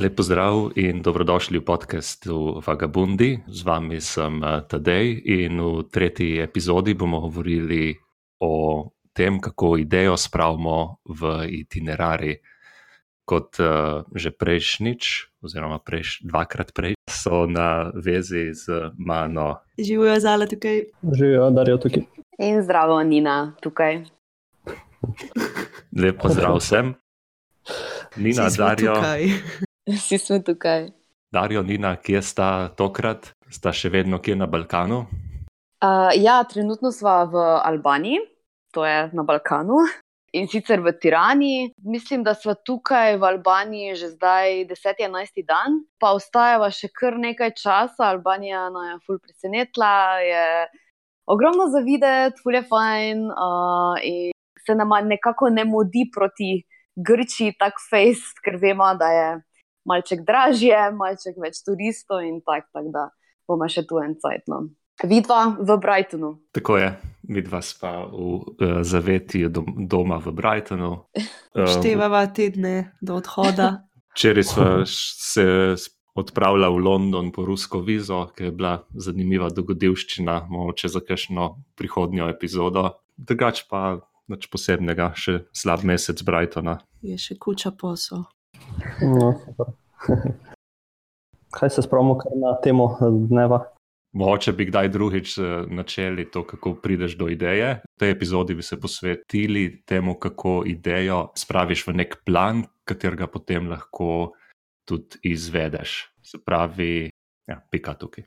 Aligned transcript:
Lepo 0.00 0.22
zdrav 0.22 0.74
in 0.74 1.02
dobrodošli 1.02 1.58
v 1.58 1.64
podkastu 1.64 2.58
Vagabundi. 2.66 3.46
Z 3.46 3.62
vami 3.62 4.00
sem 4.02 4.42
eh, 4.42 4.66
Tadej 4.66 5.22
in 5.22 5.62
v 5.62 5.86
tretji 5.86 6.42
epizodi 6.42 6.98
bomo 6.98 7.20
govorili 7.22 7.94
o 8.42 8.90
tem, 9.14 9.38
kako 9.38 9.78
idejo 9.78 10.16
spravimo 10.18 10.98
v 11.06 11.46
itinerari. 11.62 12.34
Kot 13.24 13.56
uh, 13.56 14.04
že 14.12 14.36
prejšnjič, 14.36 15.02
oziroma 15.40 15.78
prejš, 15.80 16.28
dvakrat 16.28 16.76
prej, 16.76 16.92
so 17.08 17.46
na 17.48 17.88
vezi 17.96 18.52
z 18.52 18.92
mano. 19.00 19.64
Živijo 19.80 20.18
zale 20.20 20.44
tukaj. 20.44 20.92
Živijo, 21.00 21.48
da 21.50 21.64
je 21.64 21.78
tukaj. 21.80 22.04
In 22.44 22.60
zdravo, 22.60 23.00
Nina, 23.00 23.56
tukaj. 23.64 24.04
Lepo 25.96 26.28
zdrav 26.28 26.60
vsem. 26.60 26.92
Nina, 28.20 28.50
Darijo. 28.52 29.00
Vsi 29.98 30.18
smo 30.18 30.38
tukaj. 30.38 30.88
Darijo, 31.32 31.62
Nina, 31.62 31.96
kje 31.96 32.22
sta 32.22 32.68
tokrat? 32.76 33.34
Sta 33.52 33.72
še 33.72 33.90
vedno 33.92 34.16
kje 34.22 34.36
na 34.38 34.46
Balkanu? 34.48 35.04
Uh, 35.84 36.08
ja, 36.16 36.38
trenutno 36.48 36.92
smo 36.92 37.12
v 37.28 37.42
Albaniji, 37.60 38.22
to 38.72 38.86
je 38.86 39.10
na 39.12 39.24
Balkanu. 39.28 39.82
In 40.34 40.48
sicer 40.50 40.80
v 40.82 40.94
Tirani, 40.98 41.68
mislim, 41.84 42.24
da 42.24 42.32
smo 42.34 42.56
tukaj 42.56 43.18
v 43.20 43.28
Albaniji 43.28 43.94
že 44.00 44.08
zdaj 44.16 44.64
10-11 44.72 45.44
dan, 45.46 45.84
pa 46.00 46.14
ostajava 46.16 46.72
še 46.74 46.88
kar 46.90 47.20
nekaj 47.20 47.52
časa. 47.60 48.08
Albanija 48.08 48.66
nas 48.72 48.88
je 48.88 48.98
ful 49.06 49.20
presenetila, 49.20 49.94
je 50.24 50.44
ogromno 51.30 51.68
za 51.70 51.84
videti, 51.84 52.40
ful 52.42 52.56
je 52.56 52.64
fajn 52.66 53.26
uh, 53.30 54.00
in 54.02 54.32
se 54.64 54.74
nam 54.74 54.96
nekako 55.06 55.52
ne 55.52 55.68
modi 55.68 56.08
proti 56.08 56.64
Grčiji, 56.96 57.58
tako 57.60 57.84
fejs, 57.90 58.30
ker 58.42 58.56
vemo, 58.62 58.88
da 58.98 59.12
je 59.12 59.28
malček 59.88 60.24
dražje, 60.26 60.78
malček 60.96 61.38
več 61.40 61.60
turistov 61.64 62.24
in 62.24 62.40
tako, 62.44 62.68
tak, 62.72 62.88
da 62.94 63.08
bomo 63.48 63.68
še 63.68 63.84
tu 63.88 64.00
en 64.02 64.16
cajt. 64.20 64.48
No. 64.50 64.66
Vidva 65.02 65.56
v 65.58 65.76
Brightonu. 65.82 66.30
Tako 66.54 66.78
je, 66.78 66.92
vidva 67.28 67.60
pa 67.80 68.06
v 68.06 68.14
uh, 68.14 68.78
zavetju 68.86 69.50
dom, 69.50 69.66
doma 69.90 70.20
v 70.22 70.30
Brightonu. 70.30 71.10
Števava 71.74 72.26
tedne 72.30 72.94
do 73.02 73.18
odhoda. 73.18 73.84
Včeraj 74.14 74.44
smo 74.46 74.66
se 74.86 75.74
odpravljali 76.14 76.74
v 76.74 76.84
London 76.86 77.32
po 77.34 77.42
rusko 77.44 77.80
vizo, 77.82 78.30
ki 78.36 78.44
je 78.44 78.50
bila 78.54 78.76
zanimiva 78.94 79.50
dogodivščina, 79.50 80.46
mogoče 80.46 80.88
za 80.88 81.02
kakšno 81.02 81.48
prihodnjo 81.74 82.30
epizodo. 82.30 82.92
Drugač 83.18 83.66
pa 83.66 83.98
nič 84.30 84.46
posebnega, 84.46 85.10
še 85.18 85.40
slab 85.50 85.82
mesec 85.82 86.22
Brightona. 86.22 86.78
Je 87.02 87.18
še 87.18 87.34
kuča 87.34 87.74
posel. 87.74 88.22
No, 89.02 89.34
Kaj 91.56 91.70
se 91.70 91.82
spravimo 91.82 92.18
kar 92.18 92.32
na 92.36 92.56
temo 92.62 92.96
dneva? 93.28 93.64
Mogoče 94.14 94.52
bi 94.52 94.64
kdaj 94.64 94.88
drugič 94.88 95.38
eh, 95.38 95.42
načeli 95.66 96.30
to, 96.30 96.44
kako 96.46 96.74
prideš 96.82 97.16
do 97.18 97.28
ideje. 97.28 97.80
V 97.96 97.98
tej 97.98 98.10
epizodi 98.10 98.54
bi 98.54 98.62
se 98.62 98.80
posvetili 98.80 99.82
temu, 99.86 100.14
kako 100.14 100.62
idejo 100.66 101.32
spraviš 101.38 101.86
v 101.86 101.96
nek 101.98 102.20
plan, 102.26 102.62
katerega 102.84 103.26
potem 103.26 103.66
lahko 103.70 104.32
tudi 104.86 105.18
izvedeš. 105.22 106.14
Se 106.22 106.38
pravi, 106.38 107.10
ja, 107.50 107.58
pika 107.70 107.94
tukaj. 107.98 108.24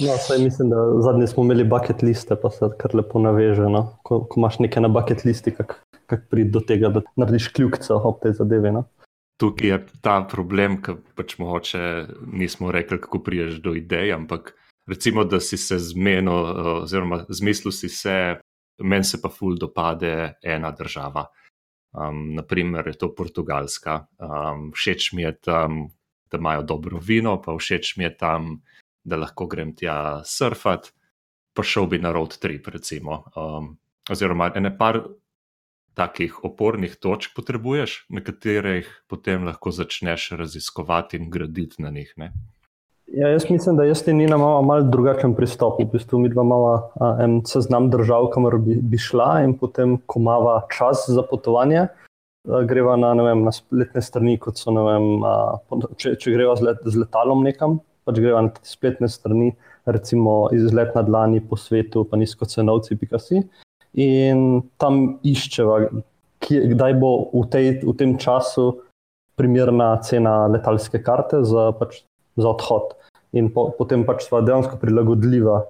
no, 0.00 0.16
saj 0.26 0.38
mislim, 0.38 0.70
da 0.70 0.76
zadnji 1.04 1.26
smo 1.26 1.44
imeli 1.44 1.64
bucket 1.64 2.02
liste, 2.02 2.36
pa 2.42 2.50
se 2.50 2.72
kar 2.78 2.96
lepo 2.96 3.20
naveže. 3.20 3.68
No? 3.68 3.98
Ko, 4.02 4.24
ko 4.24 4.40
imaš 4.40 4.58
nekaj 4.58 4.82
na 4.82 4.88
bucket 4.88 5.24
listi, 5.24 5.52
kako 5.54 5.76
kak 6.06 6.24
prideš 6.30 6.52
do 6.52 6.64
tega, 6.64 6.88
da 6.88 7.04
narediš 7.16 7.52
kljukce 7.52 7.92
ob 7.94 8.22
tej 8.24 8.38
zadevi. 8.40 8.72
No? 8.72 8.86
Tukaj 9.40 9.68
je 9.68 9.78
ta 10.04 10.20
problem, 10.28 10.82
ki 10.84 10.98
pač 11.16 11.38
mogoče 11.40 11.82
nismo 12.28 12.68
rekli, 12.72 12.98
kako 13.00 13.22
priješ 13.24 13.62
do 13.64 13.72
idej, 13.74 14.12
ampak 14.12 14.52
recimo, 14.90 15.24
da 15.24 15.40
si 15.40 15.56
se 15.56 15.78
zmenil, 15.80 16.82
oziroma 16.82 17.24
zmislil 17.28 17.72
si 17.72 17.88
se, 17.88 18.16
meni 18.84 19.04
se 19.04 19.20
pa 19.22 19.30
ful 19.32 19.56
dopade 19.56 20.34
ena 20.42 20.70
država. 20.76 21.24
Um, 21.92 22.34
naprimer, 22.36 22.86
je 22.86 22.98
to 22.98 23.14
Portugalska. 23.14 24.06
Um, 24.18 24.70
všeč 24.76 25.12
mi 25.12 25.22
je 25.22 25.32
tam, 25.40 25.80
da 26.30 26.38
imajo 26.38 26.62
dobro 26.62 27.00
vino, 27.02 27.34
pa 27.42 27.56
všeč 27.56 27.96
mi 27.96 28.04
je 28.04 28.16
tam, 28.16 28.50
da 29.04 29.16
lahko 29.16 29.46
grem 29.50 29.72
tja 29.74 30.20
surfati, 30.24 30.92
pa 31.56 31.64
šel 31.66 31.88
bi 31.90 31.98
na 31.98 32.12
road 32.12 32.36
trip, 32.38 32.68
recimo. 32.68 33.24
Um, 33.34 33.72
oziroma, 34.10 34.52
ene 34.54 34.76
par 34.78 35.00
takih 36.00 36.38
opornih 36.48 36.96
točk 36.96 37.36
potrebuješ, 37.36 38.06
na 38.08 38.24
katerih 38.24 38.88
potem 39.10 39.44
lahko 39.44 39.72
začneš 39.74 40.30
raziskovati 40.40 41.20
in 41.20 41.28
graditi 41.30 41.82
na 41.84 41.92
njih. 41.92 42.14
Ne? 42.16 42.32
Ja, 43.10 43.28
jaz 43.28 43.44
mislim, 43.50 43.76
da 43.76 43.84
jaz 43.84 44.04
in 44.08 44.16
Nina 44.16 44.36
imamo 44.36 44.62
malo 44.62 44.82
drugačen 44.86 45.34
pristop. 45.34 45.80
V 45.80 45.88
bistvu 45.92 46.18
mi 46.18 46.28
dva 46.30 46.44
imamo 46.46 46.90
en 47.20 47.40
seznam 47.46 47.90
držav, 47.90 48.28
kamor 48.30 48.58
bi, 48.62 48.78
bi 48.82 48.98
šla, 48.98 49.42
in 49.44 49.56
potem, 49.58 49.98
ko 50.06 50.20
imamo 50.22 50.60
čas 50.70 51.08
za 51.08 51.24
potovanje, 51.26 51.88
greva 52.68 52.94
na, 52.96 53.12
vem, 53.18 53.42
na 53.44 53.52
spletne 53.52 54.02
strani, 54.02 54.38
kot 54.38 54.62
so, 54.62 54.72
vem, 54.72 55.26
če, 55.98 56.14
če 56.22 56.36
greva 56.36 56.54
z, 56.56 56.68
let, 56.68 56.86
z 56.86 57.02
letalom 57.02 57.42
nekam, 57.44 57.80
pač 58.06 58.22
greva 58.22 58.44
na 58.46 58.54
spletne 58.64 59.10
strani, 59.10 59.50
recimo 59.90 60.46
izlet 60.54 60.94
na 60.94 61.02
dlani 61.02 61.42
po 61.42 61.58
svetu, 61.58 62.06
pa 62.06 62.20
nizko 62.20 62.46
cenovci, 62.46 62.96
pikasi. 63.00 63.42
In 63.98 64.62
tam 64.78 65.18
iščeva, 65.26 65.88
kje, 66.44 66.62
kdaj 66.74 66.94
bo 67.00 67.10
v, 67.32 67.42
tej, 67.50 67.66
v 67.82 67.94
tem 67.98 68.14
času 68.20 68.84
primerna 69.40 69.96
cena 70.06 70.44
letalske 70.46 71.00
karte 71.02 71.42
za, 71.48 71.70
pač, 71.74 72.04
za 72.38 72.52
odhod. 72.52 72.94
In 73.34 73.50
po, 73.54 73.70
potem 73.74 74.04
pač 74.06 74.26
sva 74.26 74.42
dejansko 74.44 74.78
prilagodljiva 74.78 75.62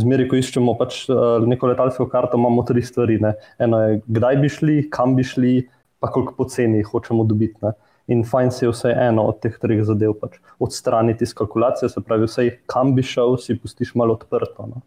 zmeri, 0.00 0.26
ko 0.28 0.38
iščemo 0.40 0.74
pač, 0.80 1.04
uh, 1.12 1.42
neko 1.44 1.70
letalsko 1.72 2.06
karto, 2.12 2.40
imamo 2.40 2.64
tri 2.68 2.82
stvari. 2.84 3.18
Ne. 3.22 3.34
Eno 3.62 3.80
je, 3.82 4.02
kdaj 4.08 4.40
bi 4.42 4.52
šli, 4.52 4.76
kam 4.92 5.16
bi 5.18 5.26
šli, 5.26 5.54
pa 6.02 6.10
koliko 6.12 6.36
poceni 6.38 6.82
hočemo 6.86 7.26
dobiti. 7.28 7.58
Ne. 7.64 7.74
In 8.12 8.24
fajn 8.26 8.50
se 8.50 8.64
je 8.66 8.72
vse 8.72 8.92
eno 8.98 9.28
od 9.30 9.38
teh 9.44 9.54
treh 9.62 9.84
zadev 9.86 10.16
pač 10.18 10.40
odstraniti 10.62 11.22
iz 11.28 11.34
kalkulacije, 11.38 11.92
se 11.92 12.02
pravi, 12.02 12.26
vse, 12.26 12.48
kam 12.70 12.96
bi 12.96 13.04
šel, 13.06 13.36
si 13.38 13.58
pustiš 13.58 13.94
malo 13.98 14.16
odprto. 14.18 14.66
No. 14.70 14.82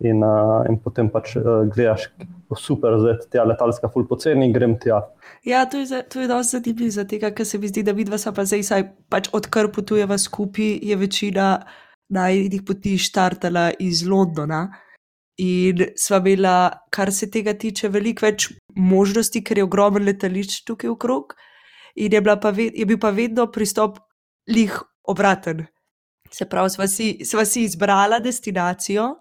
In, 0.00 0.22
uh, 0.24 0.64
in 0.64 0.78
potem 0.80 1.10
pač 1.12 1.34
uh, 1.36 1.66
gledaš, 1.68 2.06
super, 2.56 2.96
zdaj 3.02 3.12
je 3.12 3.26
ta 3.34 3.44
letalska 3.44 3.90
ful 3.92 4.06
poceni, 4.08 4.48
grem 4.52 4.78
tja. 4.80 5.02
Ja, 5.44 5.66
to 5.68 5.82
je, 5.82 6.00
je 6.00 6.28
dosti 6.28 6.56
zanimivo, 6.56 6.90
zato 6.94 7.18
ker 7.20 7.46
se 7.46 7.58
mi 7.60 7.68
zdi, 7.68 7.84
da 7.84 7.92
vidva 7.92 8.16
pa 8.16 8.44
zdaj, 8.48 8.64
saj 8.64 8.86
pač 9.12 9.28
odkar 9.36 9.68
potujeva 9.72 10.16
skupaj, 10.18 10.78
je 10.82 10.96
večina 10.96 11.50
najnih 12.10 12.62
poti 12.66 12.96
štartala 12.98 13.70
iz 13.78 14.02
Londona. 14.08 14.68
In 15.40 15.86
sva 15.96 16.18
imela, 16.20 16.70
kar 16.92 17.12
se 17.12 17.30
tega 17.32 17.54
tiče, 17.56 17.88
veliko 17.88 18.26
več 18.26 18.50
možnosti, 18.76 19.40
ker 19.44 19.60
je 19.60 19.64
ogromno 19.64 20.02
letališč 20.04 20.64
tukaj 20.68 20.90
okrog. 20.92 21.32
In 21.96 22.12
je, 22.12 22.20
pa 22.24 22.50
ved, 22.52 22.76
je 22.76 22.86
bil 22.86 22.98
pa 23.00 23.10
vedno 23.14 23.46
pristop 23.52 23.98
lih 24.48 24.74
obraten. 25.08 25.64
Se 26.30 26.46
pravi, 26.46 26.70
sva 26.70 26.86
si, 26.88 27.18
sva 27.24 27.44
si 27.48 27.64
izbrala 27.64 28.20
destinacijo. 28.20 29.14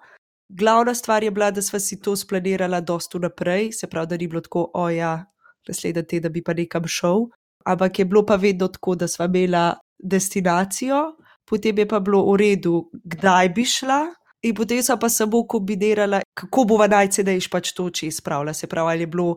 Glavna 0.49 0.95
stvar 0.95 1.23
je 1.23 1.31
bila, 1.31 1.51
da 1.51 1.61
sva 1.61 1.79
si 1.79 1.99
to 2.01 2.15
splanirala 2.15 2.81
dosto 2.81 3.19
naprej, 3.19 3.71
se 3.71 3.87
pravi, 3.87 4.07
da 4.07 4.17
ni 4.17 4.27
bilo 4.27 4.41
tako, 4.41 4.71
oja, 4.73 5.25
naslednji 5.67 6.03
teden 6.03 6.33
bi 6.33 6.43
pa 6.43 6.53
nekam 6.53 6.87
šel. 6.87 7.27
Ampak 7.65 7.99
je 7.99 8.05
bilo 8.05 8.25
pa 8.25 8.35
vedno 8.35 8.67
tako, 8.67 8.95
da 8.95 9.07
sva 9.07 9.25
imela 9.25 9.77
destinacijo, 9.99 11.15
potem 11.45 11.77
je 11.77 11.87
pa 11.87 11.99
bilo 11.99 12.23
v 12.31 12.37
redu, 12.37 12.89
kdaj 13.03 13.49
bi 13.49 13.65
šla, 13.65 13.99
in 14.41 14.55
potem 14.55 14.83
so 14.83 14.97
pa 14.97 15.09
samo 15.09 15.43
kombinirala, 15.47 16.21
kako 16.33 16.63
bo 16.65 16.77
najcenejši 16.87 17.49
pač 17.51 17.73
to, 17.73 17.89
če 17.89 18.07
izpravlja. 18.07 18.53
Se 18.53 18.67
pravi, 18.67 18.91
ali 18.91 19.05
je 19.05 19.07
bilo. 19.07 19.35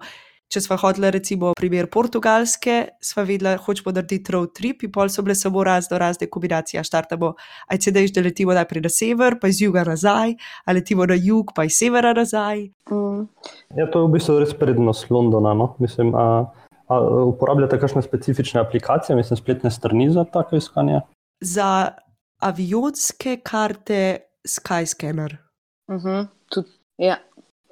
Če 0.52 0.60
smo 0.60 0.76
hodili, 0.76 1.08
recimo, 1.10 1.54
primer 1.56 1.86
Portugalske, 1.88 2.74
smo 3.00 3.22
vedeli, 3.24 3.54
da 3.54 3.62
hočemo 3.64 3.94
narediti 3.96 4.32
road 4.34 4.52
trip, 4.52 4.82
in 4.84 4.92
pol 4.92 5.08
so 5.08 5.24
bile 5.24 5.34
samo 5.34 5.64
razno 5.64 5.98
razne 5.98 6.28
kombinacije. 6.28 6.82
Štartamo, 6.84 7.32
aj 7.72 7.80
se 7.80 7.92
dejš, 7.96 8.12
da 8.12 8.24
letimo 8.26 8.52
najprej 8.52 8.84
na 8.84 8.90
sever, 8.92 9.38
pa 9.40 9.48
iz 9.48 9.62
juga 9.62 9.84
nazaj, 9.88 10.34
ali 10.66 10.82
letimo 10.82 11.06
na 11.08 11.16
jug, 11.16 11.54
pa 11.56 11.64
iz 11.64 11.78
severa 11.80 12.12
nazaj. 12.12 12.66
Mm. 12.92 13.24
Ja, 13.80 13.88
to 13.88 14.02
je 14.02 14.10
v 14.10 14.12
bistvu 14.18 14.36
res 14.42 14.52
prednost 14.52 15.08
Londona. 15.10 15.54
No? 15.56 15.72
Mislim, 15.80 16.12
a, 16.12 16.52
a 16.92 17.00
uporabljate 17.32 17.80
kakšne 17.80 18.04
specifične 18.04 18.60
aplikacije, 18.60 19.16
mislim, 19.16 19.40
spletne 19.40 19.72
strani 19.72 20.10
za 20.12 20.28
tako 20.28 20.60
iskanje? 20.60 21.00
za 21.42 21.88
avionske 22.38 23.36
karte 23.42 24.18
Skyscanner. 24.48 25.36
Uh 25.88 25.94
mhm, 25.94 26.08
-huh, 26.08 26.26
tudi, 26.50 26.68
ja. 26.98 27.16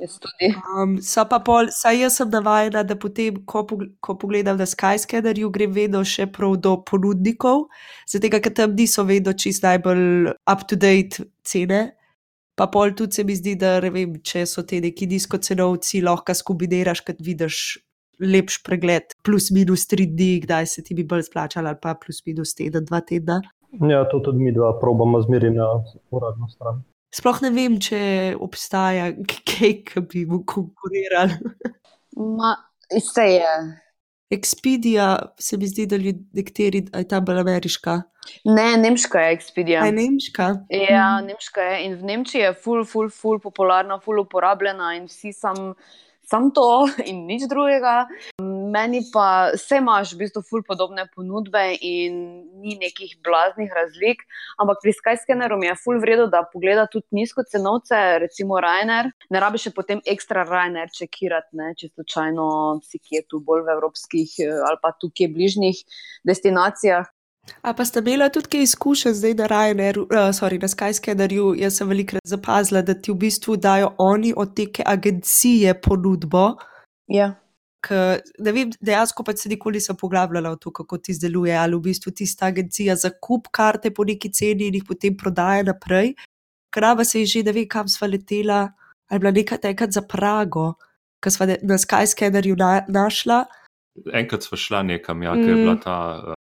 Um, 0.00 0.96
pa 1.28 1.38
pol, 1.44 1.68
saj 1.74 1.98
jaz 2.00 2.16
sem 2.20 2.30
navajena, 2.32 2.82
da 2.86 2.96
potem, 2.96 3.36
ko, 3.44 3.66
ko 4.00 4.16
pogledam 4.16 4.56
na 4.56 4.66
Skyscannerju, 4.68 5.50
gre 5.52 5.68
vedno 5.68 6.00
še 6.06 6.26
prav 6.32 6.56
do 6.64 6.76
ponudnikov, 6.88 7.66
zato 8.08 8.30
ker 8.32 8.54
tam 8.56 8.76
niso 8.78 9.04
vedno 9.04 9.34
čist 9.36 9.66
najbolj 9.66 10.32
up-to-date 10.48 11.28
cene. 11.44 11.82
Pa 12.56 12.66
pol 12.72 12.92
tudi 12.96 13.16
se 13.16 13.24
mi 13.24 13.36
zdi, 13.36 13.54
da 13.60 13.78
vem, 13.84 14.18
če 14.24 14.44
so 14.48 14.64
te 14.68 14.80
neki 14.84 15.08
nizkocenovci, 15.08 16.02
lahko 16.04 16.34
skombiniraš, 16.36 17.04
kad 17.06 17.20
vidiš 17.24 17.78
lepš 18.20 18.60
pregled, 18.66 19.16
plus 19.24 19.48
minus 19.54 19.86
tri 19.88 20.04
dni, 20.08 20.42
kdaj 20.44 20.68
se 20.68 20.84
ti 20.84 20.96
bi 20.96 21.06
bolj 21.08 21.28
splačal, 21.30 21.68
ali 21.70 21.80
pa 21.80 21.94
plus 21.96 22.20
minus 22.26 22.52
teden, 22.56 22.84
dva 22.88 23.00
tedna. 23.00 23.40
Ja, 23.80 24.02
to 24.10 24.20
tudi 24.20 24.44
mi 24.44 24.52
dva 24.52 24.74
probamo 24.80 25.22
zmeri 25.22 25.52
na 25.54 25.68
uradno 26.10 26.48
stran. 26.48 26.82
Sploh 27.10 27.40
ne 27.42 27.50
vem, 27.50 27.76
če 27.82 28.00
obstaja 28.38 29.10
kaj, 29.26 29.72
ki 29.88 30.02
bi 30.10 30.24
mu 30.30 30.44
konkuriral. 30.46 31.34
Ma, 32.38 32.54
se 32.90 33.26
je. 33.34 33.54
Expedia 34.30 35.16
se 35.42 35.58
mi 35.58 35.66
zdi, 35.66 35.88
da 35.90 35.98
ljudje, 35.98 36.22
nekateri, 36.38 36.84
a 36.94 37.02
je 37.02 37.08
ta 37.10 37.18
bolj 37.20 37.42
ameriška. 37.42 37.96
Ne, 38.44 38.76
nemška 38.78 39.24
je 39.24 39.32
Expedia. 39.34 39.80
A 39.82 39.88
je 39.90 39.96
nemška? 39.96 40.46
Ja, 40.70 41.08
nemška 41.24 41.66
je. 41.66 41.80
In 41.86 41.96
v 41.98 42.12
Nemčiji 42.12 42.44
je 42.44 42.52
ful, 42.54 42.84
ful, 42.86 43.10
ful 43.10 43.40
popularna, 43.42 43.98
ful 44.04 44.22
uporabljena 44.22 44.94
in 45.00 45.10
vsi 45.10 45.34
sam. 45.34 45.74
Sam 46.30 46.52
to 46.54 46.86
in 47.10 47.24
nič 47.26 47.48
drugega. 47.50 48.04
Meni 48.70 49.00
pa 49.12 49.50
vse 49.54 49.80
imaš 49.80 50.12
v 50.14 50.20
bistvu 50.22 50.42
ful 50.46 50.62
podobne 50.66 51.06
ponudbe 51.14 51.62
in 51.80 52.16
ni 52.62 52.76
nekih 52.78 53.16
blaznih 53.24 53.72
razlik, 53.74 54.22
ampak 54.62 54.82
pri 54.82 54.94
Skyscanneru 54.94 55.58
mi 55.58 55.66
je 55.66 55.76
ful 55.82 56.00
vredno, 56.02 56.28
da 56.30 56.44
pogleda 56.52 56.86
tudi 56.92 57.20
nizko 57.20 57.42
cenovce, 57.42 58.00
recimo 58.22 58.60
Rainer. 58.62 59.10
Ne 59.30 59.42
rabi 59.42 59.58
še 59.62 59.74
potem 59.74 60.02
ekstra 60.06 60.44
Rainer 60.48 60.92
čekirati, 60.94 61.56
ne, 61.58 61.72
če 61.78 61.90
slučajno 61.94 62.50
si 62.86 63.00
kje 63.02 63.24
tu 63.28 63.42
bolj 63.44 63.66
v 63.66 63.74
evropskih 63.78 64.36
eh, 64.44 64.60
ali 64.68 64.78
pa 64.82 64.94
tukaj 64.94 65.32
bližnjih 65.34 65.82
destinacijah. 66.28 67.08
A 67.62 67.72
pa 67.74 67.84
sta 67.84 68.00
imela 68.04 68.28
tudi 68.28 68.52
kaj 68.52 68.62
izkušenj 68.62 69.14
zdaj 69.16 69.34
na 69.34 69.46
Ryanairu, 69.50 70.02
uh, 70.06 70.30
sorry, 70.36 70.60
na 70.62 70.68
Skyscannerju. 70.68 71.54
Jaz 71.58 71.80
sem 71.80 71.88
velikrat 71.88 72.22
zapazila, 72.24 72.82
da 72.82 72.94
ti 72.94 73.10
v 73.10 73.16
bistvu 73.24 73.56
dajo 73.56 73.94
oni 73.98 74.34
od 74.36 74.54
te 74.54 74.68
agencije 74.86 75.74
ponudbo. 75.80 76.60
Ja. 77.08 77.39
K, 77.80 78.18
ne 78.44 78.52
vem, 78.52 78.72
dejansko 78.80 79.24
pa 79.24 79.32
se 79.36 79.48
nikoli 79.48 79.80
nisem 79.80 79.96
poglabljala 79.96 80.52
v 80.52 80.58
to, 80.60 80.72
kako 80.72 80.98
ti 80.98 81.14
izdeluje, 81.14 81.54
ali 81.56 81.76
v 81.76 81.86
bistvu 81.88 82.12
tista 82.12 82.50
agencija 82.50 82.96
zakup 82.96 83.48
karte 83.50 83.92
po 83.94 84.04
neki 84.04 84.32
ceni 84.36 84.68
in 84.68 84.76
jih 84.76 84.84
potem 84.88 85.16
prodaja 85.16 85.64
naprej. 85.70 86.14
Krava 86.70 87.04
se 87.04 87.22
je 87.22 87.26
že, 87.26 87.42
da 87.42 87.54
ve, 87.56 87.64
kam 87.68 87.88
sva 87.88 88.06
letela, 88.06 88.60
ali 89.08 89.20
bila 89.20 89.32
neka 89.32 89.56
tekrat 89.58 89.96
za 89.96 90.02
Prago, 90.02 90.74
ki 91.20 91.32
sva 91.32 91.48
na 91.48 91.78
Skyscannerju 91.80 92.58
na, 92.58 92.84
našla. 92.88 93.44
Enkrat 94.12 94.44
smo 94.44 94.58
šla 94.60 94.82
nekam, 94.82 95.22
ja, 95.22 95.32
ker 95.34 95.48
je 95.48 95.56
bila 95.56 95.76
ta 95.80 95.96
uh, 96.20 96.36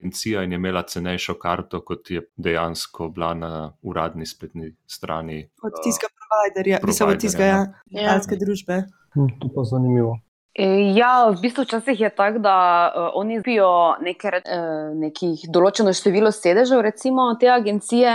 agencija 0.00 0.44
in 0.44 0.52
je 0.52 0.60
imela 0.60 0.82
cenejšo 0.82 1.34
karto, 1.40 1.80
kot 1.80 2.10
je 2.10 2.22
dejansko 2.36 3.08
bila 3.08 3.34
na 3.34 3.72
uradni 3.82 4.26
spletni 4.26 4.74
strani. 4.86 5.48
Od 5.62 5.80
tistega 5.84 6.12
providerja, 6.20 6.78
mislim, 6.84 7.08
od 7.08 7.20
tistega 7.20 7.44
ja. 7.44 7.56
ja, 7.90 8.00
letalske 8.00 8.36
družbe. 8.36 8.82
Hm, 9.14 9.32
to 9.40 9.50
pa 9.54 9.64
zanimivo. 9.64 10.18
E, 10.54 10.94
Ja, 10.94 11.26
v 11.34 11.40
bistvu 11.42 11.64
včasih 11.66 12.00
je 12.00 12.10
tako, 12.14 12.38
da 12.38 12.54
uh, 12.86 13.08
oni 13.18 13.40
zbijo 13.40 13.98
neke, 14.06 14.30
uh, 14.38 14.92
nekih 14.94 15.48
določeno 15.50 15.90
število 15.90 16.30
sedežev, 16.30 16.78
recimo 16.86 17.24
te 17.40 17.48
agencije, 17.50 18.12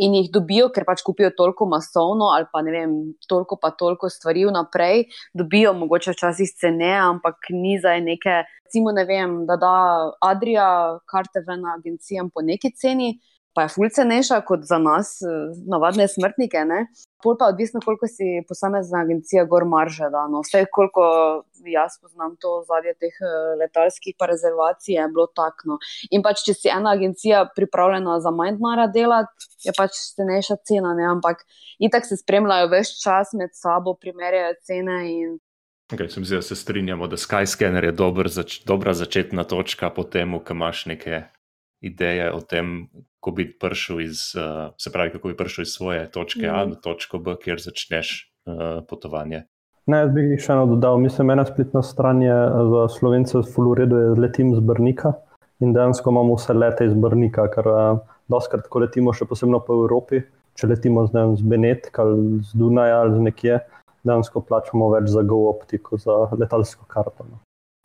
in 0.00 0.16
jih 0.16 0.30
dobijo, 0.32 0.70
ker 0.72 0.86
pač 0.88 1.02
kupijo 1.04 1.28
toliko 1.36 1.68
masovno 1.68 2.30
ali 2.32 2.48
pa 2.48 2.62
ne 2.64 2.72
vem, 2.72 2.94
toliko 3.28 3.58
pa 3.60 3.74
toliko 3.76 4.08
stvari 4.08 4.46
vnaprej, 4.48 5.04
dobijo 5.36 5.74
mogoče 5.82 6.16
včasih 6.16 6.54
cene, 6.56 6.94
ampak 6.96 7.52
ni 7.52 7.76
za 7.82 7.92
neke, 8.00 8.40
recimo 8.64 8.96
ne 8.96 9.04
vem, 9.04 9.42
da 9.44 9.60
da 9.60 9.74
Adria 10.32 10.96
karte 11.04 11.44
ven 11.44 11.68
agencijam 11.76 12.32
po 12.32 12.40
neki 12.40 12.72
ceni. 12.72 13.18
Pa 13.52 13.66
je 13.66 13.72
ful 13.74 13.90
cenejša 13.92 14.40
kot 14.48 14.64
za 14.64 14.78
nas, 14.80 15.18
eh, 15.22 15.52
navadne 15.68 16.06
smrtnike. 16.08 16.64
Ne? 16.64 16.86
Pol 17.22 17.36
pa 17.38 17.50
odvisno, 17.52 17.80
koliko 17.84 18.08
si 18.08 18.40
posamezna 18.48 19.02
agencija 19.04 19.44
gor 19.44 19.66
marže. 19.68 20.08
No. 20.32 20.40
Vse, 20.40 20.64
koliko 20.72 21.04
jaz 21.64 21.98
poznam 22.00 22.36
to 22.40 22.64
zadnje 22.68 22.94
teh 23.00 23.20
eh, 23.20 23.54
letalskih 23.60 24.16
pa 24.18 24.26
rezervacij, 24.32 24.96
je 24.96 25.08
bilo 25.12 25.26
takno. 25.26 25.78
In 26.10 26.24
pač, 26.24 26.46
če 26.46 26.56
si 26.56 26.72
ena 26.72 26.96
agencija 26.96 27.44
pripravljena 27.56 28.18
za 28.24 28.32
manj 28.32 28.56
denarja 28.56 28.88
delati, 28.96 29.48
je 29.68 29.76
pač 29.76 30.00
cenejša 30.16 30.58
cena. 30.64 30.96
Ne? 30.98 31.06
Ampak 31.12 31.44
itak 31.78 32.08
se 32.08 32.16
spremljajo 32.16 32.72
več 32.72 32.96
čas 33.04 33.36
med 33.36 33.52
sabo, 33.58 33.94
primerjajo 34.00 34.58
cene 34.66 35.00
in 35.12 35.40
Okay, 35.92 36.08
se, 36.08 36.24
zdi, 36.24 36.34
da 36.34 36.42
se 36.42 36.56
strinjamo, 36.56 37.06
da 37.06 37.16
Skyscanner 37.16 37.84
je 37.84 37.92
dober 37.92 38.28
zač 38.28 38.62
dobra 38.64 38.94
začetna 38.96 39.44
točka 39.44 39.90
po 39.92 40.06
tem, 40.08 40.38
ko 40.40 40.54
imaš 40.56 40.86
neke 40.88 41.26
ideje 41.82 42.30
o 42.32 42.40
tem, 42.40 42.88
kako 43.20 43.34
bi 43.36 43.46
prišel 43.58 44.00
iz, 44.00 44.32
uh, 44.38 44.70
se 44.78 44.92
pravi, 44.92 45.12
kako 45.14 45.28
bi 45.28 45.36
prišel 45.36 45.62
iz 45.62 45.74
svoje 45.74 46.10
točke 46.10 46.48
A 46.48 46.64
do 46.66 46.74
točke 46.74 47.18
B, 47.18 47.36
kjer 47.42 47.60
začneš 47.60 48.32
uh, 48.46 48.80
potovanje. 48.88 49.44
Ne, 49.90 50.04
jaz 50.04 50.12
bi 50.14 50.38
še 50.38 50.54
eno 50.54 50.66
dodal. 50.70 51.00
Mislim, 51.02 51.32
ena 51.34 51.44
spletna 51.46 51.82
stran 51.82 52.22
je 52.22 52.34
za 52.70 52.86
slovence 52.94 53.34
v 53.38 53.42
Floredu, 53.42 53.98
je 53.98 54.20
letim 54.20 54.54
z 54.54 54.62
Brnika 54.62 55.16
in 55.62 55.72
dejansko 55.74 56.10
imamo 56.10 56.34
vse 56.34 56.54
lete 56.54 56.86
iz 56.86 56.94
Brnika, 56.98 57.46
ker 57.50 57.68
doskrat, 58.30 58.66
ko 58.70 58.82
letimo, 58.82 59.14
še 59.14 59.28
posebno 59.30 59.60
po 59.62 59.76
Evropi, 59.84 60.22
če 60.58 60.70
letimo 60.70 61.06
z, 61.06 61.14
vem, 61.14 61.36
z 61.38 61.46
Benetka 61.46 62.02
ali 62.02 62.40
z 62.42 62.58
Dunaja 62.58 63.02
ali 63.04 63.14
z 63.14 63.26
nekje, 63.28 63.58
dejansko 64.02 64.42
plačamo 64.48 64.90
več 64.96 65.10
za 65.14 65.22
GoOptico, 65.22 65.98
za 66.02 66.18
letalsko 66.34 66.86
karto. 66.90 67.26
No. 67.28 67.42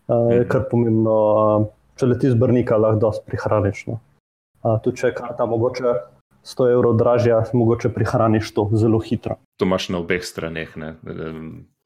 Uh, 0.08 0.32
je 0.34 0.46
kar 0.50 0.66
pomembno. 0.72 1.18
Uh, 1.18 1.68
če 1.98 2.12
letiš 2.12 2.36
z 2.36 2.40
Brnika, 2.42 2.78
lahko 2.80 3.02
dosti 3.08 3.26
prihraniš. 3.30 3.88
No. 3.90 4.00
Uh, 4.64 4.78
tudi 4.84 5.02
če 5.02 5.12
je 5.12 5.18
karta 5.18 5.48
mogoče 5.50 5.96
100 6.48 6.70
evrov 6.74 6.96
dražja, 7.00 7.42
mogoče 7.54 7.92
prihraniš 7.96 8.54
to 8.56 8.70
zelo 8.74 9.00
hitro. 9.04 9.38
To 9.60 9.68
imaš 9.68 9.90
na 9.94 10.00
obeh 10.00 10.24
straneh. 10.24 10.78
Ne? 10.80 10.94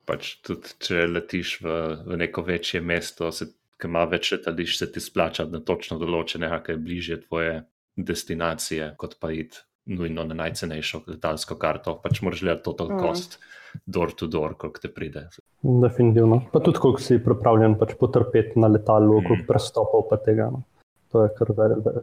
Pač 0.06 0.36
tudi, 0.46 0.76
če 0.82 1.08
letiš 1.10 1.58
v, 1.64 1.80
v 2.06 2.22
neko 2.22 2.44
večje 2.46 2.82
mesto, 2.84 3.32
ki 3.32 3.90
ima 3.90 4.06
več 4.10 4.34
letališč, 4.36 4.78
se 4.78 4.92
ti 4.94 5.02
splača 5.02 5.48
na 5.50 5.62
točno 5.66 5.98
določene, 6.02 6.50
kaj 6.62 6.78
je 6.78 6.82
bližje 6.82 7.20
tvoje 7.26 7.62
destinacije, 7.98 8.94
kot 9.02 9.18
pa 9.22 9.32
iti 9.34 9.62
nujno 9.92 10.24
na 10.24 10.34
najcenejšo 10.36 11.02
letalsko 11.08 11.56
karto. 11.56 11.96
Pač 11.98 12.22
moraš 12.22 12.42
gledati 12.42 12.64
total 12.64 12.88
cost, 13.00 13.40
door 13.86 14.12
to 14.12 14.28
door, 14.28 14.54
koliko 14.56 14.80
te 14.80 14.90
pride. 14.90 15.28
Definitivno. 15.62 16.42
Pa 16.52 16.60
tudi, 16.60 16.80
koliko 16.80 17.02
si 17.02 17.20
pripravljen 17.20 17.76
pač 17.76 17.94
potrpeti 17.96 18.60
na 18.60 18.68
letalu, 18.68 19.22
Mm. 19.22 19.28
koliko 19.28 19.46
prestopov 19.48 20.10
pa 20.10 20.18
tega. 20.18 20.50
No. 20.52 20.64
To 21.12 21.24
je 21.24 21.30
kar 21.38 21.48
veliko. 21.52 22.02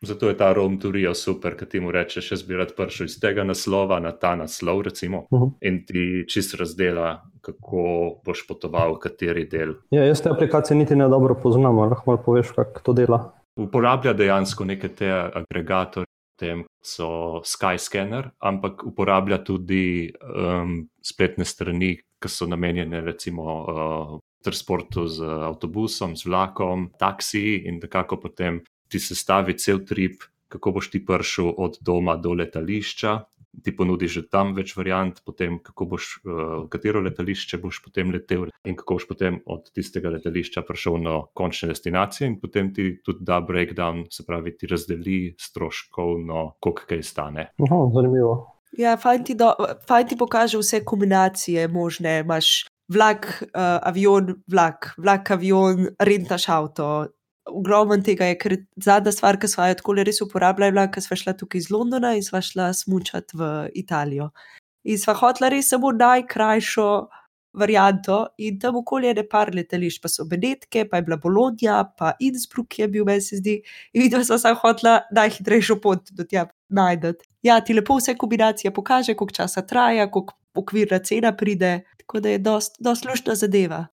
Zato 0.00 0.28
je 0.28 0.36
ta 0.36 0.52
Rome 0.52 0.78
Turijo 0.78 1.10
super, 1.14 1.56
ker 1.56 1.66
ti 1.66 1.80
mu 1.80 1.90
rečeš, 1.90 2.30
jaz 2.30 2.42
bi 2.42 2.54
rad 2.54 2.70
prišel 2.72 3.06
iz 3.06 3.16
tega 3.18 3.42
naslova 3.42 3.98
na 4.00 4.12
ta 4.12 4.36
naslov, 4.36 4.82
recimo, 4.82 5.26
Mhm. 5.32 5.46
in 5.60 5.84
ti 5.86 6.24
čist 6.28 6.54
razdela, 6.54 7.18
kako 7.40 7.82
boš 8.24 8.46
potoval, 8.46 8.94
kateri 8.96 9.44
del. 9.44 9.74
Ja, 9.90 10.04
jaz 10.04 10.22
te 10.22 10.30
aplikacije 10.30 10.76
niti 10.76 10.96
ne 10.96 11.08
dobro 11.08 11.34
poznam, 11.34 11.78
lahko 11.78 12.02
malo 12.06 12.22
poveš, 12.22 12.52
kako 12.52 12.80
to 12.80 12.92
dela. 12.92 13.32
Uporablja 13.56 14.12
dejansko 14.12 14.64
neke 14.64 14.88
te 14.88 15.10
agregatorje, 15.10 16.06
tem 16.38 16.64
so 16.82 17.42
Skyscanner, 17.44 18.30
ampak 18.38 18.86
uporablja 18.86 19.40
tudi 19.44 20.08
um, 20.22 20.86
spletne 21.02 21.44
strani, 21.44 21.96
ki 22.18 22.30
so 22.30 22.46
namenjene 22.50 23.02
recimo 23.04 23.44
uh, 23.44 24.16
transportu 24.42 25.06
z 25.10 25.26
avtobusom, 25.50 26.16
z 26.16 26.26
vlakom, 26.26 26.88
taksiji 26.98 27.66
in 27.68 27.80
nekako 27.82 28.20
potem 28.22 28.62
ti 28.88 29.00
sestavi 29.02 29.58
cel 29.58 29.84
trip, 29.84 30.22
kako 30.48 30.78
boš 30.78 30.90
ti 30.94 31.02
prišel 31.04 31.52
od 31.58 31.78
doma 31.84 32.16
do 32.16 32.32
letališča. 32.38 33.18
Ti 33.64 33.74
ponudi 33.76 34.08
že 34.08 34.24
tam 34.30 34.54
več 34.56 34.74
variant, 34.76 35.20
potem 35.26 35.58
kako 35.64 35.88
boš, 35.94 36.10
uh, 36.24 36.66
katero 36.70 37.02
letališče 37.04 37.60
boš 37.62 37.82
potem 37.84 38.12
letel, 38.14 38.48
in 38.64 38.76
kako 38.78 38.98
boš 38.98 39.08
potem 39.08 39.40
od 39.46 39.70
tistega 39.74 40.12
letališča 40.14 40.62
prišel 40.66 41.00
na 41.02 41.16
končne 41.34 41.72
destinacije, 41.72 42.28
in 42.28 42.38
potem 42.40 42.72
ti 42.74 42.90
tudi 43.04 43.24
da 43.26 43.40
breakdown, 43.40 44.06
se 44.12 44.26
pravi, 44.26 44.56
ti 44.58 44.70
razdeli 44.70 45.18
stroškovno, 45.40 46.44
koliko 46.60 46.88
kaj 46.88 47.02
stane. 47.02 47.50
Aha, 47.58 47.82
zanimivo. 47.94 48.38
Ja, 48.78 48.96
fajn 49.00 49.24
ti, 49.24 49.34
do, 49.34 49.52
ti 50.08 50.16
pokaže 50.18 50.58
vse 50.60 50.82
kombinacije 50.84 51.68
možne. 51.68 52.20
Imaš 52.20 52.68
vlak, 52.88 53.28
uh, 53.42 53.78
avion, 53.88 54.34
vlak, 54.48 54.92
vlak, 54.98 55.30
avion, 55.30 55.88
rentaš 55.98 56.48
avto. 56.48 57.06
Ogromno 57.48 57.96
tega 58.04 58.28
je, 58.30 58.38
ker 58.38 58.56
zadnja 58.84 59.12
stvar, 59.12 59.38
ki 59.40 59.48
smo 59.48 59.66
jo 59.68 59.78
tako 59.80 59.94
res 59.98 60.20
uporabljali, 60.24 60.68
je 60.68 60.76
bila, 60.76 60.86
ker 60.92 61.04
smo 61.04 61.16
šla 61.16 61.34
tukaj 61.38 61.62
iz 61.62 61.70
Londona 61.72 62.14
in 62.16 62.24
smo 62.24 62.42
šla 62.42 62.72
smučati 62.76 63.38
v 63.38 63.68
Italijo. 63.74 64.30
In 64.84 64.98
smo 64.98 65.14
hotela 65.18 65.50
res 65.52 65.70
samo 65.72 65.92
najkrajšo 65.92 66.88
varianto, 67.58 68.26
in 68.38 68.58
tam 68.60 68.76
okolje 68.76 69.08
je 69.10 69.18
nepar 69.18 69.50
letališč, 69.54 70.00
pa 70.02 70.10
so 70.12 70.26
Benetke, 70.28 70.84
pa 70.88 71.00
je 71.00 71.06
bila 71.08 71.16
Bologna, 71.16 71.80
pa 71.98 72.12
Innsbruck 72.20 72.78
je 72.78 72.88
bil, 72.88 73.04
meni 73.08 73.24
se 73.24 73.40
zdi. 73.40 73.58
In 73.92 74.04
videla 74.04 74.24
sem 74.24 74.38
samo 74.38 74.60
hotela 74.62 75.00
najhitrejšo 75.16 75.78
pot 75.82 76.12
do 76.12 76.26
tja 76.28 76.46
najdete. 76.68 77.26
Ja, 77.42 77.60
ti 77.64 77.74
lepo 77.74 77.98
vse 77.98 78.14
kombinacije 78.18 78.74
pokaže, 78.74 79.14
koliko 79.14 79.40
časa 79.40 79.64
traja, 79.66 80.10
koliko 80.10 80.36
okvirna 80.58 80.98
cena 80.98 81.32
pride, 81.36 81.80
tako 81.98 82.20
da 82.20 82.34
je 82.34 82.38
dosti 82.38 82.84
dost 82.84 83.04
luštna 83.04 83.34
zadeva. 83.34 83.86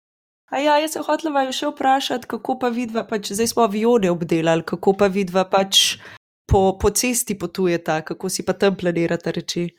A 0.52 0.60
ja, 0.60 0.76
jaz 0.76 0.92
sem 0.92 1.04
hotela 1.06 1.32
vaju 1.32 1.54
še 1.56 1.70
vprašati, 1.70 2.28
kako 2.28 2.58
pa 2.60 2.68
vidva, 2.72 3.06
pač 3.08 3.30
zdaj 3.32 3.48
smo 3.54 3.64
avione 3.64 4.10
obdelali, 4.12 4.64
kako 4.68 4.92
pa 5.00 5.08
vidva 5.08 5.46
pač 5.48 5.96
po, 6.44 6.74
po 6.76 6.90
cesti 6.92 7.38
potujeta, 7.40 8.02
kako 8.04 8.28
si 8.28 8.44
pa 8.44 8.52
tam 8.52 8.76
planirate 8.76 9.32
reči. 9.32 9.70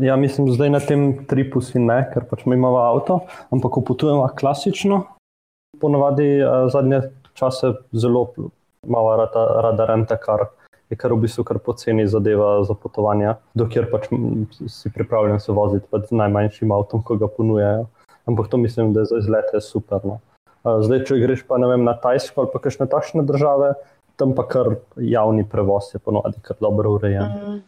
Ja, 0.00 0.16
mislim, 0.16 0.48
zdaj 0.56 0.72
na 0.72 0.80
tem 0.80 1.02
tripu 1.28 1.60
si 1.60 1.78
ne, 1.78 2.00
ker 2.14 2.24
pač 2.30 2.46
imamo 2.48 2.80
avto, 2.80 3.20
ampak 3.52 3.76
ko 3.76 3.84
potujemo 3.92 4.24
klasično, 4.40 5.04
Ponovadi 5.76 6.40
uh, 6.40 6.70
zadnje 6.72 7.02
čase 7.36 7.74
zelo 7.92 8.32
malo 8.88 9.16
rada, 9.20 9.42
rada 9.60 9.84
renta 9.84 10.16
kar. 10.16 10.46
Je 10.88 10.96
kar 10.96 11.12
v 11.12 11.26
bistvu 11.26 11.44
kar 11.44 11.58
poceni 11.58 12.06
zadeva 12.08 12.62
za 12.64 12.72
potovanja, 12.78 13.34
dokler 13.58 13.90
pač 13.90 14.06
si 14.70 14.92
pripravljen 14.94 15.42
se 15.42 15.52
voziti 15.52 15.84
pač 15.90 16.06
z 16.08 16.16
najmanjšim 16.16 16.72
avtom, 16.72 17.02
ko 17.02 17.18
ga 17.20 17.28
ponujajo. 17.28 17.88
Ampak 18.26 18.48
to 18.50 18.56
mislim, 18.56 18.92
da 18.92 19.00
je 19.00 19.12
za 19.12 19.18
izlete 19.18 19.60
super. 19.60 20.00
No. 20.04 20.18
Zdaj, 20.82 21.04
če 21.06 21.20
greš 21.22 21.46
pa 21.46 21.60
vem, 21.62 21.84
na 21.86 21.94
Tajsko 21.94 22.40
ali 22.42 22.50
pa 22.52 22.58
kakšne 22.58 22.88
takšne 22.90 23.22
države, 23.26 23.74
tam 24.18 24.34
pa 24.34 24.42
kar 24.48 24.66
javni 24.96 25.48
prevoz 25.48 25.94
je 25.94 25.98
ponovadi 26.02 26.40
kar 26.42 26.56
dobro 26.60 26.90
urejen. 26.96 27.22
Mm. 27.22 27.62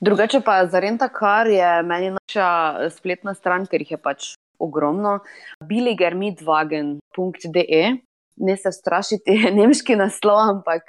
Drugače 0.00 0.40
pa 0.44 0.66
za 0.66 0.80
renta, 0.80 1.08
kar 1.08 1.46
je 1.46 1.82
meni 1.82 2.10
naša 2.16 2.90
spletna 2.90 3.34
stran, 3.34 3.66
ker 3.66 3.80
jih 3.84 3.90
je 3.96 4.00
pač 4.00 4.34
ogromno, 4.58 5.18
biligermidwagen.de. 5.64 7.96
Ne 8.38 8.56
se 8.56 8.72
strašiti, 8.72 9.44
nemški 9.58 9.96
naslov, 9.96 10.38
ampak 10.52 10.82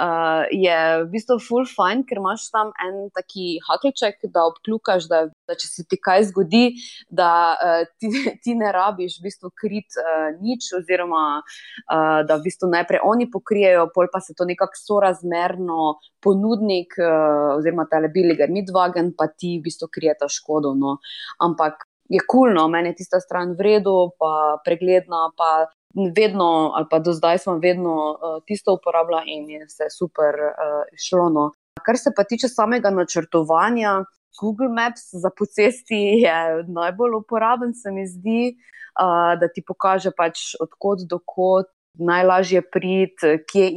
uh, 0.00 0.44
je 0.50 0.76
v 1.04 1.08
bistvu 1.12 1.36
full 1.44 1.66
fine, 1.68 2.04
ker 2.08 2.20
imaš 2.20 2.46
tam 2.54 2.72
en 2.80 3.10
taki 3.16 3.58
hakelček, 3.66 4.24
da 4.32 4.46
obkljukaš, 4.48 5.08
da, 5.10 5.20
da 5.48 5.56
če 5.58 5.68
se 5.68 5.84
ti 5.88 5.98
kaj 6.00 6.30
zgodi, 6.30 6.62
da 7.08 7.32
uh, 7.54 7.82
ti, 8.00 8.10
ti 8.44 8.56
ne 8.58 8.72
rabiš 8.74 9.20
v 9.20 9.28
bistvu 9.28 9.52
krit 9.62 10.00
uh, 10.00 10.30
nič, 10.40 10.72
oziroma 10.80 11.24
uh, 11.42 12.22
da 12.26 12.38
v 12.38 12.46
bistvu 12.48 12.70
najprej 12.72 13.04
oni 13.04 13.28
pokrijejo, 13.30 13.90
pol 13.94 14.08
pa 14.12 14.22
se 14.24 14.36
to 14.36 14.48
nekako 14.48 14.80
sorazmerno 14.80 15.94
ponudnik, 16.24 16.96
uh, 17.00 17.58
oziroma 17.58 17.86
ta 17.90 18.00
lebiliger 18.02 18.50
midwagen, 18.52 19.12
pa 19.16 19.28
ti 19.28 19.58
v 19.58 19.68
bistvu 19.68 19.90
krijeta 19.92 20.30
škodo. 20.30 20.74
No. 20.78 20.98
Ampak 21.44 21.86
je 22.10 22.20
kulno, 22.26 22.66
meni 22.68 22.90
je 22.90 23.02
tista 23.02 23.20
stran 23.22 23.54
v 23.58 23.66
redu, 23.68 24.10
pa 24.18 24.58
pregledna, 24.64 25.28
pa 25.38 25.70
vedno, 25.94 26.72
ali 26.74 26.86
pa 26.90 26.98
do 26.98 27.12
zdaj 27.12 27.38
smo 27.38 27.58
vedno 27.58 27.94
uh, 27.94 28.42
tisto 28.46 28.74
uporabljali 28.74 29.24
in 29.26 29.50
je 29.50 29.68
se 29.68 29.90
super 29.98 30.34
uh, 30.34 30.84
šlo. 31.08 31.28
No. 31.28 31.50
Kar 31.82 31.98
se 31.98 32.12
pa 32.16 32.24
tiče 32.24 32.48
samega 32.48 32.90
načrtovanja, 32.90 34.04
Google 34.40 34.68
Maps 34.68 35.10
za 35.12 35.30
pocesti 35.38 36.00
je 36.24 36.64
najbolj 36.68 37.14
uporaben, 37.14 37.74
se 37.74 37.90
mi 37.90 38.06
zdi, 38.06 38.54
uh, 38.54 39.40
da 39.40 39.48
ti 39.48 39.64
pokaže 39.66 40.10
pač 40.16 40.54
odkot 40.60 41.06
do 41.10 41.18
kot, 41.26 41.66
najlažje 41.98 42.62
priti, 42.62 43.38
kje 43.50 43.70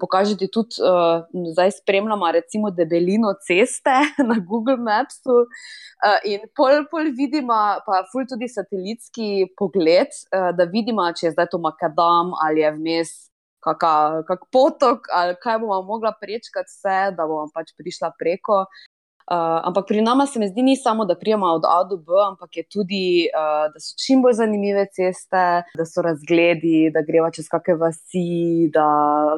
iti 0.00 0.06
pokažeti 0.06 0.48
tudi, 0.50 0.80
uh, 0.80 1.24
zdaj 1.52 1.70
spremljamo 1.70 2.32
recimo 2.32 2.70
debelino 2.70 3.34
ceste 3.46 3.90
na 4.28 4.36
Google 4.48 4.76
Mapsu 4.76 5.36
uh, 5.44 6.18
in 6.24 6.40
pol, 6.56 6.84
pol 6.90 7.12
vidimo, 7.16 7.54
pa 7.86 8.04
ful 8.12 8.24
tudi 8.28 8.48
satelitski 8.48 9.52
pogled, 9.58 10.08
uh, 10.32 10.56
da 10.56 10.64
vidimo, 10.64 11.04
če 11.12 11.26
je 11.26 11.32
zdaj 11.32 11.50
to 11.52 11.58
Makadam 11.58 12.32
ali 12.46 12.60
je 12.60 12.72
vmes. 12.72 13.10
Kak 13.60 14.46
potok, 14.48 15.04
ali 15.12 15.34
kaj 15.36 15.58
bomo 15.60 15.82
mogli 15.84 16.08
prečkati, 16.20 16.70
vse, 16.72 17.12
da 17.12 17.26
bomo 17.28 17.50
pač 17.52 17.74
prišla 17.76 18.08
preko. 18.16 18.64
Uh, 19.30 19.62
ampak 19.62 19.86
pri 19.86 20.02
nama 20.02 20.26
se 20.26 20.40
mi 20.42 20.48
zdi, 20.48 20.62
ni 20.62 20.72
samo, 20.76 21.04
da 21.06 21.14
prijemo 21.14 21.46
od 21.46 21.62
A 21.62 21.84
do 21.86 21.96
B, 21.96 22.18
ampak 22.28 22.56
je 22.56 22.64
tudi, 22.66 23.04
uh, 23.30 23.68
da 23.70 23.78
so 23.78 23.94
čim 23.94 24.24
bolj 24.24 24.32
zanimive 24.40 24.82
ceste, 24.90 25.44
da 25.78 25.84
so 25.86 26.02
razgledi, 26.02 26.90
da 26.90 27.04
greva 27.06 27.28
čez 27.30 27.46
kakšne 27.52 27.76
vasi, 27.78 28.66
da 28.74 28.88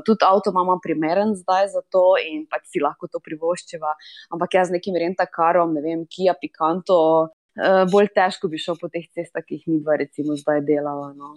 tudi 0.07 0.25
avto 0.25 0.49
imamo 0.51 0.79
primeren 0.81 1.35
zdaj 1.37 1.69
za 1.75 1.83
to 1.93 2.07
in 2.25 2.47
pač 2.49 2.71
si 2.73 2.81
lahko 2.81 3.11
to 3.13 3.21
privoščiva. 3.21 3.93
Ampak 4.33 4.57
jaz 4.57 4.73
z 4.73 4.79
nekim 4.79 4.97
rentakarom, 4.97 5.77
ne 5.77 5.85
vem, 5.85 6.07
Kia 6.09 6.33
Picanto, 6.41 6.99
uh, 7.61 7.85
bolj 7.93 8.09
težko 8.17 8.49
bi 8.49 8.63
šel 8.65 8.81
po 8.81 8.89
teh 8.89 9.05
cestah, 9.13 9.45
ki 9.45 9.61
jih 9.61 9.69
mi 9.69 9.83
dva 9.85 10.01
recimo 10.01 10.41
zdaj 10.41 10.65
delava. 10.73 11.13
No. 11.13 11.37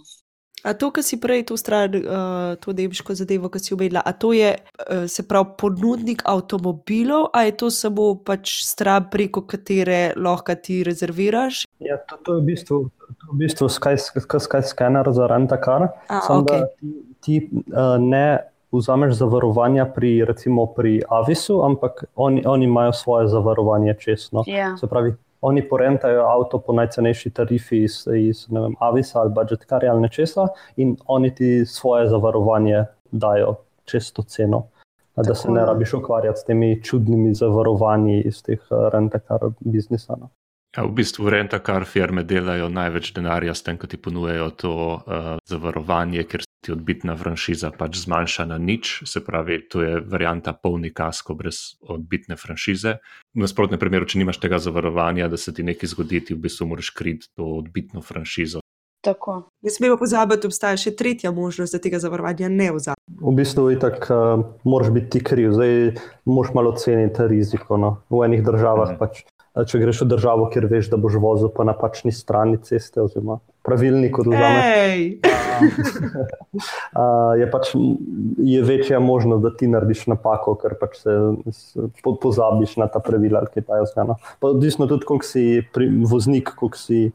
A 0.65 0.73
to, 0.73 0.89
kar 0.89 1.05
si 1.05 1.19
prej 1.21 1.43
to 1.45 1.57
stran, 1.57 1.93
uh, 1.93 2.55
to 2.57 2.73
nemško 2.73 3.13
zadevo, 3.13 3.51
ki 3.53 3.59
si 3.61 3.73
uvedla, 3.75 4.01
a 4.01 4.13
to 4.17 4.33
je 4.33 4.55
uh, 4.57 5.05
se 5.05 5.27
pravi 5.27 5.53
ponudnik 5.61 6.23
avtomobilov, 6.25 7.29
ali 7.33 7.51
je 7.51 7.57
to 7.61 7.69
samo 7.69 8.07
pač 8.17 8.57
stran, 8.65 9.05
preko 9.11 9.45
katere 9.45 10.15
lahko 10.17 10.55
ti 10.57 10.81
rezerviraš? 10.83 11.67
Ja, 11.85 11.99
to, 12.09 12.17
to 12.25 12.37
je 12.37 12.41
v 12.41 12.45
bistvu, 12.49 12.81
to 12.89 13.29
v 13.35 13.37
bistvu 13.45 13.69
Skyscanner 13.69 15.05
za 15.13 15.29
rentakar. 15.29 15.91
Samo 16.09 16.41
okay. 16.41 16.65
da 16.65 16.73
ti, 16.73 16.91
ti 17.21 17.35
uh, 17.69 18.01
ne 18.01 18.25
vzameš 18.73 19.13
zavarovanja 19.21 19.85
pri, 19.85 20.25
recimo, 20.25 20.65
pri 20.65 21.01
Avisu, 21.09 21.61
ampak 21.63 22.03
oni, 22.15 22.43
oni 22.45 22.65
imajo 22.65 22.93
svoje 22.93 23.27
zavarovanje 23.27 23.95
čestno. 23.99 24.43
Yeah. 24.47 24.57
Ja. 24.57 24.77
Se 24.77 24.87
pravi, 24.87 25.13
oni 25.45 25.61
porentajo 25.69 26.23
avto 26.25 26.59
po 26.59 26.73
najcenejši 26.73 27.29
tarifi 27.29 27.83
iz, 27.83 27.99
iz 28.17 28.45
vem, 28.49 28.75
Avisa 28.79 29.19
ali 29.19 29.33
Budget 29.33 29.65
Car 29.69 29.85
ali 29.85 30.01
nečesa 30.01 30.47
in 30.75 30.95
oni 31.05 31.35
ti 31.35 31.65
svoje 31.65 32.07
zavarovanje 32.09 32.85
dajo 33.11 33.55
čez 33.85 34.13
to 34.13 34.23
ceno. 34.23 34.67
Tako, 35.15 35.27
da 35.27 35.35
se 35.35 35.51
ne 35.51 35.65
rabiš 35.65 35.93
ukvarjati 35.93 36.39
s 36.39 36.43
temi 36.43 36.83
čudnimi 36.83 37.33
zavarovanji 37.33 38.21
iz 38.21 38.43
teh 38.43 38.59
eh, 38.59 38.89
rentakar 38.93 39.39
biznisa. 39.59 40.15
No. 40.19 40.29
Ja, 40.77 40.83
v 40.83 40.91
bistvu 40.91 41.29
rentakar 41.29 41.85
firme 41.87 42.23
delajo 42.27 42.67
največ 42.69 43.13
denarja 43.15 43.53
s 43.55 43.63
tem, 43.63 43.77
ko 43.77 43.87
ti 43.87 43.97
ponujejo 43.97 44.49
to 44.59 44.73
uh, 44.75 45.29
zavarovanje, 45.47 46.25
ker 46.27 46.43
ti 46.65 46.73
odbitna 46.73 47.13
franšiza 47.17 47.69
pač 47.77 47.99
zmanjša 48.01 48.47
na 48.49 48.57
nič, 48.57 49.03
se 49.05 49.21
pravi, 49.21 49.59
to 49.69 49.83
je 49.85 50.01
varianta 50.01 50.53
polni 50.53 50.89
kasko 50.93 51.37
brez 51.37 51.77
odbitne 51.81 52.39
franšize. 52.41 52.97
V 53.37 53.45
nasprotnem 53.45 53.79
primeru, 53.79 54.09
če 54.09 54.19
nimaš 54.23 54.41
tega 54.41 54.57
zavarovanja, 54.59 55.29
da 55.29 55.37
se 55.37 55.53
ti 55.53 55.63
nekaj 55.63 55.93
zgodi, 55.93 56.23
ti 56.25 56.33
v 56.33 56.41
bistvu 56.47 56.71
moraš 56.73 56.89
kriti 56.97 57.29
to 57.37 57.55
odbitno 57.61 58.01
franšizo. 58.01 58.65
Tako. 59.05 59.51
Ne 59.61 59.69
smemo 59.69 59.99
pozabiti, 60.01 60.41
da 60.41 60.49
obstaja 60.49 60.77
še 60.81 60.95
tretja 60.97 61.29
možnost, 61.31 61.77
da 61.77 61.81
tega 61.81 61.99
zavarovanja 62.01 62.49
ne 62.49 62.71
vzameš. 62.73 63.01
V 63.21 63.33
bistvu 63.37 63.67
je 63.69 63.77
tako, 63.83 64.17
uh, 64.17 64.45
moraš 64.65 64.89
biti 64.95 65.21
kriv, 65.21 65.53
zdaj 65.53 65.75
moraš 66.25 66.55
malo 66.57 66.73
ceniti 66.81 67.27
riziko. 67.29 67.77
No. 67.77 67.99
V 68.09 68.25
enih 68.25 68.41
državah 68.47 68.95
mhm. 68.95 69.01
pač 69.03 69.21
če 69.63 69.79
greš 69.79 70.01
v 70.03 70.09
državo, 70.11 70.49
kjer 70.51 70.67
veš, 70.67 70.89
da 70.91 70.99
boš 70.99 71.15
vozil 71.23 71.51
po 71.55 71.63
napačni 71.67 72.11
strani 72.11 72.57
ceste, 72.63 72.99
oziroma 73.03 73.39
pravilnik 73.65 74.19
odvzame. 74.19 74.61
je 77.39 77.47
pač 77.51 77.71
je 78.37 78.61
večja 78.63 78.99
možnost, 78.99 79.43
da 79.43 79.53
ti 79.55 79.69
narediš 79.71 80.05
napako, 80.11 80.55
ker 80.61 80.75
pač 80.79 80.99
se 81.01 81.15
pozabiš 82.03 82.75
na 82.81 82.89
ta 82.91 82.99
pravila, 83.03 83.45
ki 83.53 83.63
ta 83.65 83.79
je 83.79 83.87
zgana. 83.93 84.19
Odvisno 84.45 84.89
tudi, 84.91 85.07
koliko 85.07 85.25
si 85.25 85.63
pri, 85.73 85.89
voznik, 86.03 86.51
koliko 86.59 86.77
si. 86.77 87.07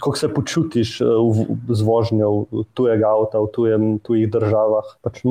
Kako 0.00 0.16
se 0.16 0.28
počutiš 0.34 1.00
v, 1.00 1.44
z 1.68 1.84
vožnjo 1.86 2.30
tujega 2.74 3.10
avta 3.10 3.40
v 3.42 3.50
tujem, 3.54 3.84
tujih 4.04 4.30
državah? 4.30 4.96
Pač, 5.04 5.22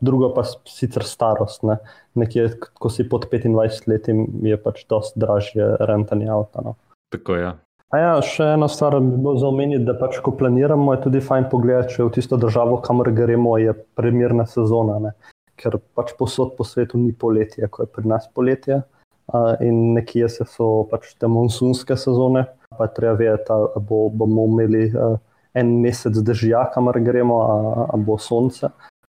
drugo 0.00 0.30
pa 0.36 0.44
sicer 0.46 1.06
starost. 1.06 1.66
Ne? 1.66 1.78
nekje, 2.18 2.50
ko 2.74 2.90
si 2.90 3.06
pod 3.08 3.28
25 3.30 3.88
leti, 3.88 4.14
je 4.42 4.58
pač 4.58 4.84
dosti 4.90 5.20
dražje 5.20 5.70
rentanje 5.80 6.28
avta. 6.30 6.64
No. 6.64 6.74
Tako 7.14 7.38
je. 7.38 7.46
Ja. 7.46 7.54
Ja, 7.96 8.10
še 8.20 8.50
ena 8.58 8.66
stvar 8.68 8.98
bi 9.00 9.14
bilo 9.16 9.38
za 9.40 9.48
omeniti, 9.48 9.86
da 9.86 9.94
pač, 9.96 10.18
ko 10.20 10.34
planiramo, 10.36 10.92
je 10.92 11.06
tudi 11.06 11.22
fajn 11.24 11.48
pogledati, 11.48 11.94
če 11.96 12.04
v 12.04 12.12
tisto 12.18 12.36
državo, 12.36 12.82
kamor 12.84 13.08
gremo, 13.16 13.54
je 13.56 13.72
primerna 13.96 14.44
sezona. 14.50 14.98
Ne? 15.06 15.14
Ker 15.58 15.78
pač 15.96 16.12
posod 16.18 16.52
po 16.58 16.66
svetu 16.68 17.00
ni 17.00 17.14
poletje, 17.16 17.64
kot 17.72 17.88
je 17.88 17.94
pri 17.94 18.10
nas 18.12 18.28
poletje. 18.28 18.82
Uh, 18.82 18.97
in 19.60 19.94
nekje 19.94 20.28
so 20.30 20.86
pač 20.90 21.14
te 21.20 21.28
monsunske 21.28 21.96
sezone, 21.96 22.46
pa 22.78 22.88
je 22.88 22.94
treba 22.96 23.16
vedeti, 23.18 23.48
da 23.48 23.80
bo, 23.80 24.08
bomo 24.08 24.46
imeli 24.48 24.92
en 25.58 25.74
mesec 25.82 26.20
dežja, 26.24 26.68
kamor 26.74 27.00
gremo, 27.04 27.40
a, 27.42 27.88
a 27.92 27.96
bo 27.96 28.18
sonce. 28.18 28.70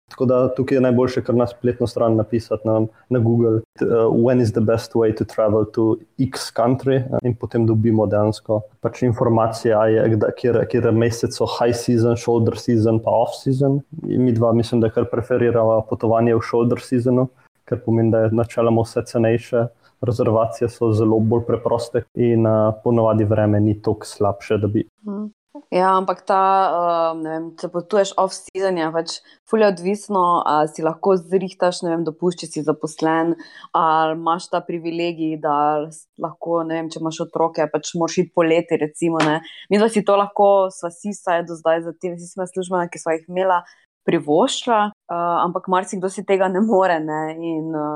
Tako 0.10 0.26
da 0.26 0.56
tukaj 0.56 0.78
je 0.78 0.82
najboljše, 0.82 1.22
kar 1.26 1.36
na 1.36 1.48
spletno 1.48 1.88
stran 1.88 2.16
napisati 2.16 2.68
na, 2.68 2.86
na 3.10 3.20
Google, 3.20 3.56
uh, 3.82 3.88
when 4.14 4.42
is 4.42 4.52
the 4.54 4.62
best 4.62 4.94
way 4.94 5.16
to 5.18 5.26
travel 5.26 5.66
to 5.66 5.98
X 6.20 6.52
country, 6.54 7.02
in 7.24 7.34
potem 7.36 7.66
dobimo 7.66 8.06
dejansko 8.06 8.62
pač 8.86 9.02
informacije, 9.02 9.76
kje 10.38 10.84
je 10.84 10.92
mesec 10.92 11.34
so 11.34 11.48
high 11.50 11.74
season, 11.74 12.16
shoulder 12.18 12.58
season, 12.58 13.00
pa 13.00 13.12
off 13.12 13.34
season. 13.42 13.82
In 14.08 14.24
mi 14.24 14.32
dva, 14.32 14.54
mislim, 14.54 14.82
da 14.82 14.94
kar 14.94 15.10
preferiramo 15.12 15.82
potovanje 15.90 16.36
v 16.36 16.46
shoulder 16.46 16.80
seasonu, 16.80 17.28
ker 17.66 17.82
pomeni, 17.82 18.14
da 18.14 18.28
je 18.28 18.36
načeloma 18.38 18.86
vse 18.86 19.04
cenejše. 19.10 19.66
Rezervacije 20.02 20.70
so 20.70 20.92
zelo 20.94 21.20
bolj 21.20 21.46
preproste, 21.48 22.04
in 22.16 22.46
uh, 22.48 22.74
ponovadi 22.84 23.26
vreme 23.26 23.60
ni 23.60 23.80
tako 23.82 24.06
slabše, 24.06 24.58
da 24.58 24.68
bi. 24.68 24.88
Mm. 25.08 25.32
Ja, 25.72 25.94
ampak 25.96 26.26
ta, 26.28 26.40
uh, 26.76 27.22
vem, 27.24 27.48
če 27.60 27.70
potuješ 27.72 28.12
off-season, 28.20 28.76
je 28.80 28.90
pač 28.92 29.14
fully 29.48 29.66
odvisno, 29.70 30.44
ali 30.44 30.68
si 30.72 30.84
lahko 30.84 31.16
zrihtaš, 31.16 31.80
ne 31.86 31.94
vem, 31.94 32.04
dopušč, 32.08 32.44
če 32.44 32.50
si 32.52 32.64
zaposlen, 32.68 33.34
ali 33.76 34.18
imaš 34.18 34.50
ta 34.52 34.60
privilegij, 34.68 35.38
da 35.44 35.56
lahko, 36.22 36.60
ne 36.68 36.82
vem, 36.82 36.92
če 36.92 37.00
imaš 37.00 37.22
otroke, 37.28 37.70
pač 37.72 37.94
moraš 37.96 38.20
iti 38.26 38.34
poleti, 38.36 38.80
recimo. 38.84 39.24
Ne. 39.24 39.40
Mi 39.72 39.80
da 39.80 39.88
si 39.92 40.04
to 40.06 40.20
lahko, 40.20 40.68
sva 40.76 40.92
si 40.92 41.16
saj 41.16 41.46
do 41.48 41.58
zdaj 41.60 41.86
za 41.88 41.96
tem, 41.96 42.20
si 42.20 42.28
smo 42.30 42.48
službena, 42.52 42.92
ki 42.92 43.02
sva 43.02 43.16
jih 43.16 43.28
imela 43.32 43.64
privoščila, 44.06 44.82
uh, 44.92 45.38
ampak 45.48 45.72
marsikdo 45.72 46.12
si 46.12 46.28
tega 46.28 46.52
ne 46.52 46.62
more. 46.68 47.00
Ne. 47.04 47.22
In, 47.40 47.72
uh, 47.72 47.96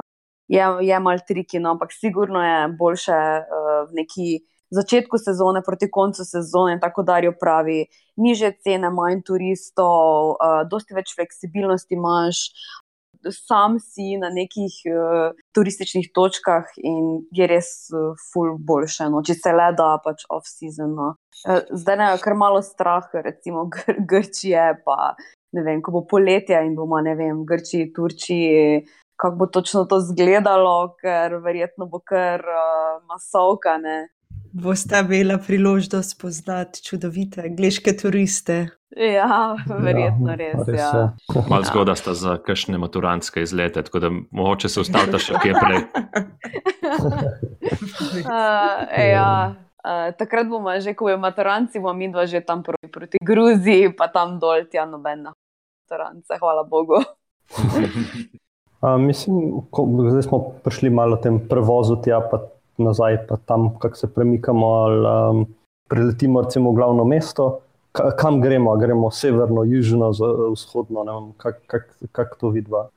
je 0.49 0.65
je 0.81 0.99
mal 0.99 1.19
triki, 1.27 1.59
no, 1.59 1.75
ampak 1.75 1.93
sigurno 1.93 2.41
je 2.43 2.67
boljše 2.79 3.19
uh, 3.41 3.89
v 3.89 4.01
neki 4.01 4.27
začetku 4.69 5.17
sezone, 5.17 5.61
proti 5.65 5.89
koncu 5.91 6.25
sezone, 6.25 6.79
tako 6.81 7.03
da 7.03 7.17
jo 7.17 7.33
pravi, 7.41 7.85
niže 8.17 8.51
cene, 8.63 8.89
manj 8.93 9.23
turistov, 9.25 10.35
uh, 10.35 10.61
dosti 10.69 10.97
več 10.97 11.15
fleksibilnosti 11.17 11.97
imaš. 11.97 12.49
Sam 13.35 13.75
si 13.83 14.15
na 14.17 14.29
nekih 14.31 14.75
uh, 14.87 15.33
turističnih 15.53 16.07
točkah 16.15 16.69
in 16.77 17.25
je 17.35 17.47
res 17.51 17.71
uh, 17.91 18.13
ful 18.31 18.53
boljše, 18.55 19.09
no, 19.11 19.21
če 19.25 19.35
se 19.35 19.53
le 19.53 19.73
da, 19.75 19.89
pač 20.03 20.23
off-season. 20.31 20.93
No. 20.95 21.09
Uh, 21.43 21.65
zdaj 21.75 21.99
je 22.05 22.21
kar 22.23 22.37
malo 22.39 22.61
strah, 22.63 23.09
recimo 23.25 23.67
Gr 23.75 23.99
Grčije, 24.07 24.71
pa 24.85 25.13
ne 25.57 25.65
vem, 25.65 25.81
ko 25.81 25.91
bo 25.97 26.05
poletje 26.07 26.61
in 26.63 26.77
bomo, 26.77 27.01
ne 27.03 27.17
vem, 27.19 27.43
Grčiji, 27.45 27.91
Turčiji, 27.91 28.85
kako 29.19 29.35
bo 29.35 29.49
točno 29.51 29.83
to 29.85 29.99
izgledalo, 29.99 30.95
ker 31.01 31.35
verjetno 31.43 31.89
bo 31.91 31.99
kar 31.99 32.39
uh, 32.39 33.03
masovka. 33.11 33.77
Ne 33.77 33.99
boste 34.51 34.99
imeli 34.99 35.37
priložnost 35.47 36.11
spoznati 36.11 36.83
čudovite 36.83 37.41
angliške 37.41 37.97
turiste. 37.97 38.67
Ja, 38.97 39.55
verjetno 39.69 40.29
ja, 40.29 40.35
res. 40.35 40.67
res 40.67 40.79
ja. 40.79 41.13
Malo 41.49 41.63
zgodaj 41.63 41.95
sta 41.95 42.13
za 42.13 42.37
kakšne 42.41 42.77
maturantske 42.77 43.41
izlete, 43.41 43.83
tako 43.83 43.99
da 43.99 44.09
mogoče 44.31 44.69
se 44.69 44.81
ustavite 44.81 45.19
še 45.21 45.37
kje 45.43 45.53
prej. 45.53 45.77
uh, 48.25 48.79
ja. 48.97 49.55
Uh, 49.79 50.09
takrat 50.17 50.49
bomo 50.49 50.73
že, 50.81 50.93
ko 50.97 51.05
bomo 51.05 51.21
maturanci, 51.29 51.79
bomo 51.79 51.93
mi 51.93 52.09
dva 52.11 52.25
že 52.25 52.41
tam 52.41 52.63
proti, 52.63 52.89
proti 52.91 53.21
Gruziji, 53.21 53.93
pa 53.95 54.09
tam 54.11 54.39
dol, 54.41 54.65
tja 54.71 54.89
nobena 54.89 55.31
maturance, 55.85 56.41
hvala 56.41 56.65
Bogu. 56.67 56.99
uh, 58.81 58.97
mislim, 59.01 59.61
ko, 59.71 59.87
zdaj 60.09 60.23
smo 60.27 60.39
prišli 60.63 60.89
malo 60.89 61.17
v 61.17 61.23
tem 61.25 61.39
prevozu 61.39 61.99
tja, 62.03 62.21
pa 62.31 62.43
nazaj, 62.79 63.25
pa 63.27 63.37
tam, 63.45 63.73
kako 63.79 63.95
se 63.95 64.13
premikamo, 64.13 64.67
ali 64.67 64.99
um, 65.07 65.45
preletimo 65.89 66.41
recimo 66.41 66.71
v 66.71 66.75
glavno 66.75 67.05
mesto, 67.05 67.59
kam 67.91 68.41
gremo, 68.41 68.77
gremo 68.77 69.11
severno, 69.11 69.63
južno, 69.63 70.11
vzhodno, 70.53 71.33
kako 71.37 71.59
kak, 71.67 71.89
kak 72.11 72.35
to 72.39 72.49
vidva. 72.49 72.87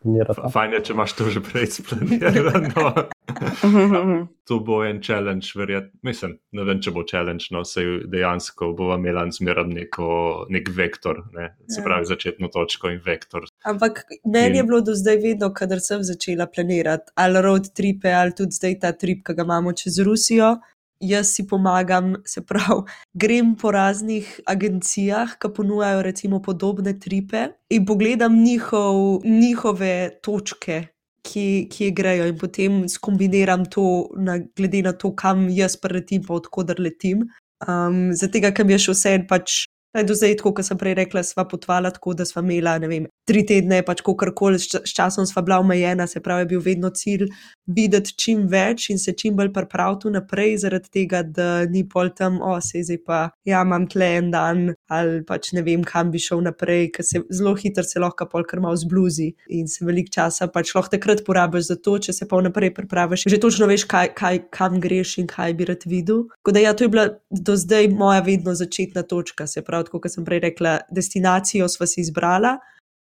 Fajn 0.52 0.72
je, 0.78 0.84
če 0.84 0.92
imaš 0.92 1.16
to 1.18 1.30
že 1.32 1.40
prej 1.40 1.66
splanirano. 1.80 3.08
to 4.48 4.58
bo 4.60 4.84
en 4.84 5.00
challenge, 5.02 5.52
verjetno. 5.56 5.98
Mislim, 6.02 6.34
ne 6.52 6.64
vem, 6.66 6.80
če 6.82 6.92
bo 6.94 7.04
challenge, 7.08 7.50
no 7.54 7.62
se 7.68 7.84
dejansko 8.10 8.72
bo 8.78 8.90
imela 8.96 9.24
zmeraj 9.30 9.70
nek 9.72 10.70
vektor, 10.76 11.22
ne? 11.36 11.52
se 11.68 11.80
ja. 11.80 11.84
pravi 11.86 12.08
začetno 12.10 12.50
točko 12.52 12.90
in 12.92 13.00
vektor. 13.04 13.46
Ampak 13.68 14.04
meni 14.24 14.58
je 14.58 14.66
bilo 14.66 14.82
do 14.84 14.96
zdaj 14.98 15.20
vedno, 15.22 15.52
kadar 15.54 15.80
sem 15.80 16.02
začela 16.06 16.48
planirati, 16.50 17.14
ali 17.14 17.42
road 17.42 17.72
tripe, 17.76 18.12
ali 18.12 18.34
tudi 18.36 18.58
zdaj 18.58 18.78
ta 18.82 18.92
trip, 18.92 19.24
ki 19.26 19.38
ga 19.38 19.46
imamo 19.48 19.72
čez 19.78 20.02
Rusijo 20.02 20.56
jaz 21.02 21.34
si 21.34 21.46
pomagam, 21.46 22.14
se 22.24 22.40
pravi, 22.46 22.82
grem 23.22 23.54
po 23.56 23.70
raznih 23.70 24.40
agencijah, 24.46 25.36
ki 25.38 25.50
ponujajo 25.56 26.02
recimo 26.02 26.42
podobne 26.42 26.98
tripe 27.00 27.48
in 27.68 27.86
pogledam 27.86 28.42
njihov, 28.42 29.20
njihove 29.24 30.10
točke. 30.22 30.91
Ki, 31.22 31.68
ki 31.70 31.92
grejo, 31.94 32.26
in 32.26 32.38
potem 32.38 32.80
skombiniram 32.90 33.64
to, 33.70 33.84
na, 34.18 34.40
glede 34.58 34.82
na 34.82 34.92
to, 34.92 35.12
kam 35.14 35.46
jaz 35.54 35.76
preletim, 35.78 36.24
pa 36.26 36.34
odkudar 36.40 36.80
letim. 36.82 37.28
Um, 37.62 38.10
Zato, 38.18 38.42
ker 38.42 38.66
mi 38.66 38.74
je 38.74 38.80
še 38.88 38.96
vse 38.96 39.14
en 39.20 39.26
pač 39.30 39.62
Naj 39.92 40.06
do 40.08 40.14
zdaj, 40.16 40.38
kot 40.40 40.64
sem 40.64 40.78
prej 40.80 40.94
rekla, 40.96 41.20
sva 41.20 41.44
potvala 41.44 41.90
tako, 41.92 42.14
da 42.16 42.24
sva 42.24 42.40
imela 42.40 42.78
vem, 42.80 43.04
tri 43.28 43.42
tedne, 43.44 43.82
pač 43.84 44.00
kakorkoli, 44.00 44.56
s 44.56 44.94
časom 44.96 45.26
sva 45.28 45.42
bila 45.44 45.58
omejena, 45.60 46.06
se 46.08 46.22
pravi, 46.24 46.46
je 46.46 46.48
bil 46.54 46.62
vedno 46.64 46.88
cilj 46.96 47.26
videti 47.68 48.14
čim 48.16 48.46
več 48.48 48.88
in 48.90 48.98
se 48.98 49.12
čim 49.12 49.36
bolj 49.36 49.52
pripraviti 49.52 50.10
naprej, 50.14 50.56
zaradi 50.64 50.88
tega, 50.96 51.20
da 51.22 51.66
ni 51.68 51.84
pol 51.88 52.08
tam, 52.16 52.38
o, 52.40 52.54
se 52.64 52.80
zdaj 52.88 53.00
pa, 53.04 53.18
ja, 53.44 53.60
imam 53.66 53.84
tle 53.90 54.08
en 54.16 54.30
dan 54.32 54.62
ali 54.92 55.20
pač 55.28 55.52
ne 55.52 55.62
vem, 55.66 55.84
kam 55.84 56.10
bi 56.12 56.20
šel 56.20 56.40
naprej, 56.46 56.88
ker 56.96 57.06
se 57.06 57.20
zelo 57.28 57.52
hitro 57.60 57.84
se 57.84 58.00
lahko 58.00 58.26
pol 58.32 58.48
kar 58.48 58.60
malo 58.64 58.80
zbluzi 58.80 59.28
in 59.52 59.68
se 59.68 59.84
velik 59.84 60.08
časa 60.12 60.48
pač 60.52 60.72
lahko 60.76 60.94
takrat 60.96 61.22
porabiš 61.26 61.68
za 61.68 61.76
to, 61.76 61.98
če 62.00 62.16
se 62.16 62.28
pa 62.28 62.40
vnaprej 62.40 62.72
pripraviš, 62.80 63.26
že 63.28 63.40
točno 63.40 63.68
veš, 63.68 63.84
kaj, 63.92 64.14
kaj, 64.16 64.42
kam 64.56 64.80
greš 64.80 65.18
in 65.22 65.28
kaj 65.28 65.56
bi 65.58 65.68
rad 65.68 65.84
videl. 65.88 66.24
Tako 66.40 66.56
da 66.56 66.64
ja, 66.64 66.74
to 66.76 66.88
je 66.88 66.92
bila 66.92 67.06
do 67.30 67.56
zdaj 67.60 67.92
moja 67.92 68.24
vedno 68.24 68.56
začetna 68.56 69.04
točka, 69.08 69.46
se 69.46 69.62
pravi 69.64 69.81
prav, 69.90 70.02
kot 70.04 70.12
sem 70.12 70.24
prej 70.24 70.42
rekla, 70.46 70.78
destinacijo 70.90 71.68
smo 71.68 71.86
si 71.86 72.00
izbrali, 72.00 72.54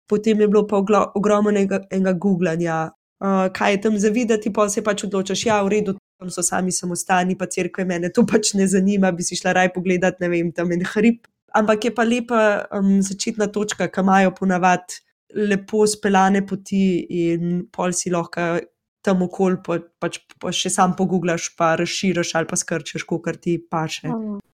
potem 0.10 0.42
je 0.42 0.48
bilo 0.48 0.66
pa 0.68 0.80
ogromno 1.16 1.52
enega 1.52 2.14
googlanja, 2.14 2.80
uh, 3.24 3.48
kaj 3.54 3.72
je 3.72 3.82
tam 3.82 4.00
za 4.00 4.10
videti, 4.10 4.54
pa 4.54 4.70
se 4.70 4.84
pač 4.84 5.06
odločiš, 5.08 5.46
ja, 5.46 5.62
v 5.64 5.76
redu, 5.76 5.96
tam 6.20 6.30
so 6.30 6.44
sami 6.46 6.72
samostani, 6.72 7.38
pa 7.38 7.48
crkve, 7.50 7.86
mene 7.86 8.12
to 8.14 8.26
pač 8.28 8.54
ne 8.60 8.68
zanima, 8.68 9.12
bi 9.12 9.24
si 9.24 9.38
šla 9.40 9.56
raj 9.58 9.72
pogledat, 9.74 10.20
ne 10.22 10.30
vem, 10.30 10.52
tam 10.52 10.72
en 10.72 10.84
hrib. 10.94 11.24
Ampak 11.58 11.86
je 11.86 11.92
pa 11.96 12.04
lepa 12.08 12.42
um, 12.78 13.00
začetna 13.04 13.50
točka, 13.52 13.90
ki 13.92 14.04
imajo 14.06 14.36
ponavadi 14.38 15.02
lepo 15.36 15.88
speljane 15.88 16.46
poti 16.48 16.84
in 17.10 17.66
pol 17.72 17.94
si 17.96 18.12
lahko 18.12 18.60
tam 19.02 19.22
okolje, 19.26 19.60
pa, 19.66 19.78
pač 20.02 20.20
pa 20.42 20.54
še 20.56 20.72
sam 20.74 20.96
pogublaš, 20.98 21.52
pa 21.58 21.74
razširiš 21.80 22.36
ali 22.38 22.50
pa 22.50 22.58
skrčiš, 22.60 23.06
kot 23.10 23.28
ti 23.42 23.58
paše. 23.58 24.12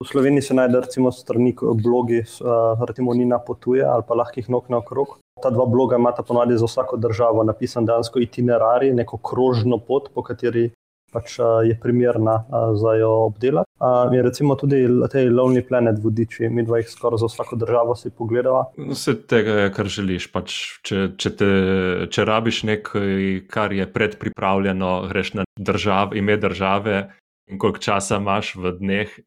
V 0.04 0.08
Sloveniji 0.08 0.50
se 0.50 0.58
najde 0.58 0.84
recimo 0.84 1.12
strani 1.12 1.56
blogi, 1.56 2.24
uh, 2.44 2.84
recimo 2.88 3.14
Nina 3.14 3.40
potuje 3.40 3.84
ali 3.88 4.04
pa 4.08 4.20
lahkih 4.20 4.50
nog 4.50 4.70
na 4.70 4.84
okrog. 4.84 5.18
Ta 5.44 5.50
dva 5.50 5.66
bloga 5.66 5.98
imata 6.00 6.24
ponovadi 6.24 6.58
za 6.60 6.68
vsako 6.68 6.98
državo 6.98 7.44
napisan 7.44 7.86
dejansko 7.86 8.20
itinerarij, 8.20 8.94
neko 8.94 9.18
krožno 9.18 9.80
pot, 9.80 10.12
po 10.14 10.24
kateri 10.24 10.70
pač 11.14 11.38
je 11.68 11.78
primerna 11.82 12.40
za 12.80 12.96
jo 13.00 13.12
obdelati. 13.28 13.70
In 14.14 14.24
recimo 14.26 14.56
tudi 14.60 14.82
te 15.12 15.26
Lonely 15.30 15.64
Planet 15.68 16.00
vodiči, 16.04 16.50
mi 16.50 16.66
dva 16.66 16.82
jih 16.82 16.90
skoraj 16.90 17.22
za 17.22 17.30
vsako 17.30 17.60
državo 17.62 17.96
si 18.00 18.12
pogledava. 18.12 18.66
Vse 18.90 19.16
tega 19.30 19.60
je, 19.64 19.72
kar 19.76 19.90
želiš. 19.92 20.30
Pač, 20.34 20.58
če, 20.88 21.06
če, 21.20 21.34
te, 21.38 21.52
če 22.10 22.26
rabiš 22.28 22.64
nekaj, 22.70 23.44
kar 23.52 23.76
je 23.76 23.88
predpripravljeno, 23.94 24.94
greš 25.12 25.34
na 25.40 25.48
držav, 25.60 26.18
ime 26.18 26.38
države 26.42 27.04
in 27.52 27.60
koliko 27.60 27.84
časa 27.84 28.22
imaš 28.22 28.56
v 28.56 28.76
dneh. 28.82 29.18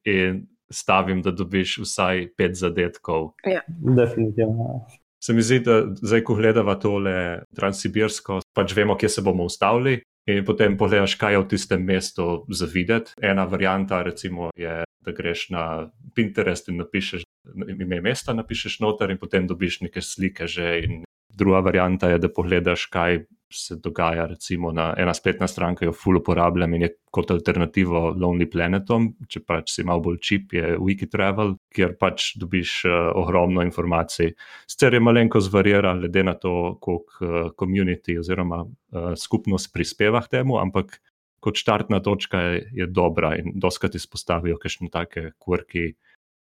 Stavim, 0.67 1.21
da 1.23 1.31
dobiš 1.31 1.77
vsaj 1.85 2.25
pet 2.35 2.57
zadetkov. 2.59 3.37
Ja. 3.47 3.61
Definitivno. 3.69 4.81
Se 5.23 5.33
mi 5.33 5.43
zdi, 5.43 5.61
da 5.63 5.77
zdaj, 6.03 6.25
ko 6.27 6.35
gledamo 6.35 6.75
tole 6.75 7.45
Transsibirsko, 7.55 8.41
pač 8.55 8.75
vemo, 8.75 8.97
kje 8.99 9.09
se 9.15 9.23
bomo 9.23 9.47
ustavili. 9.47 10.01
In 10.27 10.43
potem 10.45 10.75
pogledaš, 10.75 11.15
kaj 11.15 11.33
je 11.33 11.41
v 11.41 11.49
tistem 11.55 11.85
mestu 11.87 12.47
za 12.51 12.67
videti. 12.67 13.15
Ena 13.23 13.45
varianta, 13.47 14.03
recimo, 14.03 14.51
je, 14.59 14.83
da 14.83 15.13
greš 15.15 15.51
na 15.55 15.91
Pinterest 16.15 16.69
in 16.69 16.83
napišeš 16.83 17.23
ime 17.71 18.01
mesta, 18.03 18.35
napišeš 18.35 18.81
noter 18.83 19.15
in 19.15 19.21
potem 19.23 19.47
dobiš 19.47 19.81
neke 19.87 20.03
slike 20.03 20.51
že. 20.51 20.81
In 20.83 21.05
druga 21.37 21.61
varianta 21.61 22.11
je, 22.11 22.19
da 22.19 22.33
pogledaš, 22.33 22.89
kaj 22.91 23.27
se 23.53 23.77
dogaja, 23.77 24.27
recimo 24.27 24.73
na 24.73 24.95
ena 24.99 25.15
spletna 25.15 25.47
stran, 25.49 25.77
ki 25.77 25.87
jo 25.87 25.93
full 25.95 26.19
uporabljam 26.19 26.75
in 26.75 26.83
je 26.87 26.91
kot 27.15 27.31
alternativo 27.31 28.11
Lonely 28.19 28.49
Planetom, 28.51 29.09
če 29.31 29.43
pač 29.47 29.73
si 29.77 29.85
malo 29.87 30.03
bolj 30.05 30.19
čip, 30.23 30.55
je 30.57 30.75
Wikitravel, 30.83 31.55
kjer 31.75 31.95
pač 32.01 32.33
dobiš 32.41 32.73
uh, 32.89 32.97
ogromno 33.23 33.63
informacij. 33.67 34.35
Sicer 34.67 34.99
je 34.99 35.03
malenko 35.03 35.41
zvarjera, 35.41 35.95
glede 36.01 36.25
na 36.27 36.35
to, 36.35 36.77
koliko 36.83 37.21
uh, 37.21 37.37
community 37.59 38.19
oziroma 38.19 38.65
uh, 38.65 39.13
skupnost 39.17 39.73
prispeva 39.73 40.25
k 40.27 40.39
temu, 40.39 40.59
ampak 40.61 40.99
kot 41.41 41.61
štartna 41.61 42.03
točka 42.03 42.43
je, 42.43 42.61
je 42.83 42.91
dobra 42.91 43.37
in 43.39 43.55
doskrat 43.55 43.95
izpostavijo 43.95 44.59
kakšne 44.59 44.91
take 44.93 45.31
kvrki. 45.39 45.93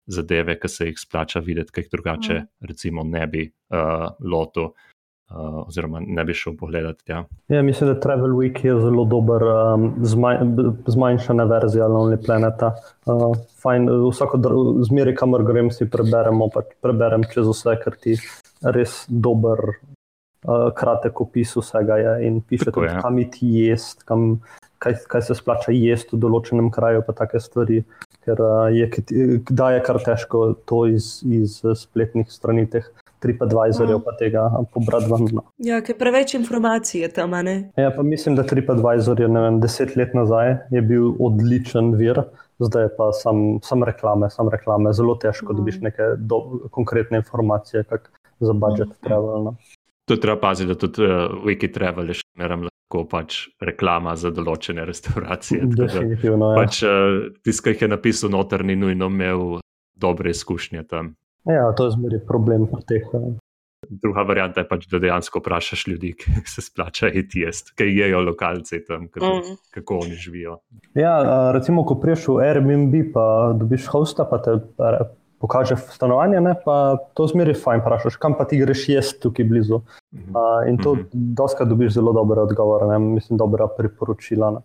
Zadeve, 0.10 0.56
ki 0.58 0.70
se 0.74 0.86
jih 0.88 0.98
splača 0.98 1.38
videti, 1.46 1.70
kaj 1.70 1.84
drugače, 1.92 2.36
mm. 2.40 2.66
recimo, 2.66 3.04
ne 3.06 3.28
bi 3.30 3.44
uh, 3.46 4.08
lotil. 4.26 4.72
Uh, 5.30 5.68
oziroma, 5.68 6.00
ne 6.02 6.24
bi 6.26 6.34
šel 6.34 6.56
pogledati. 6.58 7.04
Ja. 7.12 7.24
Ja, 7.48 7.62
mislim, 7.62 7.90
da 7.90 8.00
Travel 8.00 8.32
Week 8.34 8.66
je 8.66 8.74
zelo 8.82 9.04
dober, 9.06 9.44
um, 9.44 9.92
zmaj, 10.02 10.40
zmanjšana 10.88 11.44
verzija 11.44 11.86
Lonely 11.86 12.18
Planeta. 12.26 12.72
Uh, 13.06 13.36
fajn, 13.62 13.86
vsako 14.10 14.40
zmeri, 14.88 15.14
kamor 15.16 15.44
grem, 15.46 15.70
si 15.72 15.86
preberemo, 15.86 16.48
pač 16.50 16.72
preberem 16.82 17.28
čez 17.30 17.46
vse, 17.46 17.76
ker 17.84 17.98
ti 18.02 18.16
res 18.66 19.04
dober, 19.06 19.62
uh, 20.48 20.72
kratek 20.74 21.22
opis 21.22 21.54
vsega 21.60 22.00
je 22.02 22.16
in 22.26 22.40
piše, 22.42 22.72
tudi, 22.74 22.90
kam 22.98 23.20
ti 23.30 23.52
jesti, 23.68 24.08
kaj, 24.82 24.98
kaj 25.14 25.28
se 25.28 25.38
splača 25.38 25.76
jesti 25.76 26.16
v 26.16 26.24
določenem 26.26 26.72
kraju, 26.74 27.04
pa 27.06 27.14
take 27.22 27.38
stvari. 27.38 27.84
Ker 28.26 28.42
uh, 28.42 28.66
je, 28.74 28.90
kdaj 29.46 29.78
je 29.78 29.86
kar 29.86 30.02
težko 30.10 30.42
to 30.66 30.88
iz, 30.90 31.20
iz 31.22 31.62
spletnih 31.86 32.34
strani 32.34 32.66
teh 32.66 32.90
TripAdvisorju, 33.20 33.98
mm. 33.98 34.04
pa 34.06 34.14
tega 34.20 34.46
pobrati 34.74 35.10
ven. 35.12 35.28
No. 35.36 35.44
Ja, 35.64 35.82
ker 35.86 35.98
preveč 36.00 36.34
informacij 36.38 37.02
je 37.02 37.10
tam. 37.14 37.36
Ja, 37.78 37.92
pa 37.96 38.04
mislim, 38.04 38.36
da 38.40 38.46
TripAdvisor 38.48 39.20
je 39.22 39.28
vem, 39.28 39.60
deset 39.64 39.96
let 40.00 40.14
nazaj 40.18 40.56
je 40.72 40.82
bil 40.82 41.12
odličen 41.20 41.94
vir, 42.00 42.24
zdaj 42.64 42.90
pa 42.98 43.12
sam, 43.16 43.60
sam 43.64 43.84
reklame, 43.88 44.30
sam 44.34 44.50
reklame. 44.50 44.94
Zelo 44.94 45.18
težko 45.20 45.54
mm. 45.54 45.58
dobiš 45.62 45.82
neke 45.86 46.14
do, 46.18 46.42
konkretne 46.72 47.22
informacije, 47.24 47.84
kak 47.90 48.12
za 48.40 48.54
budžet 48.54 48.96
mm. 48.96 49.04
travel. 49.06 49.44
No. 49.44 49.56
To 50.10 50.18
je 50.18 50.20
treba 50.20 50.40
paziti, 50.42 50.68
da 50.68 50.76
tudi 50.76 51.06
uh, 51.06 51.30
Wikitravel 51.46 52.10
je 52.10 52.22
še 52.24 52.26
meram 52.42 52.64
lahko 52.66 53.04
pač 53.06 53.44
reklama 53.62 54.16
za 54.18 54.32
določene 54.34 54.82
restauracije. 54.90 55.68
Definitivno. 55.70 56.56
Ja. 56.56 56.64
Pač 56.64 56.82
uh, 56.82 57.30
tisti, 57.46 57.62
ki 57.68 57.76
jih 57.76 57.84
je 57.86 57.90
napisal 57.94 58.34
noter, 58.34 58.66
ni 58.66 58.74
nujno 58.80 59.12
imel 59.14 59.60
dobre 60.00 60.34
izkušnje 60.34 60.88
tam. 60.90 61.14
Ja, 61.50 61.72
to 61.74 61.86
je 61.86 61.92
zmeri 61.92 62.20
problem 62.22 62.68
pri 62.68 62.82
teh. 62.86 63.06
ja. 63.14 63.20
Druga 63.90 64.22
varianta 64.22 64.60
je 64.60 64.68
pač, 64.68 64.88
da 64.88 65.00
dejansko 65.00 65.40
vprašaš 65.40 65.88
ljudi, 65.88 66.12
ki 66.20 66.44
se 66.46 66.62
splača 66.62 67.08
jesti, 67.08 67.72
ki 67.74 67.88
jejo 67.90 68.20
lokalci 68.22 68.84
tam, 68.86 69.08
kako, 69.08 69.26
Mm. 69.26 69.56
kako 69.72 69.98
oni 69.98 70.14
živijo. 70.16 70.58
Ja, 70.94 71.14
a, 71.18 71.52
recimo, 71.52 71.86
ko 71.86 71.96
priješ 71.96 72.28
v 72.28 72.44
Airbnb, 72.44 72.94
pa 73.14 73.24
dobiš 73.56 73.88
hosta, 73.88 74.26
pa 74.26 74.38
te 74.38 74.52
a, 74.78 75.08
pokaže 75.40 75.78
stanovanje, 75.90 76.42
ne, 76.42 76.54
pa 76.60 76.76
to 77.14 77.28
zmeri 77.28 77.54
fajn, 77.56 77.80
vprašaš, 77.80 78.18
kam 78.18 78.36
pa 78.36 78.44
ti 78.44 78.60
greš 78.60 78.90
jesti 78.90 79.22
tukaj 79.22 79.46
blizu. 79.46 79.82
Mhm. 80.14 80.36
A, 80.36 80.42
in 80.68 80.78
to 80.78 80.94
Mhm. 80.94 81.34
doskrat 81.34 81.68
dobiš 81.68 81.94
zelo 81.94 82.14
dobre 82.14 82.42
odgovore, 82.42 82.86
ne, 82.86 83.00
mislim, 83.00 83.38
dobra 83.38 83.68
priporočila. 83.68 84.52
Ne. 84.52 84.62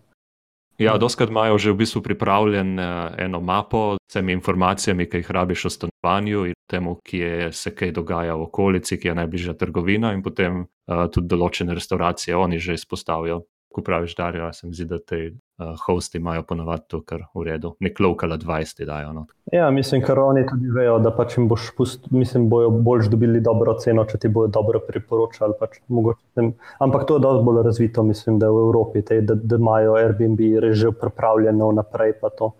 Ja, 0.77 0.97
doskrat 0.99 1.29
imajo 1.31 1.57
že 1.57 1.71
v 1.71 1.87
bistvu 1.87 2.01
pripravljen 2.03 2.79
uh, 2.79 3.15
eno 3.17 3.39
mapo 3.39 3.95
s 3.95 4.11
vsemi 4.11 4.33
informacijami, 4.35 5.07
ki 5.09 5.23
jih 5.23 5.31
rabiš 5.31 5.65
o 5.65 5.69
stanovanju 5.69 6.45
in 6.51 6.53
temu, 6.67 6.99
kje 7.03 7.51
se 7.55 7.71
kaj 7.75 7.91
dogaja 7.95 8.35
v 8.35 8.43
okolici, 8.43 8.99
kje 8.99 9.09
je 9.09 9.15
najbližja 9.15 9.53
trgovina, 9.53 10.11
in 10.13 10.23
potem 10.23 10.65
uh, 10.65 11.07
tudi 11.07 11.31
določene 11.31 11.73
restauracije 11.73 12.35
oni 12.35 12.59
že 12.59 12.75
izpostavijo. 12.75 13.45
Ko 13.75 13.81
praviš, 13.83 14.13
Darja, 14.15 14.53
se 14.53 14.67
mi 14.67 14.73
zdi, 14.73 14.85
da 14.87 14.97
te 15.03 15.17
uh, 15.27 15.73
hosti 15.85 16.17
imajo 16.17 16.45
ponovadi 16.47 16.85
to 16.87 17.01
kar 17.03 17.25
v 17.35 17.41
redu. 17.43 17.73
Nek 17.83 17.99
local 17.99 18.31
advice 18.31 18.71
ti 18.77 18.85
dajo. 18.87 19.09
No. 19.13 19.25
Ja, 19.51 19.65
mislim, 19.71 19.99
ker 20.05 20.19
oni 20.23 20.45
tudi 20.47 20.71
vejo, 20.71 20.93
da 21.03 21.11
pač 21.11 21.35
jim 21.35 21.49
boš 21.51 21.65
pust, 21.75 22.07
mislim, 22.15 22.45
bojo 22.49 22.69
boljš 22.87 23.09
dobili 23.11 23.41
dobro 23.43 23.73
ceno, 23.83 24.05
če 24.07 24.21
ti 24.23 24.31
bojo 24.31 24.47
dobro 24.55 24.79
priporočali. 24.87 25.57
Pač, 25.59 25.81
mogoče 25.91 26.23
tem, 26.39 26.53
ampak 26.87 27.03
to 27.09 27.19
je 27.19 27.25
dosti 27.27 27.45
bolj 27.49 27.61
razvito, 27.67 28.07
mislim, 28.07 28.39
da 28.39 28.47
je 28.47 28.55
v 28.55 28.63
Evropi, 28.69 29.03
te, 29.09 29.19
da, 29.27 29.35
da 29.35 29.59
imajo 29.59 29.99
Airbnb 29.99 30.45
že 30.71 30.95
pripravljeno 31.01 31.71
naprej. 31.75 32.15
pa 32.21 32.31
to. 32.31 32.53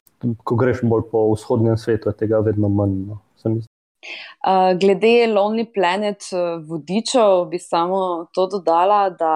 Ko 0.43 0.59
greš 0.59 0.83
bolj 0.83 1.07
po 1.11 1.29
vzhodnem 1.31 1.77
svetu, 1.79 2.11
je 2.11 2.25
tega 2.25 2.43
vedno 2.43 2.67
manj. 2.67 3.05
No. 3.07 3.21
Uh, 3.45 4.75
glede 4.81 5.31
Lonely 5.31 5.65
Planet 5.73 6.27
uh, 6.35 6.59
vodičev, 6.67 7.45
bi 7.49 7.59
samo 7.59 8.25
to 8.35 8.49
dodala, 8.51 9.09
da 9.09 9.31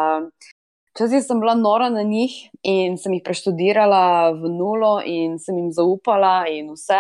včasih 1.00 1.24
sem 1.24 1.40
bila 1.40 1.56
nora 1.56 1.90
na 1.90 2.02
njih 2.04 2.32
in 2.64 2.98
sem 3.00 3.14
jih 3.14 3.24
preštudirala 3.24 4.32
v 4.36 4.50
nulo 4.52 5.00
in 5.06 5.38
sem 5.40 5.56
jim 5.56 5.70
zaupala 5.72 6.44
in 6.52 6.74
vse. 6.76 7.00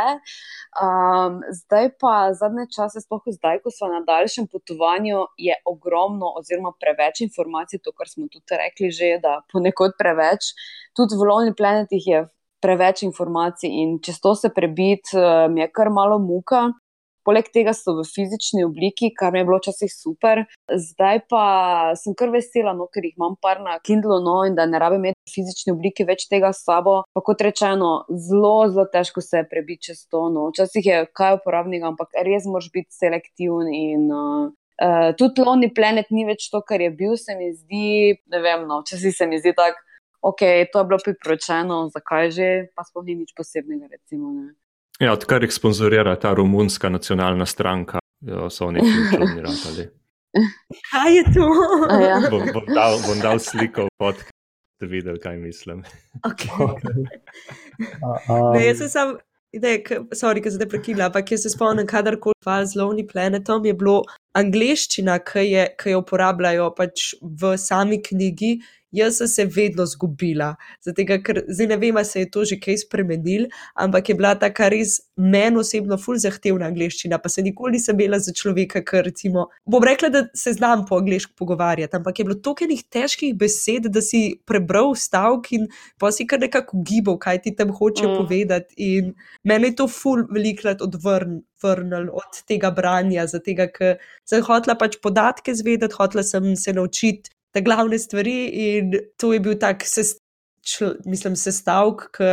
Um, 0.79 1.41
zdaj 1.51 1.89
pa 1.99 2.31
zadnje 2.31 2.69
čase, 2.71 3.03
sploh 3.03 3.27
zdaj, 3.27 3.59
ko 3.59 3.73
smo 3.75 3.89
na 3.91 3.99
daljšem 4.07 4.47
potovanju, 4.47 5.25
je 5.35 5.55
ogromno 5.67 6.31
oziroma 6.39 6.71
preveč 6.79 7.25
informacij, 7.27 7.83
to, 7.83 7.91
kar 7.91 8.07
smo 8.07 8.31
tudi 8.31 8.61
rekli 8.63 8.87
že, 8.87 9.17
da 9.19 9.41
ponekod 9.51 9.99
preveč. 9.99 10.53
Tudi 10.95 11.19
v 11.19 11.27
Lonely 11.27 11.55
Planetih 11.57 12.07
je 12.07 12.23
preveč 12.63 13.03
informacij 13.03 13.67
in 13.67 13.97
čez 13.99 14.21
to 14.23 14.35
se 14.35 14.53
prebiti 14.55 15.19
uh, 15.19 15.51
mi 15.51 15.59
je 15.61 15.71
kar 15.75 15.91
malo 15.91 16.23
muka. 16.23 16.69
Poleg 17.29 17.51
tega 17.53 17.75
so 17.77 17.93
v 17.93 18.03
fizični 18.09 18.63
obliki, 18.65 19.11
kar 19.13 19.29
mi 19.29 19.37
je 19.37 19.45
bilo 19.45 19.59
včasih 19.59 19.91
super. 19.93 20.39
Zdaj 20.85 21.19
pa 21.29 21.41
sem 22.01 22.15
kar 22.17 22.31
vesela, 22.33 22.71
no, 22.73 22.87
ker 22.89 23.05
jih 23.05 23.19
imam 23.19 23.35
par 23.37 23.59
na 23.61 23.75
Kindlu, 23.85 24.17
no, 24.25 24.39
in 24.49 24.55
da 24.57 24.65
ne 24.65 24.79
rabim 24.81 25.03
imeti 25.03 25.19
v 25.29 25.33
fizični 25.35 25.75
obliki 25.75 26.07
več 26.09 26.25
tega 26.31 26.49
s 26.49 26.63
sabo. 26.65 26.95
Pa 27.13 27.21
kot 27.27 27.43
rečeno, 27.45 27.91
zelo, 28.09 28.55
zelo 28.73 28.87
težko 28.89 29.21
se 29.21 29.43
prebiti 29.51 29.91
čez 29.91 30.07
to. 30.09 30.23
No. 30.33 30.47
Včasih 30.49 30.89
je 30.89 31.03
kaj 31.19 31.37
uporabnega, 31.37 31.91
ampak 31.93 32.17
res 32.25 32.47
moraš 32.49 32.71
biti 32.73 32.97
selektiven. 32.97 33.69
In, 33.77 34.07
uh, 34.09 34.47
uh, 34.81 35.11
tudi 35.19 35.45
Lonely 35.45 35.69
Planet 35.75 36.09
ni 36.09 36.25
več 36.25 36.47
to, 36.49 36.63
kar 36.65 36.81
je 36.81 36.89
bil, 36.89 37.13
se 37.21 37.35
mi 37.37 37.51
zdi. 37.53 38.15
Ne 38.33 38.41
vem, 38.41 38.65
no, 38.71 38.81
včasih 38.81 39.13
se 39.13 39.29
mi 39.29 39.37
zdi 39.37 39.53
tako, 39.59 39.85
ok, 40.31 40.41
to 40.73 40.81
je 40.81 40.89
bilo 40.89 40.99
priporočeno, 41.05 41.83
zakaj 41.93 42.33
že, 42.33 42.49
pa 42.73 42.87
sploh 42.89 43.05
ni 43.05 43.19
nič 43.21 43.37
posebnega. 43.37 43.91
Recimo, 43.93 44.33
ne. 44.33 44.49
Ja, 44.99 45.13
odkar 45.13 45.43
jih 45.43 45.53
sponzorira 45.53 46.15
ta 46.19 46.33
romunska 46.33 46.89
nacionalna 46.89 47.45
stranka, 47.45 47.99
jo, 48.21 48.49
so 48.49 48.65
oni 48.67 48.79
čudni 49.11 49.41
ratali. 49.41 49.85
Kaj 50.91 51.15
je 51.15 51.23
to? 51.33 51.47
A 51.89 52.01
ja. 52.01 52.17
Bom, 52.29 52.43
bom, 52.53 52.65
dal, 52.75 52.99
bom 53.07 53.19
dal 53.23 53.39
sliko 53.39 53.87
v 53.87 53.93
podcast, 53.97 54.35
da 54.79 54.87
bi 54.87 54.99
videli, 54.99 55.19
kaj 55.19 55.37
mislim. 55.37 55.83
Okay. 56.27 56.49
A, 58.03 58.09
a, 58.27 58.37
Ne, 58.53 58.65
jaz 58.67 58.77
sem 58.77 58.89
sam, 58.91 59.15
ne, 59.55 59.77
k- 59.83 60.01
sorry, 60.13 60.43
ker 60.43 60.51
te 60.59 60.67
prekinila, 60.67 61.07
ampak 61.07 61.31
jaz 61.31 61.45
se 61.47 61.49
spomnim, 61.53 61.87
kadarkoli 61.87 62.35
val 62.45 62.65
z 62.67 62.75
Lonely 62.75 63.07
Planetom 63.07 63.65
je 63.65 63.73
bilo 63.73 64.01
angliščina, 64.33 65.19
ki, 65.25 65.45
je, 65.51 65.67
ki 65.79 65.95
jo 65.95 66.03
uporabljajo 66.03 66.73
pač 66.77 67.13
v 67.21 67.55
sami 67.57 68.01
knjigi. 68.01 68.59
Jaz 68.91 69.19
sem 69.19 69.27
se 69.29 69.43
vedno 69.45 69.85
zgubila, 69.85 70.55
zato 70.81 71.03
ker 71.05 71.43
zdaj 71.45 71.67
ne 71.69 71.75
vem, 71.77 71.97
ali 71.97 72.05
se 72.09 72.23
je 72.23 72.29
to 72.33 72.41
že 72.41 72.55
kaj 72.57 72.77
spremenil, 72.87 73.43
ampak 73.77 74.09
je 74.09 74.15
bila 74.17 74.31
ta 74.33 74.49
res 74.73 74.95
meni 75.15 75.61
osebno 75.61 75.93
ful 76.01 76.17
zahtevna 76.17 76.65
angliščina, 76.65 77.19
pa 77.21 77.29
se 77.29 77.43
nikoli 77.45 77.77
nisem 77.77 77.93
imela 77.99 78.17
za 78.17 78.33
človeka, 78.33 78.81
ker 78.81 79.05
recimo, 79.05 79.45
bom 79.69 79.85
rekla, 79.85 80.09
da 80.09 80.23
se 80.33 80.55
znam 80.57 80.87
po 80.89 80.97
angliško 80.97 81.33
pogovarjati, 81.37 81.95
ampak 81.95 82.17
je 82.19 82.25
bilo 82.25 82.39
toliko 82.41 82.65
enih 82.65 82.81
težkih 82.89 83.35
besed, 83.37 83.91
da 83.93 84.01
si 84.01 84.41
prebral 84.49 84.95
stavek 84.97 85.51
in 85.53 85.67
pa 86.01 86.09
si 86.11 86.25
kar 86.25 86.41
nekako 86.41 86.81
gibal, 86.81 87.19
kaj 87.21 87.43
ti 87.45 87.53
tam 87.55 87.69
hoče 87.69 88.07
Mm. 88.07 88.17
povedati. 88.17 88.73
In 88.77 89.13
meni 89.43 89.69
je 89.69 89.75
to 89.75 89.87
ful 89.87 90.25
velikrat 90.33 90.81
odvrnil 91.63 92.09
od 92.13 92.43
tega 92.47 92.71
branja, 92.71 93.27
zato 93.27 93.55
ker 93.73 93.97
sem 94.25 94.43
hotela 94.43 94.75
pač 94.77 94.97
podatke 95.01 95.55
zvedeti, 95.55 95.95
hotela 95.97 96.23
sem 96.23 96.55
se 96.55 96.73
naučiti 96.73 97.31
te 97.53 97.61
glavne 97.61 97.99
stvari 97.99 98.45
in 98.45 98.93
to 99.17 99.33
je 99.33 99.39
bil 99.39 99.57
tak 99.59 99.83
sest, 99.85 100.19
čl, 100.61 100.93
mislim, 101.05 101.35
sestavek, 101.35 102.09
ki 102.17 102.29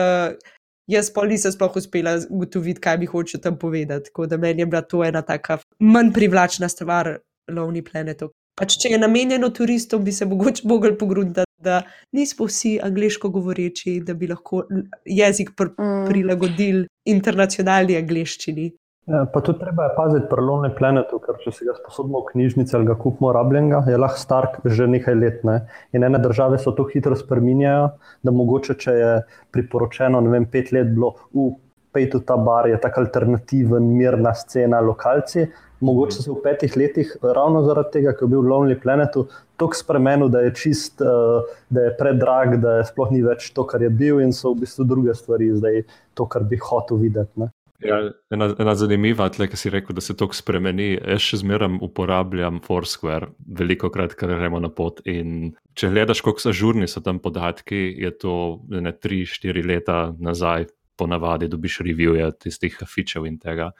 jaz 0.92 1.10
pa 1.10 1.24
nisem 1.26 1.52
sploh 1.52 1.76
uspela 1.76 2.18
ugotoviti, 2.30 2.80
kaj 2.80 2.98
mi 2.98 3.06
hoče 3.06 3.40
tam 3.40 3.58
povedati. 3.58 4.10
Tako 4.10 4.26
da 4.26 4.36
meni 4.36 4.62
je 4.62 4.66
bila 4.66 4.82
to 4.82 5.04
ena 5.04 5.22
taka 5.22 5.58
manj 5.78 6.12
privlačna 6.12 6.68
stvar 6.68 7.18
Lonely 7.50 7.82
Planetov. 7.82 8.30
Pač, 8.56 8.78
če 8.80 8.94
je 8.94 8.98
namenjeno 8.98 9.50
turistom, 9.52 10.04
bi 10.04 10.12
se 10.12 10.24
mogoče 10.24 10.64
mogli 10.64 10.94
pogruniti, 10.98 11.44
da 11.60 11.82
nismo 12.12 12.46
vsi 12.46 12.78
angliško 12.82 13.28
govoreči, 13.28 14.00
da 14.00 14.14
bi 14.14 14.28
lahko 14.28 14.62
jezik 15.04 15.50
pr 15.56 15.72
Mm. 15.76 16.06
prilagodili 16.08 16.86
internacionalni 17.04 17.96
angliščini. 17.96 18.70
Pa 19.06 19.40
tudi 19.40 19.58
treba 19.58 19.84
je 19.84 19.90
paziti 19.96 20.26
pri 20.26 20.42
Lonely 20.42 20.72
Planetu, 20.74 21.20
ker 21.22 21.36
če 21.38 21.52
si 21.54 21.66
ga 21.68 21.76
sposodimo 21.76 22.24
v 22.24 22.32
knjižnici 22.32 22.74
ali 22.74 22.88
ga 22.88 22.96
kupimo 22.98 23.30
rabljenega, 23.30 23.84
je 23.86 23.98
lahko 24.02 24.18
star 24.18 24.48
že 24.64 24.88
nekaj 24.90 25.14
let. 25.14 25.44
Ne? 25.46 25.60
In 25.94 26.02
ene 26.02 26.18
države 26.18 26.58
so 26.58 26.72
to 26.74 26.88
hitro 26.90 27.14
spreminjajo, 27.14 27.92
da 28.26 28.34
mogoče, 28.34 28.74
če 28.74 28.94
je 28.98 29.12
priporočeno, 29.54 30.18
ne 30.26 30.32
vem, 30.32 30.48
pet 30.50 30.72
let 30.74 30.90
bilo, 30.90 31.12
v 31.30 31.52
pejtu 31.94 32.18
ta 32.26 32.34
bar 32.34 32.66
je 32.66 32.80
tako 32.82 33.04
alternativen, 33.06 33.86
mirna 33.94 34.34
scena, 34.34 34.82
lokalci. 34.82 35.46
Mogoče 35.86 36.24
se 36.24 36.30
v 36.32 36.40
petih 36.42 36.74
letih, 36.74 37.12
ravno 37.22 37.62
zaradi 37.62 38.00
tega, 38.00 38.14
ker 38.16 38.26
je 38.26 38.32
bil 38.32 38.42
v 38.42 38.50
Lonely 38.50 38.80
Planetu 38.82 39.28
tako 39.60 39.78
spremenil, 39.78 40.32
da 40.32 40.42
je 40.48 40.50
čist, 40.56 40.98
uh, 41.04 41.46
da 41.70 41.86
je 41.86 41.94
predrag, 42.00 42.56
da 42.58 42.80
je 42.80 42.88
sploh 42.90 43.14
ni 43.14 43.22
več 43.22 43.52
to, 43.54 43.62
kar 43.70 43.86
je 43.86 43.92
bil, 43.92 44.18
in 44.24 44.34
so 44.34 44.50
v 44.50 44.64
bistvu 44.64 44.88
druge 44.88 45.14
stvari, 45.14 45.52
zdaj 45.54 45.84
to, 46.18 46.26
kar 46.26 46.48
bi 46.48 46.58
hotel 46.58 46.98
videti. 47.06 47.44
Ne? 47.44 47.52
Ja, 47.84 47.98
ena, 48.32 48.48
ena 48.58 48.74
zanimiva, 48.78 49.26
tle, 49.32 49.48
ki 49.50 49.58
si 49.60 49.70
rekel, 49.72 49.96
da 49.96 50.04
se 50.04 50.16
to 50.16 50.28
spremeni. 50.32 50.94
Jaz 50.96 51.24
še 51.24 51.40
zmeraj 51.42 51.78
uporabljam 51.84 52.62
Foursquare, 52.64 53.32
veliko 53.58 53.90
krat, 53.92 54.16
ker 54.16 54.32
gremo 54.38 54.60
na 54.62 54.70
pot. 54.72 55.02
In 55.10 55.52
če 55.76 55.92
gledaš, 55.92 56.22
kako 56.24 56.46
so 56.46 56.54
žurni 56.56 56.88
so 56.88 57.02
tam 57.04 57.20
podatki, 57.22 57.88
je 58.00 58.12
to 58.16 58.34
ne 58.72 58.94
3-4 58.96 59.66
leta 59.66 60.00
nazaj, 60.18 60.70
ponavadi 60.96 61.48
dobiš 61.52 61.78
revije 61.84 62.30
tistih 62.40 62.78
fičev 62.88 63.26
in 63.28 63.38
tega. 63.38 63.70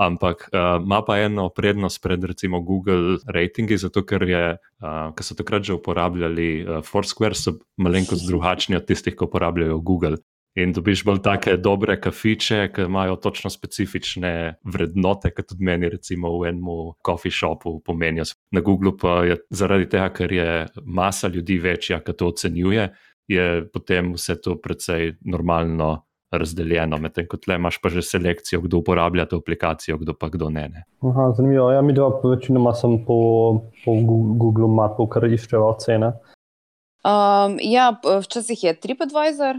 Ampak 0.00 0.46
uh, 0.48 0.78
ima 0.80 1.02
pa 1.04 1.18
eno 1.20 1.48
prednost 1.52 2.02
pred 2.02 2.24
recimo 2.24 2.60
Google 2.60 3.18
ratingi, 3.26 3.76
zato 3.76 4.04
ker, 4.06 4.22
je, 4.22 4.44
uh, 4.56 5.10
ker 5.16 5.26
so 5.26 5.36
takrat 5.36 5.66
že 5.66 5.74
uporabljali 5.76 6.48
uh, 6.62 6.78
Foursquare, 6.86 7.34
so 7.34 7.58
malenkost 7.76 8.24
drugačni 8.28 8.78
od 8.78 8.86
tistih, 8.88 9.18
ki 9.18 9.26
uporabljajo 9.26 9.80
Google. 9.80 10.22
In 10.58 10.72
dobiš 10.74 11.04
bolj 11.06 11.20
take 11.22 11.54
dobre 11.62 11.94
kafiče, 12.00 12.72
ki 12.74 12.88
imajo 12.88 13.16
točno 13.22 13.50
specifične 13.50 14.32
vrednote, 14.66 15.30
kot 15.30 15.46
tudi 15.52 15.64
meni, 15.64 15.88
recimo 15.88 16.32
v 16.40 16.50
enem 16.50 16.72
coffee 17.06 17.30
shopu 17.30 17.76
pomenijo. 17.86 18.26
Na 18.50 18.60
Googlu 18.60 18.96
pa 18.98 19.20
je 19.28 19.36
zaradi 19.50 19.86
tega, 19.92 20.08
ker 20.10 20.32
je 20.32 20.50
masa 20.84 21.30
ljudi 21.30 21.58
večja, 21.62 22.00
ki 22.02 22.16
to 22.18 22.32
ocenjuje, 22.34 22.88
je 23.30 23.46
potem 23.72 24.14
vse 24.16 24.40
to 24.42 24.56
precej 24.58 25.14
normalno 25.22 26.00
razdeljeno, 26.32 26.98
medtem 26.98 27.26
ko 27.30 27.38
tle 27.42 27.56
imaš 27.58 27.80
pa 27.82 27.90
že 27.90 28.02
selekcijo, 28.06 28.60
kdo 28.66 28.82
uporablja 28.82 29.26
to 29.26 29.38
aplikacijo, 29.42 29.98
kdo 29.98 30.14
pa 30.14 30.28
kdo 30.30 30.50
ne. 30.50 30.68
ne. 30.68 30.84
Aha, 31.02 31.30
zanimivo. 31.36 31.70
Ja, 31.70 31.82
mi 31.82 31.94
dva 31.94 32.10
večinoma 32.24 32.74
sem 32.74 33.00
po, 33.06 33.18
po 33.84 33.94
Google 34.02 34.68
Mapu, 34.68 35.06
kar 35.10 35.26
iščeva 35.26 35.72
ocene. 35.74 36.12
Um, 37.00 37.56
ja, 37.64 37.94
včasih 38.04 38.62
je 38.64 38.74
TripAdvisor, 38.76 39.58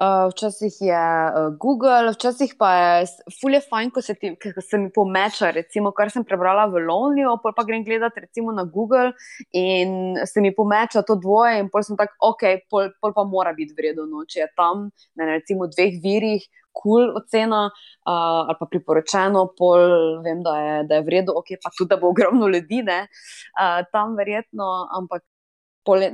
Uh, 0.00 0.30
včasih 0.32 0.72
je 0.80 0.96
uh, 0.96 1.52
Google, 1.60 2.12
včasih 2.14 2.54
pa 2.58 2.72
je 2.72 3.06
fulje 3.40 3.58
fajn, 3.60 3.90
ko 3.92 4.00
se, 4.00 4.14
ti, 4.16 4.30
ko 4.40 4.62
se 4.64 4.78
mi 4.80 4.88
pomeča, 4.88 5.50
recimo, 5.52 5.90
kar 5.92 6.08
sem 6.08 6.24
prebrala 6.24 6.64
v 6.72 6.80
Lonelyju, 6.86 7.34
pa 7.44 7.64
grem 7.68 7.84
gledati 7.84 8.22
recimo 8.24 8.52
na 8.56 8.64
Google 8.64 9.12
in 9.52 10.16
se 10.24 10.40
mi 10.40 10.54
pomeča 10.56 11.02
to 11.04 11.18
dvoje 11.20 11.58
in 11.60 11.68
pol 11.68 11.84
sem 11.84 11.98
tak, 12.00 12.14
ok, 12.16 12.46
pol, 12.72 12.88
pol 12.96 13.12
pa 13.12 13.24
mora 13.28 13.52
biti 13.52 13.76
vredno, 13.76 14.06
no, 14.08 14.24
če 14.24 14.40
je 14.40 14.46
tam 14.56 14.86
na 15.20 15.26
recimo 15.34 15.68
dveh 15.68 16.00
virih, 16.00 16.46
kul 16.72 17.12
cool 17.12 17.20
ocena 17.20 17.66
uh, 17.68 18.48
ali 18.48 18.56
pa 18.56 18.70
priporočeno, 18.72 19.50
pol 19.58 20.22
vem, 20.24 20.40
da 20.40 20.54
je, 20.62 20.78
da 20.88 21.02
je 21.02 21.04
vredno, 21.10 21.34
ok, 21.42 21.58
pa 21.60 21.74
tudi, 21.76 21.90
da 21.92 22.00
bo 22.00 22.08
ogromno 22.14 22.48
ljudi, 22.48 22.80
ne, 22.88 23.02
uh, 23.04 23.84
tam 23.92 24.16
verjetno, 24.16 24.70
ampak 24.96 25.28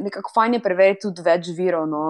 nekako 0.02 0.30
fajn 0.34 0.58
je 0.58 0.62
preveriti 0.62 1.04
tudi 1.06 1.22
več 1.22 1.54
virov, 1.54 1.86
no, 1.90 2.02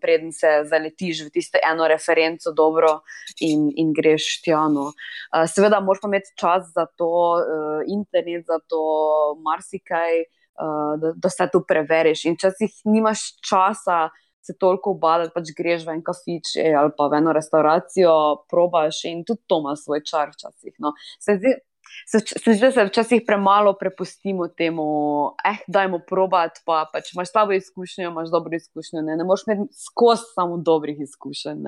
preden 0.00 0.32
se 0.32 0.48
zaletiš 0.64 1.24
v 1.26 1.32
tiste 1.34 1.60
eno 1.72 1.88
referenco 1.88 2.52
dobro 2.52 3.00
in, 3.40 3.68
in 3.76 3.92
greš 3.96 4.40
tja. 4.44 4.66
No. 4.72 4.90
Eh, 5.34 5.46
seveda, 5.50 5.80
moraš 5.80 6.02
pa 6.02 6.10
imeti 6.10 6.34
čas 6.40 6.72
za 6.74 6.86
to, 6.96 7.12
eh, 7.40 7.84
internet 7.92 8.46
za 8.46 8.58
to, 8.68 8.82
marsikaj, 9.44 10.24
da, 11.00 11.12
da 11.16 11.28
se 11.32 11.46
to 11.52 11.62
preveriš. 11.64 12.26
In 12.28 12.34
včasih 12.36 12.82
nimaš 12.84 13.20
časa. 13.40 14.10
Se 14.44 14.52
toliko 14.60 14.90
obadati, 14.92 15.32
pač 15.34 15.52
greš 15.56 15.86
v 15.86 15.94
en 15.94 16.02
kafič 16.04 16.54
ali 16.76 16.92
pa 16.96 17.08
v 17.12 17.18
eno 17.18 17.32
restavracijo, 17.36 18.12
probaš 18.48 19.02
in 19.08 19.20
tudi 19.24 19.44
to 19.48 19.58
ima 19.60 19.74
svoj 19.76 20.00
čar 20.04 20.32
včasih. 20.32 20.74
No. 20.80 20.92
Se 21.20 21.36
zdi, 21.36 21.52
se, 22.06 22.18
se 22.18 22.52
zdi, 22.52 22.60
da 22.60 22.72
se 22.72 22.84
včasih 22.84 23.22
premalo 23.26 23.74
prepustimo 23.80 24.48
temu, 24.48 24.84
eh, 25.44 25.62
dajmo 25.68 26.00
probati. 26.08 26.60
Pa, 26.64 26.84
pač 26.92 27.14
imaš 27.14 27.30
slabo 27.32 27.52
izkušnjo, 27.52 28.10
imaš 28.10 28.30
dobro 28.30 28.56
izkušnjo. 28.56 29.02
Ne, 29.02 29.16
ne 29.16 29.24
moreš 29.24 29.46
imeti 29.46 29.74
skozi 29.84 30.22
samo 30.34 30.58
dobrih 30.58 31.00
izkušenj. 31.00 31.66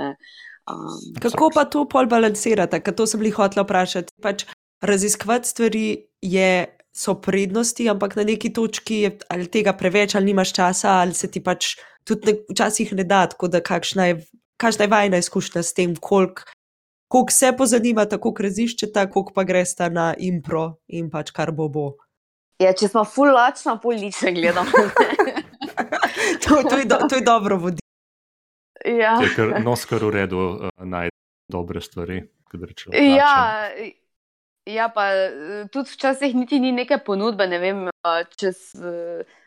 Um, 0.71 1.15
Kako 1.23 1.51
pa 1.55 1.65
to 1.65 1.87
pol 1.89 2.07
balancirate? 2.07 2.81
Ker 2.81 2.95
to 2.95 3.07
sem 3.07 3.23
jih 3.23 3.35
hotel 3.35 3.65
vprašati. 3.65 4.15
Pač 4.23 4.47
raziskovati 4.83 5.49
stvari 5.49 5.89
je. 6.23 6.79
So 6.93 7.15
prednosti, 7.17 7.87
ampak 7.89 8.19
na 8.19 8.25
neki 8.29 8.51
točki 8.53 8.97
je 9.01 9.11
ali 9.33 9.47
tega 9.49 9.73
preveč, 9.73 10.13
ali 10.15 10.29
nimaš 10.29 10.51
časa, 10.53 10.91
ali 11.01 11.15
se 11.17 11.31
ti 11.31 11.41
pač 11.41 11.71
tudi 12.05 12.27
ne, 12.27 12.35
včasih 12.51 12.93
ne 12.93 13.05
da, 13.09 13.23
tako 13.33 13.49
da 13.49 13.63
kakšna 13.65 14.11
je, 14.11 14.19
kakšna 14.61 14.85
je 14.85 14.91
vajna 14.93 15.21
izkušnja 15.23 15.63
s 15.63 15.73
tem, 15.73 15.95
koliko 15.97 16.45
koliko 17.13 17.33
se 17.33 17.53
pozanimata, 17.57 18.17
koliko 18.19 18.43
raziščeta, 18.43 19.05
koliko 19.11 19.33
pa 19.37 19.45
gresta 19.45 19.89
na 19.93 20.15
impro 20.19 20.79
in 20.89 21.11
pač 21.13 21.31
kar 21.37 21.51
bo 21.53 21.67
bo. 21.69 21.91
Ja, 22.63 22.71
če 22.73 22.89
smo 22.89 23.03
full 23.05 23.35
lačna, 23.37 23.75
pol 23.83 24.01
nič 24.01 24.23
ne 24.25 24.33
gledamo. 24.33 24.85
to, 26.45 26.63
to, 26.71 26.79
je 26.81 26.87
do, 26.89 27.01
to 27.11 27.19
je 27.21 27.25
dobro 27.27 27.59
voditi. 27.61 27.85
Ja. 28.89 29.19
Je 29.21 29.29
kar 29.37 29.59
noskar 29.61 30.01
v 30.09 30.15
redu 30.15 30.41
uh, 30.41 30.71
najti 30.81 31.19
dobre 31.53 31.85
stvari. 31.85 32.23
Ja, 32.93 33.69
ja, 34.67 34.89
pa 34.95 35.11
tudi 35.73 35.91
včasih 35.91 36.35
niti 36.35 36.61
ni 36.61 36.73
neke 36.73 36.99
ponudbe, 37.07 37.47
ne 37.47 37.59
vem, 37.59 37.87
čez. 38.39 38.73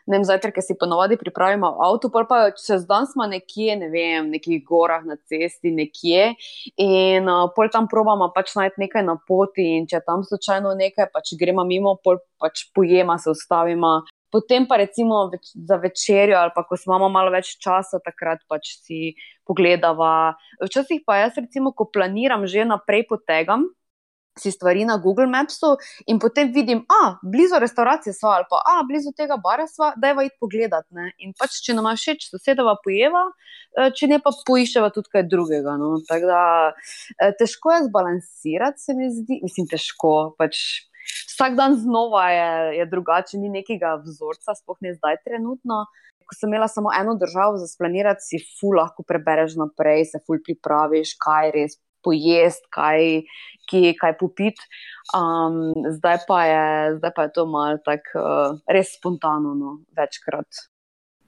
Ne 0.06 0.20
vem, 0.20 0.24
zajtrk, 0.24 0.54
ki 0.54 0.62
si 0.62 0.76
ponovadi 0.78 1.16
pripravimo 1.18 1.66
avto, 1.82 2.06
pa 2.14 2.52
čez 2.54 2.84
dan 2.86 3.08
smo 3.10 3.26
nekje, 3.26 3.74
ne 3.80 3.88
vem, 3.90 4.28
v 4.28 4.36
nekih 4.36 4.60
gorah 4.62 5.02
na 5.02 5.16
cesti, 5.18 5.72
nekje 5.74 6.36
in 6.78 7.26
pol 7.56 7.72
tam 7.74 7.88
probamo 7.90 8.28
pač 8.34 8.54
najti 8.54 8.84
nekaj 8.84 9.02
na 9.02 9.16
poti 9.18 9.66
in 9.80 9.88
če 9.90 10.04
tam 10.06 10.22
slučajno 10.22 10.76
nekaj, 10.78 11.10
pač 11.10 11.34
gremo 11.40 11.64
mimo, 11.66 11.96
pol 12.04 12.20
pač 12.38 12.68
pojema, 12.70 13.18
se 13.18 13.32
ustavimo. 13.34 14.04
Potem 14.30 14.66
pa 14.68 14.78
recimo 14.78 15.24
več, 15.32 15.50
za 15.54 15.78
večerjo 15.80 16.38
ali 16.38 16.54
pa 16.54 16.62
ko 16.66 16.78
imamo 16.78 17.08
malo 17.10 17.32
več 17.34 17.56
časa, 17.62 17.98
takrat 18.04 18.44
pač 18.46 18.76
si 18.84 19.16
pogledava. 19.46 20.36
Včasih 20.62 21.02
pa 21.06 21.24
jaz 21.24 21.38
recimo, 21.40 21.72
ko 21.74 21.88
planiram 21.90 22.46
že 22.46 22.62
naprej 22.62 23.08
potegam, 23.10 23.66
si 24.38 24.52
stvari 24.52 24.84
na 24.84 24.96
Google 24.96 25.26
Mapsu 25.26 25.76
in 26.06 26.18
potem 26.18 26.52
vidim, 26.52 26.84
da 26.88 27.18
blizu 27.22 27.58
restauracije 27.60 28.12
so 28.12 28.28
ali 28.28 28.44
pa 28.50 28.60
blizu 28.88 29.12
tega 29.16 29.36
bara 29.36 29.66
sva, 29.66 29.92
da 29.96 30.08
je 30.08 30.14
va 30.14 30.24
id 30.26 30.36
pogledat. 30.40 30.84
Ne? 30.90 31.12
In 31.24 31.32
pač, 31.38 31.60
če 31.64 31.76
nam 31.76 31.88
všeč, 31.96 32.28
sosedova 32.30 32.76
pojeva, 32.84 33.24
e, 33.76 33.90
če 33.96 34.10
ne 34.12 34.20
pa 34.22 34.32
poiščeva 34.46 34.90
tudi 34.94 35.12
kaj 35.12 35.26
drugega. 35.30 35.76
No? 35.80 35.96
Da, 36.10 36.72
e, 37.16 37.30
težko 37.40 37.72
je 37.72 37.86
zbalansirati, 37.88 38.82
se 38.82 38.96
mi 38.98 39.08
zdi, 39.14 39.40
mislim, 39.44 39.68
težko. 39.72 40.12
Pač, 40.38 40.60
vsak 41.32 41.56
dan 41.56 41.78
znova 41.80 42.28
je, 42.34 42.50
je 42.80 42.90
drugače, 42.92 43.40
ni 43.40 43.52
nekega 43.52 43.96
vzorca, 44.04 44.56
sploh 44.58 44.76
ne 44.84 44.96
zdaj 44.98 45.22
trenutno. 45.24 45.86
Ko 46.26 46.34
sem 46.34 46.50
imela 46.50 46.66
samo 46.66 46.90
eno 46.90 47.14
državo 47.14 47.56
za 47.62 47.68
splanirati, 47.70 48.24
si 48.24 48.40
ful 48.58 48.74
lahko 48.76 49.04
prebereš 49.06 49.54
naprej, 49.60 50.08
se 50.10 50.20
ful 50.26 50.40
pripraviš, 50.42 51.14
kaj 51.22 51.52
res 51.54 51.76
pojesti, 52.06 52.70
kaj, 52.74 53.02
ki, 53.70 53.82
kaj 53.98 54.16
popiti. 54.20 54.70
Um, 55.14 55.74
zdaj, 55.98 56.22
zdaj 56.96 57.12
pa 57.18 57.26
je 57.26 57.34
to 57.34 57.46
malo 57.50 57.82
tako 57.84 58.22
uh, 58.22 58.56
res 58.70 58.94
spontano, 58.96 59.54
no, 59.58 59.76
večkrat. 59.98 60.66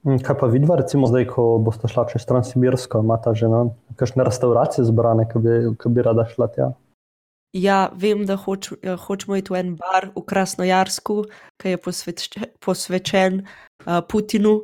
Hm, 0.07 0.21
kaj 0.23 0.37
pa 0.39 0.47
vidva, 0.47 0.79
recimo 0.79 1.07
zdaj, 1.11 1.27
ko 1.33 1.57
boste 1.63 1.91
šla 1.91 2.05
čez 2.07 2.23
Transsibirsko, 2.27 3.03
imate 3.03 3.35
že 3.35 3.51
no, 3.51 3.65
kakšne 3.99 4.23
restauracije 4.27 4.85
zbrane, 4.87 5.27
ki 5.27 5.41
bi, 5.43 5.57
ki 5.75 5.91
bi 5.91 6.05
rada 6.05 6.27
šla 6.29 6.47
tja? 6.55 6.69
Ja, 7.57 7.89
vem, 7.97 8.23
da 8.29 8.37
hoč, 8.37 8.69
hočemo 8.85 9.39
iti 9.39 9.51
v 9.51 9.57
en 9.57 9.69
bar 9.79 10.11
v 10.13 10.21
Krasnojarsku, 10.21 11.23
ki 11.59 11.73
je 11.73 11.79
posveč, 11.81 12.27
posvečen 12.61 13.41
uh, 13.43 13.99
Putinu 14.05 14.61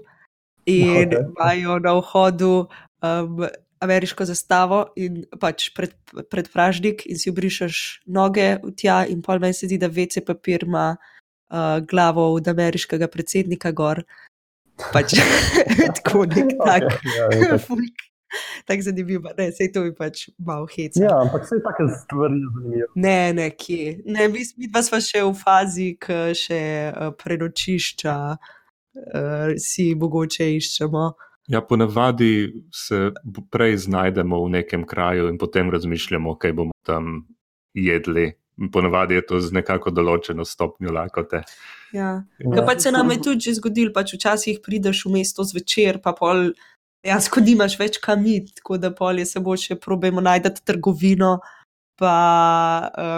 in 0.70 1.10
okay. 1.10 1.26
imajo 1.26 1.80
na 1.82 1.94
vhodu 1.98 2.54
um, 3.02 3.48
ameriško 3.86 4.26
zastavo 4.28 4.82
in 5.00 5.24
pač 5.42 5.70
pred, 5.78 5.94
pred 6.32 6.50
pražnik, 6.54 7.06
in 7.06 7.20
si 7.22 7.32
obrišeš 7.32 7.82
noge 8.06 8.56
v 8.64 8.74
tja, 8.78 9.04
in 9.10 9.22
pol 9.26 9.40
meni 9.44 9.58
se 9.58 9.70
zdi, 9.70 9.80
da 9.82 9.88
vece 9.92 10.24
papir 10.26 10.66
ima 10.68 10.96
uh, 10.98 11.80
glavo 11.86 12.28
od 12.34 12.48
ameriškega 12.48 13.08
predsednika 13.12 13.72
gor. 13.72 14.04
Pač 14.92 15.16
tako 16.02 16.26
nek 16.28 16.58
tak. 16.60 16.90
Ja, 17.16 17.30
ja, 17.32 17.60
tako 18.68 18.82
zanimivo, 18.82 19.30
ne, 19.38 19.52
sej 19.56 19.72
to 19.72 19.86
bi 19.86 19.94
pač 19.96 20.28
malo 20.38 20.68
hecalo. 20.68 21.06
Ja, 21.06 21.16
ampak 21.22 21.46
vse 21.46 21.62
take 21.64 21.88
stvari 22.02 22.42
zanimivo. 22.42 22.90
Ne, 22.96 23.34
ne, 23.34 23.50
kje. 23.56 24.02
Ne, 24.06 24.28
mi, 24.28 24.44
mi 24.58 24.72
pa 24.72 24.84
smo 24.84 25.00
še 25.04 25.24
v 25.24 25.32
fazi, 25.40 25.90
ki 26.02 26.20
še 26.38 26.62
uh, 26.92 27.14
prenočišča 27.20 28.18
uh, 28.36 29.56
si 29.62 29.94
mogoče 30.00 30.50
iščemo. 30.58 31.06
Ja, 31.48 31.62
ponavadi 31.62 32.54
se 32.74 33.12
prej 33.52 33.78
znajdemo 33.78 34.40
v 34.46 34.50
nekem 34.50 34.86
kraju 34.86 35.30
in 35.30 35.38
potem 35.38 35.70
razmišljamo, 35.70 36.36
kaj 36.42 36.54
bomo 36.54 36.72
tam 36.86 37.28
jedli. 37.74 38.34
Ponavadi 38.72 39.14
je 39.14 39.26
to 39.26 39.40
z 39.44 39.52
nekako 39.54 39.92
določeno 39.92 40.46
stopnjo 40.46 40.94
lakote. 40.96 41.44
Ja. 41.94 42.24
Ja. 42.40 42.64
Pa 42.66 42.80
se 42.80 42.92
nam 42.92 43.12
je 43.12 43.20
tudi 43.22 43.54
zgodilo, 43.54 43.94
pač 43.94 44.16
včasih 44.16 44.62
prideš 44.64 45.06
v 45.06 45.18
mesto 45.20 45.44
zvečer, 45.44 46.00
pa 46.02 46.16
pol, 46.18 46.50
ja, 47.06 47.20
skodi 47.22 47.54
imaš 47.54 47.78
več 47.80 48.00
kamit, 48.02 48.56
tako 48.62 48.80
da 48.82 48.94
pol 48.96 49.22
je 49.22 49.28
se 49.30 49.44
bo 49.44 49.58
še 49.60 49.78
probujemo 49.78 50.24
najti 50.24 50.56
trgovino, 50.66 51.38
pa 52.00 52.16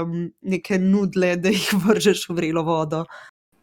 um, 0.04 0.28
neke 0.42 0.82
nudle, 0.82 1.36
da 1.42 1.54
jih 1.54 1.70
vržeš 1.86 2.28
v 2.30 2.42
vrelo 2.42 2.66
vodo. 2.68 3.06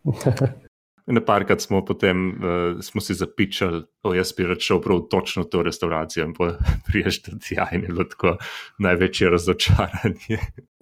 Na 1.07 1.21
parkrat 1.21 1.61
smo 1.61 1.83
potem 1.85 2.29
uh, 2.29 2.81
smo 2.81 3.01
si 3.01 3.15
zapičali, 3.15 3.83
da 4.05 4.15
jaz 4.17 4.33
bi 4.33 4.47
šel 4.59 4.81
prav 4.81 5.03
točno 5.13 5.43
v 5.43 5.51
to 5.53 5.63
restauracijo 5.63 6.25
in 6.25 6.33
priješ 6.89 7.23
do 7.23 7.37
tja 7.49 7.69
in 7.73 7.83
je 7.83 7.89
bilo 7.89 8.05
tako 8.05 8.37
največje 8.79 9.31
razočaranje. 9.31 10.39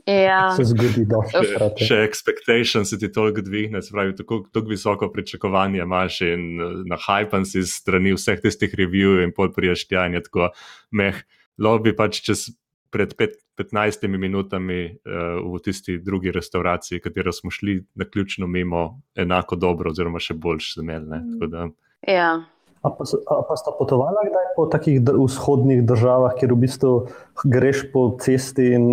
Ja. 0.07 0.51
Se 0.57 0.65
zgodi, 0.71 1.05
da 1.11 1.23
še, 1.31 1.69
še 1.87 1.99
expectation 2.07 2.87
se 2.87 2.99
ti 2.99 3.11
toliko 3.13 3.43
dvigne, 3.43 3.83
se 3.83 3.95
pravi, 3.95 4.15
tako, 4.19 4.41
tako 4.55 4.71
visoko 4.71 5.11
pričakovanje 5.13 5.83
imaš 5.83 6.21
in 6.27 6.49
uh, 6.61 6.81
na 6.87 6.99
hajpan 7.03 7.47
si 7.47 7.67
strani 7.67 8.15
vseh 8.15 8.43
tistih 8.43 8.75
reviewov 8.79 9.23
in 9.27 9.35
pol 9.35 9.51
priješ 9.55 9.89
tja 9.91 10.07
in 10.07 10.19
je 10.19 10.27
tako 10.27 10.51
meh. 10.91 11.23
Lobi 11.59 11.93
pač 11.95 12.23
čez 12.25 12.47
pred 12.93 13.15
pet, 13.17 13.39
15 13.59 14.09
minutami 14.09 14.85
uh, 14.93 15.41
v 15.55 15.61
tisti 15.65 15.99
drugi 15.99 16.33
restauraciji, 16.33 17.01
katero 17.01 17.33
smo 17.33 17.51
šli 17.51 17.81
na 17.95 18.05
ključno 18.05 18.47
mimo, 18.47 19.01
enako 19.15 19.57
dobro, 19.57 19.91
oziroma 19.91 20.21
še 20.21 20.35
boljš 20.35 20.75
zmerno. 20.81 21.23
Ja. 22.09 22.33
A 22.83 22.91
pa, 22.91 23.05
a 23.07 23.43
pa 23.49 23.57
sta 23.57 23.73
potovala 23.79 24.25
kdaj 24.27 24.47
po 24.57 24.67
takih 24.67 25.01
vzhodnih 25.07 25.85
državah, 25.87 26.35
kjer 26.39 26.53
v 26.53 26.63
bistvu 26.65 26.95
greš 27.47 27.85
po 27.93 28.09
cesti 28.21 28.73
in 28.75 28.89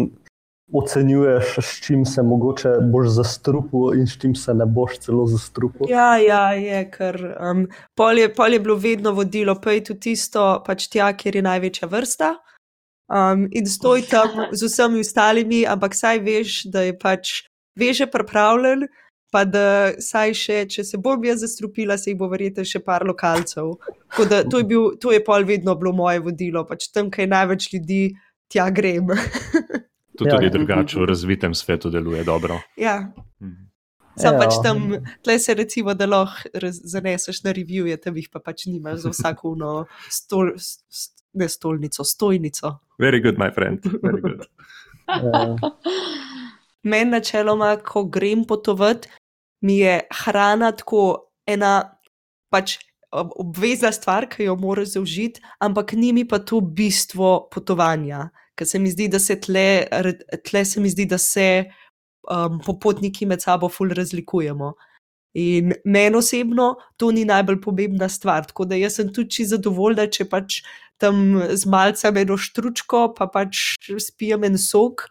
ocenjuješ, 0.70 1.56
s 1.58 1.80
čim 1.82 2.04
se 2.06 2.22
mogoče 2.24 2.76
boš 2.92 3.08
zastrupil 3.16 3.98
in 3.98 4.06
s 4.08 4.20
čim 4.22 4.36
se 4.36 4.54
ne 4.54 4.68
boš 4.70 5.00
celo 5.06 5.26
zastrupil? 5.26 5.90
Ja, 5.90 6.18
ja 6.22 6.52
je, 6.54 6.84
ker 6.94 7.18
um, 7.34 7.66
pol, 7.98 8.22
je, 8.22 8.30
pol 8.34 8.54
je 8.54 8.60
bilo 8.60 8.76
vedno 8.78 9.16
vodilo, 9.18 9.58
pa 9.58 9.74
je 9.74 9.88
tudi 9.90 10.12
tisto, 10.12 10.46
pač 10.66 10.86
tja, 10.94 11.10
kjer 11.18 11.42
je 11.42 11.48
največja 11.50 11.90
vrsta 11.90 12.36
um, 13.10 13.48
in 13.52 13.66
stoj 13.66 14.02
tam 14.04 14.30
z 14.52 14.64
vsemi 14.64 15.00
ostalimi, 15.00 15.66
ampak 15.66 15.96
saj 15.96 16.20
veš, 16.20 16.64
da 16.66 16.82
je 16.82 16.98
pač 16.98 17.44
veže 17.76 18.08
pripravljen 18.08 18.88
pa 19.32 19.44
da 19.46 19.94
saj 20.02 20.32
še, 20.34 20.66
če 20.66 20.84
se 20.84 20.98
bom 20.98 21.22
jaz 21.24 21.44
zastrupila, 21.44 21.98
se 21.98 22.10
jih 22.10 22.18
bo 22.18 22.26
verjetno 22.28 22.64
še 22.66 22.80
par 22.82 23.04
lokalcev. 23.06 23.76
Tako 24.10 24.26
Da, 24.26 24.40
to, 24.44 24.58
je 24.58 24.66
bil, 24.66 24.88
to 24.98 25.12
je 25.14 25.20
pol 25.22 25.46
vedno 25.46 25.76
bilo 25.76 25.92
moje 25.94 26.18
vodilo, 26.20 26.64
pač 26.66 26.88
tam, 26.90 27.12
kaj 27.12 27.28
največ 27.28 27.68
ljudi, 27.74 28.16
tja 28.50 28.70
grem. 28.72 29.06
To 30.18 30.26
Ja, 30.26 30.34
tudi 30.34 30.46
ja. 30.46 30.52
drugače 30.52 30.98
v 31.00 31.06
razvitem 31.06 31.54
svetu 31.54 31.90
deluje 31.90 32.24
dobro. 32.24 32.58
ja. 32.76 33.14
Mhm. 33.40 33.70
Sam 34.18 34.34
Ja. 34.34 34.40
pač 34.40 34.58
tam, 34.60 34.80
tle 35.24 35.38
se 35.40 35.54
recimo, 35.54 35.94
da 35.94 36.06
lahko 36.06 36.50
zaneseš 36.74 37.44
na 37.44 37.52
revije, 37.52 37.96
tam 37.98 38.18
jih 38.18 38.28
pa 38.28 38.40
pač 38.40 38.66
nimaš 38.66 39.00
za 39.00 39.10
vsako 39.10 39.50
uno 39.50 39.86
stol, 40.10 40.58
s- 40.58 40.82
s- 40.90 41.14
ne 41.34 41.50
stolnico, 41.50 42.04
stojnico. 42.04 42.78
Very 43.00 43.22
good, 43.22 43.38
my 43.38 43.52
friend. 43.54 43.80
Very 44.04 44.22
good. 44.22 44.46
Ja. 45.08 45.56
Meni 46.90 47.12
načeloma, 47.12 47.76
ko 47.84 48.04
grem 48.04 48.46
potovati, 48.48 49.10
mi 49.62 49.78
je 49.78 50.00
hrana 50.24 50.72
tako 50.72 51.32
ena 51.48 51.98
pač 52.50 52.78
ob- 53.12 53.34
obvezna 53.36 53.92
stvar, 53.92 54.30
ki 54.30 54.48
jo 54.48 54.56
moraš 54.56 54.96
zaužiti, 54.96 55.42
ampak 55.60 55.94
ni 55.94 56.14
mi 56.14 56.28
pa 56.28 56.40
to 56.40 56.62
bistvo 56.62 57.50
potovanja. 57.52 58.30
Ker 58.56 58.68
se 58.68 58.80
mi 58.80 58.92
zdi, 58.92 59.08
da 59.08 59.20
se 59.20 59.40
tle, 59.40 59.88
tle 60.46 60.66
se 60.66 60.82
mi 60.82 60.90
zdi, 60.90 61.06
da 61.06 61.18
se 61.18 61.66
um, 62.30 62.60
popotniki 62.66 63.26
med 63.26 63.42
sabo 63.42 63.70
ful 63.70 63.94
razlikujemo. 63.96 64.74
In 65.38 65.76
meni 65.86 66.18
osebno 66.18 66.76
to 66.98 67.12
ni 67.14 67.26
najbolj 67.26 67.60
pomembna 67.62 68.10
stvar. 68.10 68.48
Tako 68.50 68.66
da 68.66 68.80
jaz 68.80 68.98
sem 68.98 69.12
tudi 69.14 69.46
zadovoljna, 69.46 70.08
če 70.10 70.26
pač 70.30 70.62
tam 71.00 71.38
z 71.54 71.70
malcem 71.70 72.18
eno 72.18 72.38
štručko, 72.38 73.14
pa 73.18 73.30
pač 73.32 73.78
spijem 74.02 74.48
en 74.50 74.58
sok, 74.60 75.06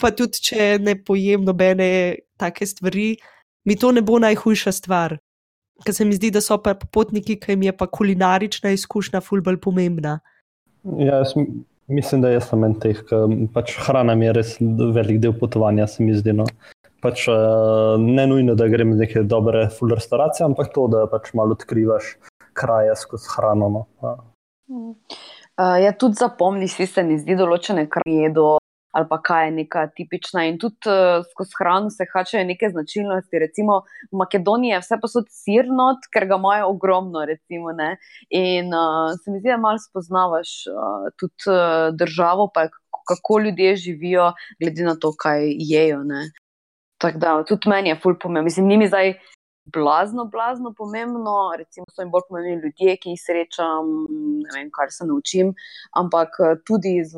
pa 0.00 0.10
tudi 0.10 0.40
če 0.50 0.78
ne 0.82 0.96
pojem 0.96 1.44
nobene 1.46 1.90
take 2.40 2.66
stvari, 2.66 3.16
mi 3.68 3.76
to 3.76 3.92
ne 3.92 4.02
bo 4.02 4.18
najhujša 4.22 4.72
stvar. 4.72 5.18
Ker 5.84 5.94
se 5.94 6.06
mi 6.08 6.16
zdi, 6.16 6.32
da 6.34 6.40
so 6.42 6.56
pa 6.58 6.74
popotniki, 6.74 7.36
ki 7.38 7.54
jim 7.54 7.68
je 7.68 7.74
pa 7.76 7.86
kulinarična 7.86 8.72
izkušnja 8.74 9.20
ful 9.22 9.44
bolj 9.44 9.60
pomembna. 9.62 10.18
Ja, 10.98 11.20
jaz 11.20 11.36
mislim, 11.88 12.24
da 12.24 12.32
jaz 12.32 12.48
sem 12.50 12.64
en 12.66 12.74
teh, 12.82 12.98
ki 13.06 13.48
pač 13.54 13.76
hrana 13.86 14.16
mi 14.18 14.26
je 14.26 14.34
res 14.40 14.56
velik 14.96 15.20
del 15.22 15.36
potovanja, 15.38 15.86
se 15.86 16.02
mi 16.02 16.16
zdi. 16.16 16.34
No. 16.34 16.48
Pač, 17.02 17.28
uh, 17.30 17.94
ne 17.98 18.26
nujno, 18.26 18.56
da 18.58 18.66
grem 18.68 18.92
v 18.96 19.04
neke 19.04 19.22
dobre 19.22 19.68
full 19.70 19.94
restauracije, 19.94 20.46
ampak 20.48 20.72
to, 20.74 20.88
da 20.90 21.06
pač 21.10 21.30
malo 21.38 21.54
odkrivaš 21.54 22.16
kraje 22.58 22.96
skozi 22.98 23.30
hrano. 23.36 23.68
No. 23.70 24.14
Uh, 24.68 25.76
ja, 25.78 25.92
tudi 25.94 26.18
zapomniš, 26.18 26.74
si 26.74 26.86
se 26.90 27.04
mi 27.06 27.18
zdi 27.20 27.38
določene 27.38 27.86
krajedo 27.90 28.56
ali 28.98 29.06
pa 29.08 29.18
kaj 29.22 29.44
je 29.46 29.50
neka 29.52 29.82
tipična. 29.94 30.44
In 30.48 30.56
tudi 30.58 30.90
uh, 30.90 31.22
skozi 31.30 31.54
hrano 31.58 31.90
se 31.90 32.06
hačajo 32.12 32.44
neke 32.48 32.70
značilnosti. 32.72 33.38
Recimo 33.38 33.82
v 34.10 34.18
Makedoniji 34.22 34.72
je 34.72 34.80
vse 34.82 34.98
posod 35.02 35.28
sirnot, 35.30 36.08
ker 36.12 36.26
ga 36.26 36.38
imajo 36.40 36.72
ogromno. 36.72 37.22
Recimo, 37.28 37.72
ne. 37.72 37.96
in 38.30 38.72
uh, 38.74 39.12
se 39.22 39.30
mi 39.30 39.38
zdi, 39.38 39.52
da 39.52 39.60
malo 39.60 39.78
spoznavaš 39.78 40.50
uh, 40.72 41.06
tudi 41.20 41.52
uh, 41.52 41.94
državo, 41.94 42.50
pa 42.54 42.68
kako 43.08 43.38
ljudje 43.44 43.76
živijo, 43.76 44.32
glede 44.60 44.84
na 44.84 44.96
to, 44.96 45.12
kaj 45.16 45.46
jejo. 45.58 46.02
ne. 46.04 46.26
Tako 46.98 47.18
da 47.18 47.44
tudi 47.44 47.68
meni 47.70 47.88
je 47.88 47.98
ful 48.02 48.18
pomembno. 48.18 48.44
Mislim, 48.44 48.66
ni 48.66 48.76
mi 48.76 48.86
zdaj 48.86 49.14
blazno, 49.72 50.24
blazno 50.24 50.72
pomembno, 50.76 51.52
recimo 51.58 51.86
so 51.92 52.02
jim 52.02 52.10
bolj 52.10 52.26
pomembni 52.28 52.54
ljudje, 52.62 52.96
ki 52.96 53.14
jih 53.14 53.22
srečam, 53.22 53.92
ne 54.44 54.54
vem, 54.54 54.70
kar 54.74 54.92
se 54.94 55.06
naučim, 55.06 55.54
ampak 55.96 56.40
eh, 56.44 56.56
tudi 56.66 56.96
iz, 57.02 57.14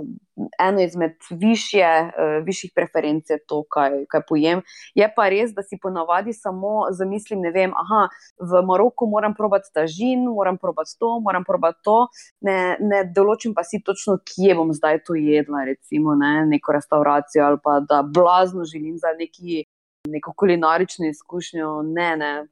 eno 0.58 0.80
izmed 0.80 1.16
višje, 1.30 1.88
uh, 2.08 2.44
višjih 2.46 2.72
preferenc 2.74 3.30
je 3.30 3.36
to, 3.48 3.62
kaj, 3.68 4.04
kaj 4.08 4.22
pojem. 4.28 4.62
Je 4.96 5.08
pa 5.16 5.28
res, 5.28 5.52
da 5.52 5.62
si 5.62 5.78
ponavadi 5.82 6.32
samo 6.32 6.86
zamislim, 6.96 7.42
ne 7.44 7.52
vem, 7.52 7.74
aha, 7.76 8.06
v 8.40 8.62
Maroku 8.66 9.08
moram 9.10 9.34
probati 9.36 9.68
tažin, 9.74 10.24
moram 10.24 10.58
probati 10.58 10.96
to, 10.98 11.10
moram 11.20 11.44
probati 11.44 11.84
to, 11.84 11.98
ne, 12.46 12.56
ne 12.80 13.02
določim 13.16 13.52
pa 13.56 13.66
si 13.68 13.82
točno, 13.84 14.16
kje 14.24 14.56
bom 14.56 14.72
zdaj 14.76 15.02
to 15.04 15.18
jedla, 15.18 15.66
recimo 15.68 16.16
ne, 16.16 16.46
neko 16.54 16.78
restauracijo 16.78 17.44
ali 17.50 17.60
pa 17.62 17.80
da 17.84 18.02
blazno 18.02 18.64
želim 18.64 18.96
za 18.98 19.12
neki 19.18 19.64
neko 20.08 20.32
kulinarično 20.32 21.06
izkušnjo. 21.08 21.82
Ne, 21.82 22.16
ne. 22.16 22.46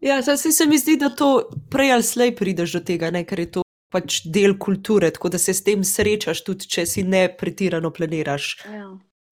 Ja, 0.00 0.22
zdaj 0.22 0.36
se, 0.36 0.52
se 0.52 0.66
mi 0.66 0.78
zdi, 0.78 0.96
da 0.96 1.08
to 1.08 1.48
prej 1.70 1.92
ali 1.92 2.02
slej 2.02 2.34
prideš 2.36 2.72
do 2.72 2.80
tega, 2.80 3.10
ne? 3.10 3.24
ker 3.24 3.40
je 3.40 3.50
to 3.50 3.62
pač 3.92 4.22
del 4.24 4.56
kulture, 4.58 5.10
tako 5.10 5.28
da 5.28 5.38
se 5.38 5.54
s 5.54 5.62
tem 5.64 5.84
srečaš, 5.84 6.40
tudi 6.44 6.66
če 6.66 6.86
si 6.86 7.02
ne 7.02 7.28
pretirano 7.28 7.90
planiraš 7.90 8.64
Ja. 8.64 8.88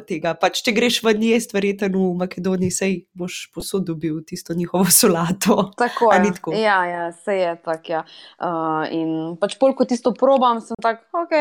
tega. 0.07 0.35
Pač, 0.35 0.61
če 0.63 0.73
greš 0.73 1.03
v 1.03 1.15
njest, 1.19 1.55
verjetno 1.55 1.89
v 1.89 2.15
Makedoniji, 2.21 2.71
sej 2.71 2.95
boš 3.15 3.51
posod 3.55 3.85
dobil 3.89 4.21
tisto 4.27 4.55
njihovo 4.55 4.85
solato. 5.01 5.71
Tako 5.79 6.13
je. 6.13 6.33
tako? 6.35 6.53
Ja, 6.55 6.85
ja, 6.87 7.13
se 7.13 7.35
je 7.35 7.57
tako. 7.65 7.93
Ja. 7.93 8.05
Uh, 8.39 8.85
in 8.93 9.37
pač 9.41 9.57
pol, 9.59 9.75
ko 9.75 9.85
tisto 9.85 10.13
probam, 10.15 10.61
sem 10.61 10.77
tak, 10.83 11.07
ok. 11.13 11.35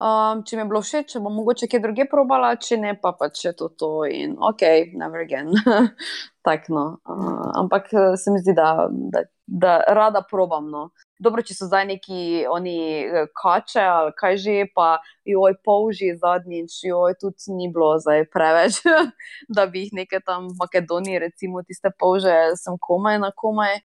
Um, 0.00 0.38
če 0.48 0.56
mi 0.56 0.62
je 0.62 0.68
bilo 0.70 0.80
všeč, 0.80 1.10
če 1.12 1.20
bom 1.20 1.34
mogoče 1.36 1.66
kje 1.68 1.78
druge 1.84 2.06
probala, 2.08 2.54
če 2.56 2.78
ne, 2.80 2.94
pa 2.96 3.10
pač 3.12 3.42
je 3.44 3.50
to 3.52 3.66
to 3.76 3.90
in 4.08 4.32
ok, 4.40 4.62
never 4.96 5.20
again. 5.20 5.52
tak, 6.46 6.70
no. 6.72 6.84
uh, 7.04 7.50
ampak 7.60 7.90
eh, 7.92 8.14
se 8.16 8.32
mi 8.32 8.40
zdi, 8.40 8.54
da, 8.56 8.88
da, 8.88 9.26
da 9.44 9.74
rada 9.92 10.22
probam. 10.24 10.70
No. 10.72 10.86
Dobro, 11.20 11.44
če 11.44 11.52
so 11.58 11.68
zdaj 11.68 11.84
neki 11.90 12.46
oni 12.48 12.78
eh, 13.04 13.28
kače 13.36 13.84
ali 13.84 14.16
kaj 14.16 14.40
že, 14.40 14.56
pa 14.72 14.88
joj 15.28 15.58
polži 15.68 16.14
zadnjič, 16.16 16.80
joj 16.88 17.18
tudi 17.20 17.52
ni 17.60 17.68
bilo 17.68 17.92
zdaj 18.00 18.24
preveč, 18.32 18.80
da 19.56 19.68
bi 19.68 19.84
jih 19.84 19.98
nekaj 20.00 20.24
tam 20.24 20.48
v 20.48 20.62
Makedoniji, 20.64 21.20
recimo 21.28 21.60
tiste 21.60 21.92
polže, 21.92 22.38
sem 22.56 22.80
komaj 22.80 23.20
na 23.20 23.34
komaj 23.36 23.82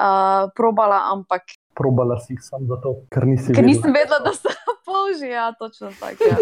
uh, 0.00 0.48
probala, 0.56 1.04
ampak 1.12 1.59
probala 1.80 2.20
si 2.20 2.36
jih 2.36 2.42
sam 2.44 2.68
zato, 2.68 2.88
ker 3.14 3.24
nisi 3.28 3.54
ker 3.54 3.64
vedela. 3.64 3.72
nisem 3.72 3.92
vedela, 3.96 4.20
da 4.26 4.32
so 4.36 4.52
polži, 4.84 5.28
ja, 5.32 5.48
točno 5.56 5.88
tako. 6.00 6.22
Ja. 6.28 6.36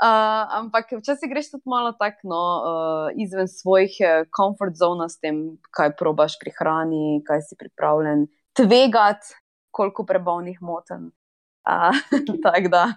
Uh, 0.00 0.48
ampak 0.56 0.96
včasih 0.96 1.28
greš 1.28 1.52
tudi 1.52 1.68
malo 1.68 1.92
tako 1.92 2.24
no, 2.24 2.40
uh, 2.40 3.12
izven 3.20 3.44
svojih 3.48 3.92
eh, 4.00 4.24
comfort 4.32 4.72
zona 4.72 5.12
s 5.12 5.20
tem, 5.20 5.60
kaj 5.76 5.92
probaš 6.00 6.40
pri 6.40 6.56
hrani, 6.56 7.20
kaj 7.28 7.44
si 7.44 7.52
pripravljen 7.60 8.24
tvegati, 8.56 9.36
koliko 9.70 10.06
prebavnih 10.08 10.56
moten. 10.64 11.12
Uh, 11.68 11.92
tako 12.46 12.68
da. 12.72 12.96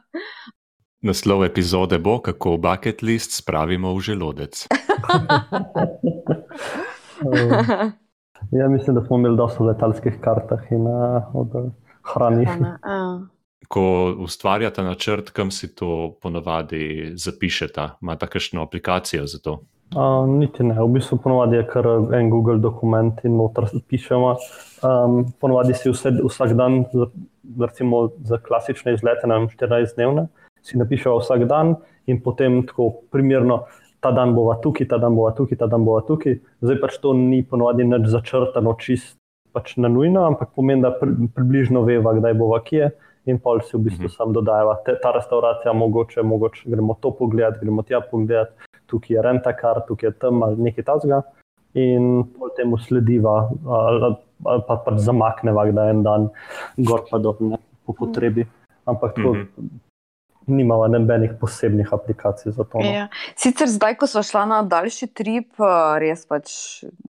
Naslov 1.03 1.43
epizode 1.43 1.99
bo, 1.99 2.21
kako 2.23 2.55
bucket 2.57 3.03
list 3.03 3.35
spravimo 3.35 3.91
v 3.95 3.99
želodec. 3.99 4.67
Ja, 8.53 8.67
mislim, 8.69 8.95
da 8.95 9.01
smo 9.01 9.17
imeli 9.17 9.37
dosto 9.37 9.63
v 9.63 9.67
letalskih 9.67 10.17
kartah 10.21 10.71
in 10.71 10.87
uh, 10.87 11.23
od 11.33 11.55
uh, 11.55 11.69
hrani. 12.13 12.45
Uh, 12.45 13.21
Ko 13.67 14.13
ustvarjate 14.19 14.83
načrt, 14.83 15.29
kam 15.29 15.51
si 15.51 15.75
to 15.75 16.17
ponavadi 16.21 17.13
zapišete, 17.15 17.87
imate 18.01 18.27
kakšno 18.27 18.61
aplikacijo 18.61 19.25
za 19.27 19.39
to? 19.39 19.59
Uh, 19.95 20.29
niti 20.29 20.63
ne, 20.63 20.75
v 20.77 20.87
bistvu 20.97 21.17
ponovadi 21.23 21.55
je 21.55 21.65
kar 21.69 21.87
en 22.17 22.29
Google 22.29 22.59
dokument 22.59 23.19
in 23.23 23.37
noter 23.37 23.65
pišemo. 23.89 24.35
Um, 24.85 25.19
ponovadi 25.41 25.73
si 25.73 25.89
vse, 25.89 26.13
vsak 26.21 26.53
dan, 26.57 26.83
za, 26.93 27.09
recimo 27.65 28.07
za 28.25 28.37
klasične 28.37 28.93
izlete, 28.93 29.29
ne 29.29 29.39
vem, 29.39 29.49
14 29.49 29.97
dnevne, 29.97 30.27
si 30.61 30.77
napišemo 30.77 31.17
vsak 31.21 31.47
dan 31.49 31.75
in 32.05 32.21
potem 32.21 32.61
tako 32.67 32.91
primerno, 33.11 33.63
ta 34.03 34.11
dan 34.11 34.33
bova 34.35 34.57
tukaj, 34.59 34.87
ta 34.91 34.97
dan 34.99 35.15
bova 35.15 35.31
tukaj, 35.31 35.57
ta 35.57 35.67
dan 35.71 35.85
bova 35.87 36.01
tukaj. 36.03 36.35
Zdaj 36.61 36.77
pač 36.81 36.97
to 36.99 37.13
ni 37.15 37.39
ponovadi 37.43 37.87
nič 37.87 38.09
začrtano, 38.11 38.75
čist 38.75 39.15
pač 39.55 39.77
na 39.77 39.87
nujno, 39.87 40.25
ampak 40.27 40.51
pomeni, 40.55 40.81
da 40.83 40.91
pri, 40.91 41.29
približno 41.31 41.85
veva, 41.87 42.13
kdaj 42.17 42.33
bova 42.35 42.59
kje. 42.59 42.91
In 43.25 43.37
pol 43.39 43.61
si 43.63 43.77
v 43.77 43.87
bistvu 43.87 44.09
Mhm. 44.09 44.13
sam 44.17 44.33
dodajava, 44.35 44.83
Te, 44.83 44.97
ta 44.99 45.11
restauracija, 45.15 45.71
mogoče, 45.73 46.19
mogoče 46.23 46.67
gremo 46.67 46.97
to 46.99 47.11
pogledat, 47.15 47.61
gremo 47.61 47.83
tja 47.87 48.01
pogledat, 48.01 48.51
tukaj 48.91 49.15
je 49.15 49.21
rentakar, 49.23 49.79
tukaj 49.87 50.09
je 50.09 50.13
tam 50.19 50.43
ali 50.43 50.57
nekaj 50.59 50.83
tasga. 50.83 51.21
In 51.73 52.23
pol 52.35 52.49
temu 52.57 52.77
slediva, 52.77 53.49
ali, 53.65 54.15
ali 54.45 54.61
pa 54.67 54.75
pač 54.75 54.99
zamakneva, 54.99 55.71
da 55.71 55.89
en 55.89 56.03
dan 56.03 56.29
gor 56.77 57.05
pa 57.09 57.17
dol, 57.17 57.55
po 57.87 57.93
potrebi. 57.93 58.43
Ampak 58.85 59.15
tako 59.15 59.33
Mhm. 59.33 59.79
Nimava 60.47 60.87
nobenih 60.87 61.31
posebnih 61.41 61.93
aplikacij 61.93 62.51
za 62.51 62.63
to. 62.63 62.79
No. 62.79 62.85
Ja. 62.85 63.07
Sicer 63.35 63.69
zdaj, 63.69 63.97
ko 63.97 64.07
smo 64.07 64.23
šla 64.23 64.45
na 64.49 64.61
daljši 64.63 65.07
trip, 65.15 65.53
eh, 65.59 65.99
res 66.03 66.25
pač 66.29 66.51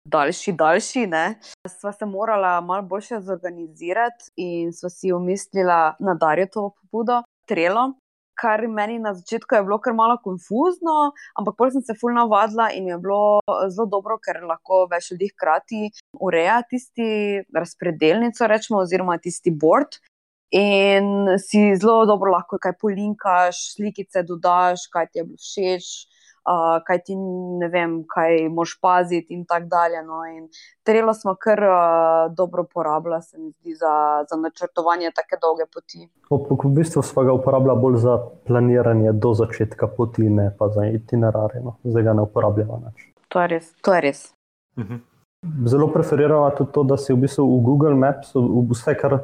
daljši, 0.06 0.54
daljši, 0.58 1.08
ne, 1.08 1.26
sva 1.70 1.94
se 1.96 2.06
morala 2.06 2.60
malo 2.62 2.88
bolje 2.88 3.22
zorganizirati 3.22 4.32
in 4.36 4.74
sva 4.74 4.90
si 4.90 5.14
umislila 5.14 5.96
na 6.00 6.16
Darjetovo 6.16 6.74
pobudo, 6.82 7.24
Trelo. 7.48 7.94
Kar 8.42 8.64
meni 8.68 8.96
na 9.00 9.12
začetku 9.14 9.56
je 9.56 9.64
bilo 9.68 9.78
kar 9.84 9.94
malo 9.94 10.16
konfuzno, 10.24 11.12
ampak 11.38 11.56
potem 11.58 11.76
sem 11.76 11.84
se 11.90 11.96
fulno 12.00 12.24
navadila 12.24 12.72
in 12.74 12.88
je 12.88 12.98
bilo 12.98 13.42
zelo 13.70 13.86
dobro, 13.92 14.18
ker 14.24 14.40
lahko 14.48 14.88
več 14.90 15.12
ljudi 15.12 15.28
hkrati 15.34 15.90
ureja 16.26 16.62
tisti 16.70 17.44
razpredelnico, 17.54 18.48
rečemo, 18.48 18.80
oziroma 18.82 19.20
tisti 19.22 19.52
board. 19.52 20.00
In 20.52 21.38
si 21.40 21.76
zelo 21.80 22.06
dobro 22.06 22.32
lahko 22.32 22.58
kaj 22.60 22.74
polinkaš, 22.82 23.60
slikice 23.76 24.24
dodaš, 24.28 24.90
kaj 24.92 25.08
ti 25.12 25.20
je 25.20 25.24
bilo 25.24 25.40
všeč. 25.40 25.92
uh, 26.46 26.84
kaj 26.86 27.00
ti 27.06 27.16
ne 27.60 27.68
vem, 27.68 28.02
kaj 28.10 28.50
moš 28.50 28.78
paziti 28.82 29.34
in 29.34 29.46
tako 29.46 29.66
dalje. 29.66 30.04
No. 30.06 30.24
In 30.26 30.48
trelo 30.84 31.14
smo 31.14 31.36
kar 31.36 31.60
uh, 31.64 32.36
dobro 32.36 32.64
uporabljali, 32.64 33.22
se 33.22 33.38
mi 33.38 33.52
zdi, 33.52 33.76
za, 33.76 33.94
za 34.30 34.36
načrtovanje 34.42 35.12
take 35.16 35.40
dolge 35.42 35.66
poti. 35.74 36.08
V 36.32 36.74
bistvu 36.76 37.02
smo 37.02 37.24
ga 37.24 37.34
uporabljali 37.34 37.80
bolj 37.80 37.98
za 37.98 38.18
planiranje 38.48 39.12
do 39.14 39.34
začetka 39.34 39.88
poti, 39.88 40.30
ne 40.30 40.52
pa 40.60 40.70
za 40.70 40.86
itinerarje. 40.86 41.62
No. 41.64 41.78
Zdaj 41.84 42.04
ga 42.04 42.14
ne 42.14 42.28
uporabljamo 42.28 42.82
več. 42.86 43.08
To 43.28 43.42
je 43.42 43.48
res. 43.48 43.74
To 43.82 43.96
je 43.96 44.02
res. 44.02 44.28
Mhm. 44.80 45.08
Zelo 45.66 45.88
preferiramo 45.90 46.50
tudi 46.54 46.72
to, 46.72 46.84
da 46.84 46.98
si 47.02 47.14
v 47.14 47.24
bistvu 47.24 47.44
v 47.50 47.62
Google 47.66 47.96
Maps 47.98 48.36
vse, 48.70 48.94
kar, 48.94 49.16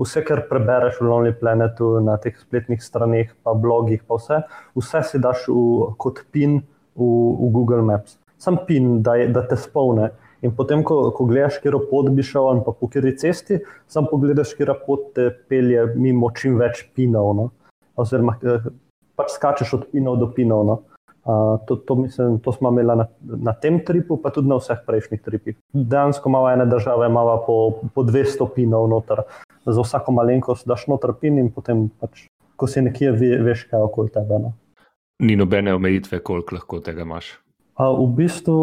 vse, 0.00 0.22
kar 0.24 0.44
prebereš 0.50 1.00
v 1.00 1.08
Lonely 1.08 1.34
Planetu, 1.40 1.96
na 2.04 2.16
teh 2.20 2.36
spletnih 2.36 2.82
straneh, 2.82 3.32
pa 3.42 3.54
blogih, 3.54 4.02
pa 4.06 4.20
vse, 4.20 4.42
vse 4.76 5.02
si 5.08 5.20
daš 5.22 5.48
v, 5.48 5.92
kot 6.00 6.22
pin 6.32 6.60
v, 6.60 7.02
v 7.02 7.50
Google 7.54 7.82
Maps. 7.86 8.18
Sam 8.38 8.60
pin, 8.68 9.00
da, 9.02 9.16
je, 9.16 9.30
da 9.32 9.46
te 9.48 9.56
spolne. 9.56 10.12
In 10.44 10.52
potem, 10.54 10.82
ko, 10.84 11.10
ko 11.16 11.24
gledaš, 11.28 11.60
kje 11.62 11.78
pot 11.90 12.10
bi 12.12 12.24
šel, 12.24 12.60
pa 12.66 12.74
po 12.76 12.88
kateri 12.92 13.14
cesti, 13.16 13.62
sam 13.88 14.08
pogledaš, 14.10 14.52
kje 14.58 14.74
pot 14.84 15.14
te 15.16 15.30
pelje 15.48 15.86
mimo 15.96 16.30
čim 16.36 16.58
več 16.60 16.84
pinov. 16.94 17.32
No? 17.38 17.48
Oziroma, 17.96 18.36
eh, 18.44 18.68
pač 19.16 19.32
skačeš 19.38 19.72
od 19.78 19.88
pinov 19.92 20.20
do 20.20 20.28
pinov. 20.36 20.66
No? 20.68 20.82
Uh, 21.26 21.56
to, 21.66 21.74
to, 21.82 21.96
mislim, 21.98 22.36
to 22.38 22.52
smo 22.54 22.70
imeli 22.70 22.94
na, 23.00 23.08
na 23.48 23.52
tem 23.58 23.80
tripu, 23.82 24.14
pa 24.22 24.30
tudi 24.30 24.46
na 24.46 24.60
vseh 24.60 24.78
prejšnjih 24.86 25.22
tripih. 25.24 25.56
Dejansko 25.74 26.30
imamo 26.30 26.52
ene 26.52 26.66
države, 26.70 27.08
imamo 27.10 27.32
po, 27.42 27.56
po 27.94 28.04
200 28.06 28.46
pinov 28.54 28.86
noter, 28.92 29.24
za 29.66 29.82
vsako 29.82 30.12
malenkost 30.12 30.68
daš 30.68 30.86
noter 30.86 31.14
pin 31.20 31.38
in 31.38 31.50
potem, 31.52 31.88
pač, 32.00 32.26
ko 32.56 32.68
si 32.70 32.82
nekje, 32.84 33.12
ve, 33.12 33.32
veš, 33.44 33.66
kaj 33.70 33.80
je 33.80 33.88
okoli 33.88 34.12
tebe. 34.14 34.38
No. 34.42 34.54
Ni 35.22 35.36
nobene 35.36 35.74
omejitve, 35.74 36.20
koliko 36.24 36.56
lahko 36.56 36.80
tega 36.84 37.04
imaš. 37.06 37.34
Uh, 37.76 37.92
v 37.92 38.06
bistvu 38.16 38.60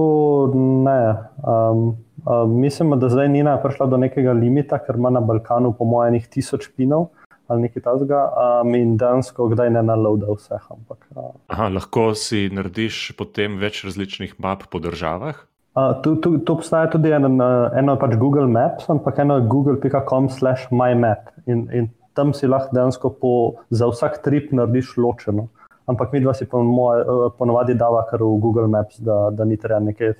ne. 0.85 1.01
Um, 1.45 1.83
uh, 2.25 2.45
mislim, 2.49 2.95
da 2.99 3.09
zdaj 3.09 3.29
Nina 3.29 3.57
je 3.57 3.63
prišla 3.65 3.85
do 3.91 3.99
nekega 4.01 4.33
limita, 4.33 4.79
ker 4.81 4.97
ima 4.97 5.11
na 5.13 5.21
Balkanu, 5.21 5.73
po 5.77 5.85
mojem, 5.85 6.17
nekaj 6.17 6.33
tisoč 6.39 6.71
pinov 6.77 7.11
ali 7.51 7.67
nekaj 7.67 7.83
takega, 7.83 8.19
um, 8.63 8.71
in 8.73 8.95
dejansko 8.97 9.49
kdaj 9.51 9.69
ne 9.75 9.81
naloda 9.85 10.31
vseh. 10.31 10.63
Ampak, 10.73 11.03
uh, 11.13 11.33
Aha, 11.51 11.67
lahko 11.75 12.13
si 12.17 12.47
narediš 12.49 13.11
potem 13.19 13.59
več 13.61 13.83
različnih 13.85 14.37
map 14.41 14.63
po 14.71 14.79
državah. 14.81 15.43
Uh, 15.73 16.01
tu, 16.03 16.15
tu, 16.21 16.37
tu 16.37 16.53
obstaja 16.53 16.89
tudi 16.93 17.09
eno, 17.09 17.29
eno 17.73 17.95
pač 17.97 18.13
Google 18.21 18.45
Maps, 18.47 18.85
ampak 18.93 19.23
eno 19.23 19.39
google.com/slash 19.41 20.69
mymap. 20.69 21.31
In, 21.49 21.65
in 21.73 21.89
tam 22.13 22.33
si 22.37 22.47
lahko 22.47 22.75
dejansko 22.77 23.13
po, 23.17 23.31
za 23.73 23.89
vsak 23.89 24.21
trip 24.25 24.51
narediš 24.53 24.97
ločeno. 25.01 25.49
Ampak 25.89 26.13
mi 26.13 26.21
dva 26.23 26.35
si 26.37 26.45
ponovadi 26.47 27.73
dava 27.75 28.05
kar 28.07 28.21
v 28.21 28.37
Google 28.39 28.69
Maps, 28.71 29.01
da, 29.03 29.33
da 29.33 29.49
ni 29.49 29.57
treba 29.57 29.81
neke 29.83 30.13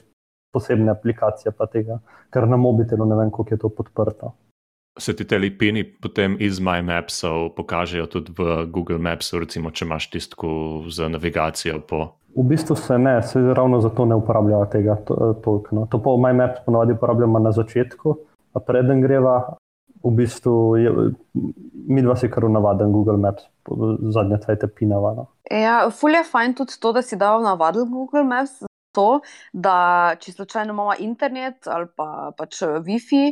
posebne 0.54 0.92
aplikacije, 0.92 1.54
pa 1.58 1.70
tega, 1.70 2.02
ker 2.34 2.50
na 2.50 2.58
mobitelu 2.58 3.06
ne 3.06 3.22
vem, 3.22 3.30
kako 3.32 3.54
je 3.56 3.62
to 3.62 3.70
podprto 3.70 4.34
se 4.98 5.16
ti 5.16 5.26
te 5.26 5.38
lipini 5.38 5.84
potem 5.84 6.38
iz 6.40 6.60
MyMapsov 6.60 7.56
pokažejo 7.58 8.06
tudi 8.06 8.34
v 8.38 8.66
Google 8.70 9.02
Mapsu, 9.02 9.40
recimo, 9.42 9.72
če 9.74 9.86
imaš 9.86 10.10
tisto 10.14 10.84
za 10.90 11.10
navigacijo. 11.10 11.82
Po... 11.82 12.14
V 12.36 12.44
bistvu 12.44 12.76
se 12.76 12.98
ne, 12.98 13.22
se 13.22 13.40
ravno 13.54 13.80
zato 13.82 14.06
ne 14.06 14.16
uporabljajo 14.16 14.66
tega 14.66 14.96
to, 15.06 15.34
toliko. 15.44 15.76
No. 15.76 15.86
To 15.86 16.00
pa 16.02 16.10
v 16.10 16.22
MyMaps 16.24 16.64
ponovadi 16.66 16.94
uporabljamo 16.94 17.40
na 17.40 17.52
začetku, 17.52 18.16
a 18.54 18.60
preden 18.60 19.02
greva. 19.02 19.56
V 20.04 20.12
bistvu 20.12 20.76
je, 20.76 20.92
mi 21.88 22.02
dva 22.02 22.16
si 22.20 22.28
kar 22.28 22.44
navaden 22.50 22.92
Google 22.92 23.18
Maps, 23.18 23.46
zadnje 24.12 24.42
cajte 24.44 24.68
pinava. 24.68 25.14
No. 25.16 25.28
Ja, 25.52 25.90
fulje 25.90 26.20
je 26.20 26.28
fajn 26.32 26.56
tudi 26.60 26.76
to, 26.80 26.92
da 26.92 27.02
si 27.02 27.16
dal 27.16 27.44
navaden 27.44 27.88
Google 27.92 28.24
Maps, 28.28 28.66
to, 28.94 29.22
da 29.54 30.16
če 30.22 30.34
slučajno 30.38 30.74
imamo 30.74 30.96
internet 31.00 31.68
ali 31.68 31.88
pa 31.98 32.32
pač 32.38 32.62
eh, 32.62 32.78
WiFi, 32.86 33.24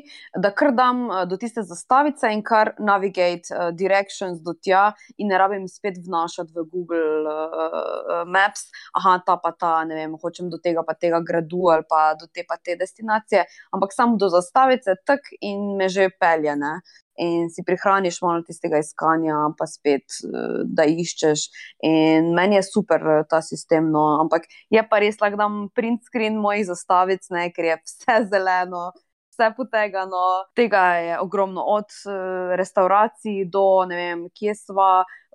da 0.44 0.52
kar 0.56 0.74
dam 0.78 1.04
eh, 1.10 1.26
do 1.30 1.38
tiste 1.42 1.64
zastavice 1.68 2.32
in 2.34 2.44
kar 2.44 2.74
navigate 2.80 3.54
uh, 3.54 3.70
directions 3.76 4.42
do 4.46 4.54
tja, 4.54 4.92
in 5.18 5.30
ne 5.32 5.38
rabim 5.40 5.68
spet 5.70 6.00
vnašati 6.06 6.54
v 6.56 6.66
Google 6.72 7.32
uh, 7.32 8.24
Maps, 8.28 8.68
aha, 8.98 9.18
ta 9.26 9.38
pa 9.42 9.52
ta, 9.58 9.74
ne 9.88 10.00
vem, 10.00 10.16
hočem 10.22 10.50
do 10.52 10.60
tega 10.64 10.84
pa 10.88 10.96
tega 10.98 11.22
gradu 11.26 11.70
ali 11.74 11.86
pa 11.90 12.02
do 12.20 12.28
te 12.28 12.46
pa 12.48 12.58
te 12.58 12.76
destinacije, 12.80 13.46
ampak 13.76 13.94
samo 13.96 14.18
do 14.22 14.30
zastavice, 14.34 14.98
tak 15.06 15.32
in 15.42 15.76
me 15.78 15.90
že 15.92 16.10
peljene 16.20 16.80
in 17.22 17.50
si 17.54 17.64
prihraniš 17.66 18.22
malo 18.22 18.42
tistega 18.48 18.82
iskanja, 18.82 19.38
pa 19.58 19.68
spet, 19.70 20.18
eh, 20.26 20.64
da 20.66 20.88
iščeš. 20.90 21.46
In 21.88 22.34
meni 22.38 22.58
je 22.58 22.66
super 22.66 23.06
eh, 23.18 23.22
ta 23.30 23.44
sistem, 23.46 23.92
no, 23.94 24.06
ampak 24.24 24.50
je 24.74 24.82
pa 24.90 25.02
res 25.04 25.22
lahko 25.22 25.40
dam 25.40 25.62
print 25.76 26.04
screen 26.10 26.42
mojih 26.42 26.66
zastavic, 26.72 27.30
ne, 27.30 27.50
ker 27.54 27.72
je 27.72 27.80
vse 27.86 28.20
zeleno. 28.34 28.92
Vse 29.32 29.48
potegano, 29.56 30.22
tega 30.60 30.82
je 31.00 31.14
ogromno, 31.24 31.64
od 31.64 31.94
uh, 32.04 32.50
restauracij 32.60 33.46
do 33.48 33.86
ne 33.88 33.96
vem, 33.96 34.26
kje 34.36 34.58
smo, 34.60 34.88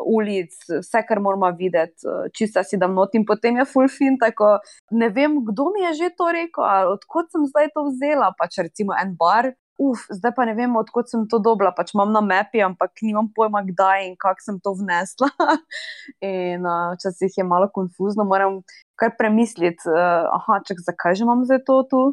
ulic, 0.04 0.52
vse, 0.68 1.00
kar 1.08 1.22
moramo 1.24 1.48
videti, 1.56 2.04
čisto 2.36 2.60
si 2.60 2.76
da 2.76 2.90
not 2.92 3.16
in 3.16 3.24
potem 3.24 3.56
je 3.56 3.64
full 3.64 3.88
fin. 3.88 4.18
Tako, 4.20 4.58
ne 5.00 5.08
vem, 5.16 5.38
kdo 5.48 5.70
mi 5.72 5.86
je 5.86 5.94
že 6.02 6.10
to 6.18 6.28
rekel, 6.28 6.68
ali 6.68 6.92
odkot 6.92 7.32
sem 7.32 7.48
zdaj 7.48 7.72
to 7.72 7.86
vzela. 7.88 8.34
Pač 8.36 8.60
recimo 8.68 8.92
en 9.00 9.16
bar, 9.16 9.54
uf, 9.78 10.06
zdaj 10.10 10.32
pa 10.36 10.44
ne 10.48 10.54
vem, 10.56 10.76
odkot 10.76 11.10
sem 11.10 11.24
to 11.30 11.38
dobila. 11.42 11.72
Pač 11.76 11.92
imam 11.94 12.12
na 12.14 12.22
mapi, 12.24 12.62
ampak 12.64 13.02
nimam 13.04 13.28
pojma, 13.32 13.62
kdaj 13.68 14.08
in 14.08 14.14
kako 14.20 14.44
sem 14.44 14.60
to 14.60 14.72
vnesla. 14.78 15.30
in 16.24 16.66
včasih 16.96 17.32
uh, 17.32 17.38
je 17.40 17.44
malo 17.46 17.68
konfuzno, 17.72 18.24
moram 18.24 18.62
kar 18.98 19.14
premisliti, 19.18 19.88
uh, 19.90 20.28
aha, 20.38 20.62
čak, 20.66 20.80
zakaj 20.84 21.18
že 21.18 21.26
imam 21.28 21.44
zdaj 21.44 21.64
to 21.66 21.82
tu. 21.90 22.04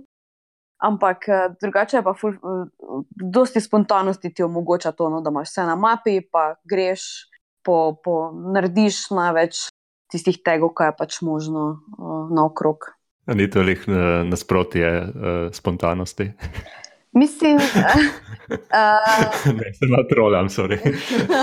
Ampak 0.84 1.30
drugače 1.64 2.01
je 2.01 2.03
pa, 2.03 2.11
ful, 2.11 2.34
dosti 3.16 3.61
spontanosti 3.64 4.34
ti 4.36 4.43
omogoča 4.43 4.91
to, 4.91 5.07
no, 5.09 5.22
da 5.24 5.32
imaš 5.32 5.53
vse 5.53 5.64
na 5.70 5.78
mapi, 5.80 6.18
pa 6.28 6.57
greš, 6.68 7.30
po, 7.64 7.95
po, 8.03 8.34
narediš 8.36 9.07
največ 9.16 9.70
tistih 10.11 10.41
tegov, 10.43 10.74
kaj 10.76 10.91
je 10.91 10.97
pač 10.99 11.22
možno 11.24 11.64
uh, 11.72 12.28
naokrog. 12.36 12.91
Ni 13.32 13.47
to 13.47 13.64
lih 13.64 13.80
nasprotje 14.28 14.89
uh, 14.99 15.47
spontanosti. 15.55 16.34
Mislim, 17.14 17.57
da 17.57 17.93
uh, 18.49 19.74
se 19.80 19.86
malo 19.89 20.03
trolam, 20.09 20.49
sorry. 20.49 20.78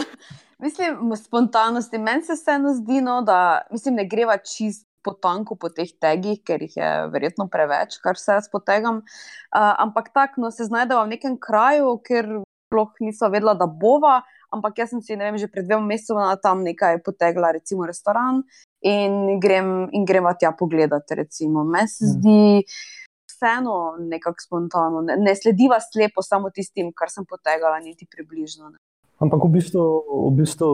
mislim, 0.64 1.16
spontanosti. 1.16 1.98
Meni 1.98 2.22
se 2.22 2.32
vseeno 2.32 2.74
zdi, 2.74 3.00
no, 3.00 3.22
da 3.22 3.60
mislim, 3.70 3.94
ne 3.94 4.08
greva 4.08 4.36
čist 4.36 4.86
po 5.02 5.12
tanku 5.12 5.56
po 5.56 5.68
teh 5.68 5.88
tegih, 6.00 6.42
ker 6.44 6.62
jih 6.62 6.76
je 6.76 6.90
verjetno 7.12 7.48
preveč, 7.48 7.96
kar 8.02 8.18
se 8.18 8.32
jaz 8.32 8.50
potegam. 8.52 8.96
Uh, 8.96 9.72
ampak 9.78 10.12
tako 10.14 10.40
no, 10.40 10.50
se 10.50 10.64
znajdemo 10.64 11.04
v 11.04 11.14
nekem 11.14 11.38
kraju, 11.40 11.96
kjer 12.04 12.28
sploh 12.68 12.92
nisem 13.00 13.32
vedela, 13.32 13.54
da 13.54 13.66
bova. 13.66 14.20
Ampak 14.50 14.82
jaz 14.82 14.90
sem 14.90 15.02
si 15.02 15.16
vem, 15.16 15.38
že 15.38 15.46
pred 15.46 15.68
dvema 15.68 15.86
mesecema 15.86 16.34
tam 16.42 16.64
nekaj 16.66 16.98
potegla, 17.06 17.52
recimo 17.54 17.86
restoran, 17.86 18.42
in 18.82 19.38
grem, 19.40 19.86
in 19.94 20.04
gremo 20.04 20.34
tja 20.34 20.50
pogledati. 20.58 21.14
Meni 21.46 21.88
se 21.88 22.04
mm. 22.04 22.10
zdi. 22.16 22.40
Mm 22.58 22.98
vseeno 23.40 23.96
nekako 23.98 24.44
spontano, 24.44 25.00
ne, 25.00 25.16
ne 25.16 25.34
slediva 25.36 25.80
slepo 25.80 26.22
samo 26.22 26.52
tistim, 26.52 26.92
kar 26.92 27.08
sem 27.08 27.24
potegala, 27.24 27.80
niti 27.80 28.04
približno. 28.04 28.68
Ne. 28.68 28.78
Ampak 29.20 29.44
v 29.44 29.50
bistvu, 29.56 29.84
v 30.28 30.30
bistvu 30.38 30.68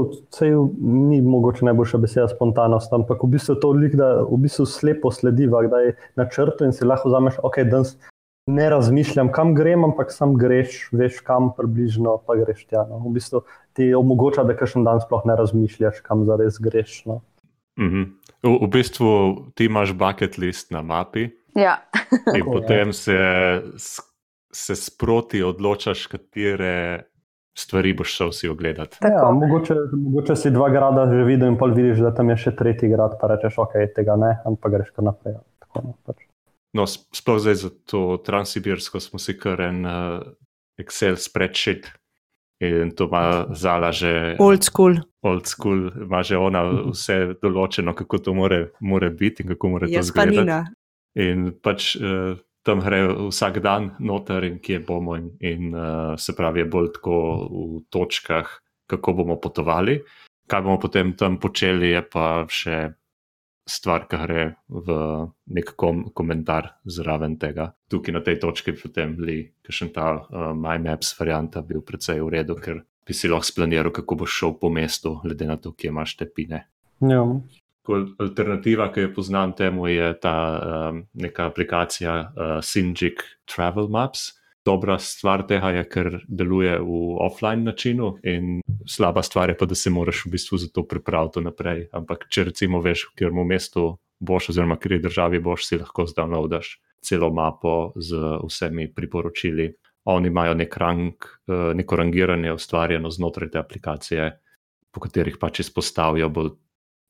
ni 0.78 1.18
mogoče 1.22 1.66
najboljša 1.66 1.98
beseda 1.98 2.26
spontanost, 2.30 2.92
ampak 2.94 3.22
v 3.22 3.32
bistvu 3.34 3.56
to 3.62 3.72
lik, 3.74 3.96
da 3.98 4.22
v 4.22 4.38
bistvu 4.44 4.66
slepo 4.70 5.10
slediva, 5.10 5.64
da 5.66 5.80
je 5.82 5.96
na 6.18 6.28
črtu 6.30 6.66
in 6.66 6.74
si 6.74 6.86
lahko 6.86 7.10
vzameš, 7.10 7.40
ok, 7.42 7.58
danes 7.66 7.96
ne 8.46 8.68
razmišljam, 8.70 9.32
kam 9.34 9.54
grem, 9.54 9.82
ampak 9.84 10.12
sam 10.14 10.36
greš, 10.38 10.88
veš 10.94 11.18
kam 11.26 11.50
približno, 11.56 12.20
pa 12.26 12.38
greš 12.38 12.68
tja. 12.70 12.84
No. 12.86 13.02
V 13.02 13.16
bistvu 13.18 13.42
ti 13.74 13.90
omogoča, 13.94 14.46
da 14.46 14.54
kakšen 14.54 14.86
dan 14.86 15.02
sploh 15.02 15.26
ne 15.26 15.34
razmišljaš, 15.34 15.98
kam 16.06 16.22
zares 16.30 16.60
greš. 16.62 17.02
No. 17.10 17.20
Mm 17.78 17.90
-hmm. 17.90 18.06
v, 18.46 18.58
v 18.62 18.68
bistvu 18.70 19.08
ti 19.54 19.66
imaš 19.66 19.92
bucket 19.92 20.38
list 20.38 20.70
na 20.70 20.82
mapi, 20.82 21.30
Ja. 21.56 21.76
In 22.36 22.44
potem 22.44 22.92
se, 22.92 23.18
se 24.52 24.76
sproti 24.76 25.42
odločaš, 25.42 26.06
katere 26.12 27.06
stvari 27.56 27.94
boš 27.96 28.14
šel 28.16 28.32
si 28.32 28.48
ogledati. 28.48 28.98
Ja, 29.02 29.30
mogoče, 29.32 29.74
mogoče 29.92 30.36
si 30.36 30.50
dva 30.50 30.68
grada 30.70 31.06
že 31.10 31.24
videl 31.24 31.54
in 31.54 31.58
pol 31.58 31.72
vidiš, 31.74 32.02
da 32.04 32.12
tam 32.14 32.30
je 32.34 32.38
še 32.44 32.52
tretji 32.56 32.90
grad, 32.92 33.16
pa 33.20 33.32
rečeš, 33.32 33.56
ok, 33.64 33.78
tega 33.96 34.18
ne, 34.20 34.34
ampak 34.48 34.76
greš 34.76 34.92
kar 34.92 35.08
naprej. 35.08 35.38
Tako, 35.64 35.84
no, 35.84 35.94
pač. 36.04 36.26
no, 36.76 36.84
sploh 36.86 37.40
zdaj 37.40 37.60
za 37.64 37.70
to 37.88 38.02
Transsibirsko 38.26 39.00
smo 39.00 39.20
si 39.22 39.38
kar 39.40 39.64
en 39.70 39.84
uh, 39.88 40.18
Excel 40.80 41.16
spreadsheet. 41.16 41.88
In 42.64 42.94
to 42.96 43.04
ima 43.04 43.52
zala 43.52 43.92
že. 43.92 44.36
Old 44.40 44.64
school. 44.64 44.96
Old 45.20 45.48
school, 45.48 45.90
ima 46.04 46.22
že 46.24 46.36
ona 46.40 46.64
vse 46.92 47.36
določeno, 47.40 47.96
kako 47.96 48.20
to 48.20 48.36
more, 48.36 48.66
more 48.80 49.10
biti 49.10 49.44
in 49.44 49.52
kako 49.52 49.76
mora 49.76 49.88
to 49.88 49.96
izgledati. 49.96 50.36
Jaz 50.36 50.44
pa 50.44 50.44
nina. 50.44 50.60
In 51.16 51.48
pač 51.64 51.94
uh, 51.96 52.36
tam 52.66 52.82
grejo 52.82 53.30
vsak 53.30 53.62
dan 53.64 53.92
noter, 54.02 54.44
in 54.44 54.58
kje 54.60 54.82
bomo, 54.84 55.16
in, 55.16 55.30
in 55.40 55.72
uh, 55.74 56.14
se 56.18 56.34
pravi, 56.36 56.64
je 56.64 56.70
bolj 56.70 56.92
tako 56.98 57.18
v 57.46 57.82
točkah, 57.90 58.50
kako 58.90 59.12
bomo 59.22 59.40
potovali. 59.40 60.00
Kaj 60.46 60.62
bomo 60.62 60.78
potem 60.82 61.14
tam 61.18 61.38
počeli, 61.42 61.94
je 61.94 62.02
pa 62.10 62.26
še 62.50 62.78
stvar, 63.66 64.06
ki 64.06 64.18
gre 64.22 64.42
v 64.68 64.96
nek 65.54 65.72
kom 65.78 66.06
komentar 66.14 66.76
zraven 66.86 67.34
tega. 67.38 67.72
Tukaj 67.90 68.14
na 68.14 68.22
tej 68.22 68.38
točki 68.42 68.76
potem 68.78 69.16
li, 69.18 69.40
ker 69.62 69.74
še 69.74 69.90
ta 69.94 70.12
uh, 70.14 70.52
MyMaps 70.54 71.16
varianta 71.18 71.62
bil 71.66 71.82
precej 71.82 72.22
v 72.22 72.30
redu, 72.38 72.58
ker 72.58 72.84
bi 73.06 73.14
si 73.14 73.30
lahko 73.30 73.46
splaniral, 73.46 73.94
kako 73.94 74.22
boš 74.22 74.38
šel 74.40 74.58
po 74.58 74.70
mestu, 74.70 75.16
glede 75.22 75.46
na 75.46 75.58
to, 75.58 75.74
kje 75.74 75.90
imaš 75.94 76.16
te 76.18 76.26
pine. 76.26 76.66
Ja. 77.02 77.22
Alternativa, 77.94 78.88
ki 78.92 79.06
jo 79.06 79.12
poznam 79.14 79.52
temu, 79.56 79.86
je 79.88 80.10
ta 80.20 80.36
um, 80.90 81.04
neka 81.14 81.46
aplikacija 81.46 82.16
uh, 82.20 82.58
Sinjik 82.62 83.22
Travel 83.46 83.88
Maps, 83.88 84.32
dobra 84.66 84.98
stvar 84.98 85.44
tega 85.46 85.70
je, 85.76 85.84
ker 85.88 86.10
deluje 86.28 86.74
v 86.82 87.02
offline 87.22 87.64
načinu, 87.68 88.16
in 88.26 88.60
slaba 88.90 89.22
stvar 89.22 89.52
je 89.52 89.58
pa, 89.58 89.66
da 89.66 89.78
se 89.78 89.90
moraš 89.90 90.24
v 90.26 90.34
bistvu 90.34 90.58
za 90.58 90.68
to 90.74 90.86
pripraviti 90.88 91.44
naprej. 91.44 91.86
Ampak, 91.94 92.26
če 92.30 92.48
recimo 92.50 92.82
veš, 92.82 93.08
kjer 93.18 93.30
v 93.30 93.46
mestu 93.46 93.86
boš, 94.18 94.50
oziroma 94.50 94.78
kjer 94.80 94.98
je 94.98 95.04
državi 95.06 95.42
boš, 95.44 95.68
si 95.68 95.78
lahko 95.78 96.06
zdownloadaš 96.10 96.76
celo 97.06 97.30
mapo 97.30 97.92
z 97.96 98.18
vsemi 98.42 98.88
priporočili. 98.94 99.70
Oni 100.10 100.28
imajo 100.28 100.54
nek 100.54 100.76
rang, 100.76 101.14
eh, 101.14 101.74
neko 101.74 101.96
rangiranje 101.96 102.52
ustvarjeno 102.52 103.10
znotraj 103.10 103.50
te 103.50 103.58
aplikacije, 103.58 104.30
po 104.90 105.00
katerih 105.00 105.36
pač 105.38 105.60
izpostavijo 105.60 106.28
bolj 106.28 106.54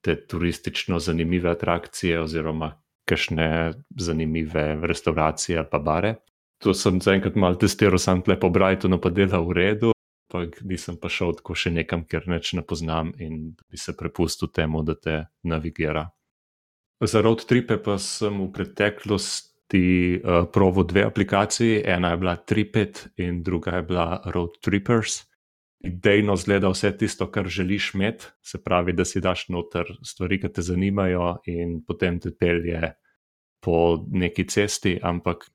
te 0.06 0.14
turistično 0.30 1.00
zanimive 1.02 1.50
atrakcije 1.50 2.20
oziroma 2.22 2.70
kakšne 3.06 3.74
zanimive 3.98 4.64
restauracije 4.86 5.58
ali 5.58 5.68
pa 5.70 5.78
bare 5.82 6.14
to 6.58 6.74
sem 6.74 7.00
zaenkrat 7.00 7.36
malo 7.36 7.58
testiral, 7.60 8.00
sem 8.00 8.22
tle 8.24 8.38
po 8.40 8.50
Brightonu, 8.52 8.98
pa 9.00 9.12
dela 9.12 9.40
v 9.44 9.56
redu, 9.56 9.92
ampak 10.28 10.62
nisem 10.64 10.96
pa 11.00 11.10
šel 11.12 11.36
tako 11.40 11.56
še 11.56 11.72
nekam, 11.74 12.06
ker 12.08 12.24
neč 12.30 12.54
ne 12.56 12.64
poznam 12.64 13.12
in 13.20 13.56
bi 13.68 13.80
se 13.80 13.96
prepustil 13.96 14.50
temu, 14.52 14.82
da 14.86 14.96
te 14.96 15.18
navigira. 15.44 16.08
Za 17.04 17.20
road 17.20 17.44
tripe 17.44 17.76
pa 17.76 17.98
sem 18.00 18.40
v 18.40 18.48
preteklosti 18.56 19.84
uh, 20.16 20.48
provo 20.48 20.86
dve 20.88 21.04
aplikaciji, 21.04 21.82
ena 21.84 22.14
je 22.14 22.20
bila 22.24 22.36
Tripet 22.40 23.04
in 23.20 23.42
druga 23.44 23.76
je 23.76 23.88
bila 23.90 24.06
Road 24.32 24.56
Trippers. 24.64 25.26
Idejno 25.86 26.36
zgleda 26.36 26.70
vse 26.72 26.90
tisto, 26.98 27.28
kar 27.30 27.48
želiš 27.48 27.94
imeti, 27.94 28.26
se 28.42 28.62
pravi, 28.62 28.92
da 28.92 29.04
si 29.04 29.20
daš 29.20 29.48
noter 29.48 29.90
stvari, 30.02 30.40
ki 30.42 30.52
te 30.52 30.62
zanimajo, 30.62 31.36
in 31.46 31.80
potem 31.86 32.20
te 32.20 32.32
pelje 32.34 32.92
po 33.62 34.04
neki 34.10 34.46
cesti, 34.48 34.96
ampak 35.02 35.46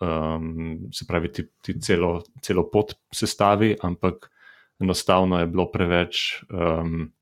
um, 0.00 0.78
se 0.92 1.06
pravi, 1.08 1.32
ti, 1.32 1.46
ti 1.62 1.76
celo, 1.80 2.22
celo 2.42 2.66
pot 2.70 2.94
sestavi, 3.14 3.74
ampak 3.82 4.30
enostavno 4.80 5.40
je 5.40 5.46
bilo 5.46 5.68
preveč. 5.72 6.24
Um, 6.50 7.12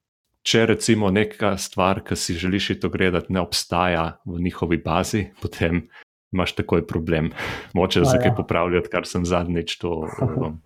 če 0.42 0.66
recimo 0.72 1.10
neka 1.14 1.54
stvar, 1.60 2.02
ki 2.02 2.18
si 2.18 2.34
želiš 2.38 2.72
to 2.82 2.90
gledati, 2.90 3.32
ne 3.32 3.42
obstaja 3.42 4.18
v 4.26 4.40
njihovi 4.42 4.80
bazi, 4.82 5.28
potem 5.42 5.86
imaš 6.32 6.56
takoj 6.58 6.86
problem. 6.86 7.30
Moče 7.74 8.04
za 8.04 8.18
kaj 8.18 8.32
ja. 8.32 8.36
popravljati, 8.36 8.90
kar 8.92 9.06
sem 9.06 9.26
zadnjič 9.28 9.78
to. 9.78 10.02
Um, 10.22 10.62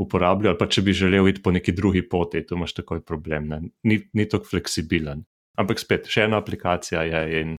Uporabljal, 0.00 0.56
pa 0.58 0.66
če 0.66 0.82
bi 0.82 0.92
želel 0.96 1.28
iti 1.30 1.42
po 1.42 1.52
neki 1.54 1.72
drugi 1.72 2.02
poti, 2.08 2.42
tu 2.46 2.56
imaš 2.58 2.74
takoj 2.80 3.04
problem. 3.06 3.48
Ne? 3.48 3.60
Ni, 3.86 4.00
ni 4.12 4.28
tako 4.28 4.50
fleksibilen. 4.50 5.22
Ampak 5.60 5.78
spet, 5.78 6.08
še 6.10 6.26
ena 6.26 6.40
aplikacija 6.42 7.04
je 7.06 7.40
in 7.40 7.54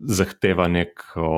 zahteva 0.00 0.68
neko 0.68 1.28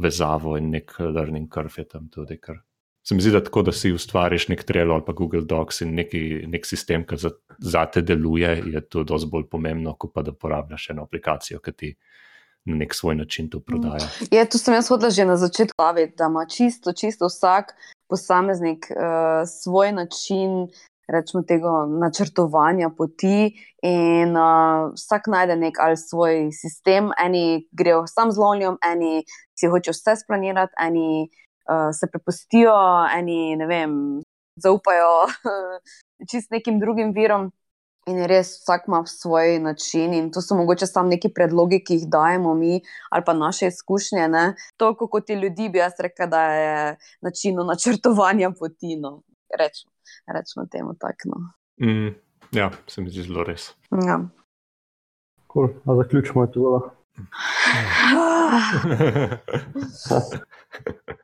vezavo 0.00 0.56
in 0.56 0.70
nek 0.72 0.94
learning 1.00 1.52
curve 1.52 1.84
je 1.84 1.88
tam 1.88 2.08
tudi. 2.12 2.38
Kar. 2.40 2.62
Se 3.02 3.14
mi 3.14 3.22
zdi, 3.24 3.32
da 3.34 3.42
tako, 3.44 3.64
da 3.66 3.72
si 3.72 3.92
ustvariš 3.92 4.46
nek 4.48 4.62
Trello 4.64 4.94
ali 4.94 5.04
pa 5.06 5.12
Google 5.12 5.42
Docs 5.48 5.80
in 5.82 5.94
neki, 5.98 6.22
nek 6.48 6.66
sistem, 6.66 7.06
ki 7.08 7.18
za, 7.18 7.32
za 7.58 7.84
te 7.90 8.02
deluje, 8.06 8.52
je 8.74 8.82
to 8.88 9.02
dosti 9.04 9.30
bolj 9.30 9.48
pomembno, 9.50 9.96
kot 9.98 10.12
pa 10.14 10.22
da 10.22 10.30
uporabljaš 10.30 10.90
eno 10.94 11.08
aplikacijo, 11.08 11.58
ki 11.60 11.72
ti 11.72 11.94
na 12.70 12.76
nek 12.78 12.94
svoj 12.94 13.16
način 13.18 13.48
to 13.50 13.60
prodaja. 13.60 14.06
Ja, 14.30 14.44
to 14.46 14.58
sem 14.58 14.74
jaz 14.74 14.88
hodila 14.92 15.10
že 15.10 15.26
na 15.26 15.36
začetku, 15.36 15.74
da 16.18 16.28
ima 16.30 16.46
čisto, 16.46 16.92
čisto 16.92 17.26
vsak 17.26 17.74
posameznik 18.12 18.90
uh, 18.90 19.42
svoj 19.48 19.92
način 19.92 20.66
rečemo, 21.08 21.42
tega 21.42 21.72
načrtovanja 22.00 22.90
poti, 22.96 23.52
in 23.82 24.36
uh, 24.36 24.92
vsak 24.94 25.26
najde 25.26 25.56
nek 25.56 25.80
ali 25.80 25.96
svoj 25.96 26.50
sistem. 26.52 27.10
Eni 27.24 27.68
grejo 27.72 28.04
sam 28.06 28.32
z 28.32 28.38
lonjem, 28.38 28.76
eni 28.92 29.24
si 29.58 29.68
hočejo 29.68 29.96
vse 29.96 30.16
splanirati, 30.24 30.76
eni 30.86 31.28
uh, 31.68 31.90
se 31.92 32.06
prepustijo, 32.10 32.76
eni 33.16 33.56
ne 33.56 33.66
vem, 33.66 33.96
zaupajo 34.62 35.12
čist 36.30 36.50
nekim 36.50 36.80
drugim 36.80 37.12
virom. 37.16 37.50
In 38.10 38.18
res 38.26 38.48
vsak 38.58 38.88
ima 38.88 39.04
svoj 39.06 39.58
način, 39.62 40.14
in 40.14 40.30
to 40.34 40.40
so 40.42 40.56
mogoče 40.58 40.86
samo 40.86 41.08
neki 41.08 41.28
predlogi, 41.34 41.84
ki 41.86 41.94
jih 41.94 42.08
dajemo 42.10 42.54
mi, 42.54 42.80
ali 43.10 43.22
pa 43.26 43.32
naše 43.32 43.66
izkušnje. 43.70 44.28
Ne? 44.28 44.54
To, 44.76 44.96
kot 44.96 45.26
ti 45.26 45.34
ljudi, 45.34 45.68
bi 45.68 45.78
jaz 45.78 45.92
rekel, 46.02 46.28
da 46.28 46.42
je 46.52 46.96
način 47.22 47.56
načrtovanja 47.66 48.50
poti. 48.58 48.96
No. 48.98 49.22
Rečemo 49.58 49.92
rečemo 50.26 50.66
temu 50.66 50.94
tako. 50.98 51.30
No. 51.30 51.36
Mm, 51.86 52.14
ja, 52.52 52.70
se 52.86 53.00
mi 53.00 53.10
zdi 53.10 53.22
zelo 53.22 53.44
res. 53.44 53.70
Ja. 54.06 54.20
Cool. 55.52 55.68
Zaključimo 55.86 56.46
to. 56.46 56.90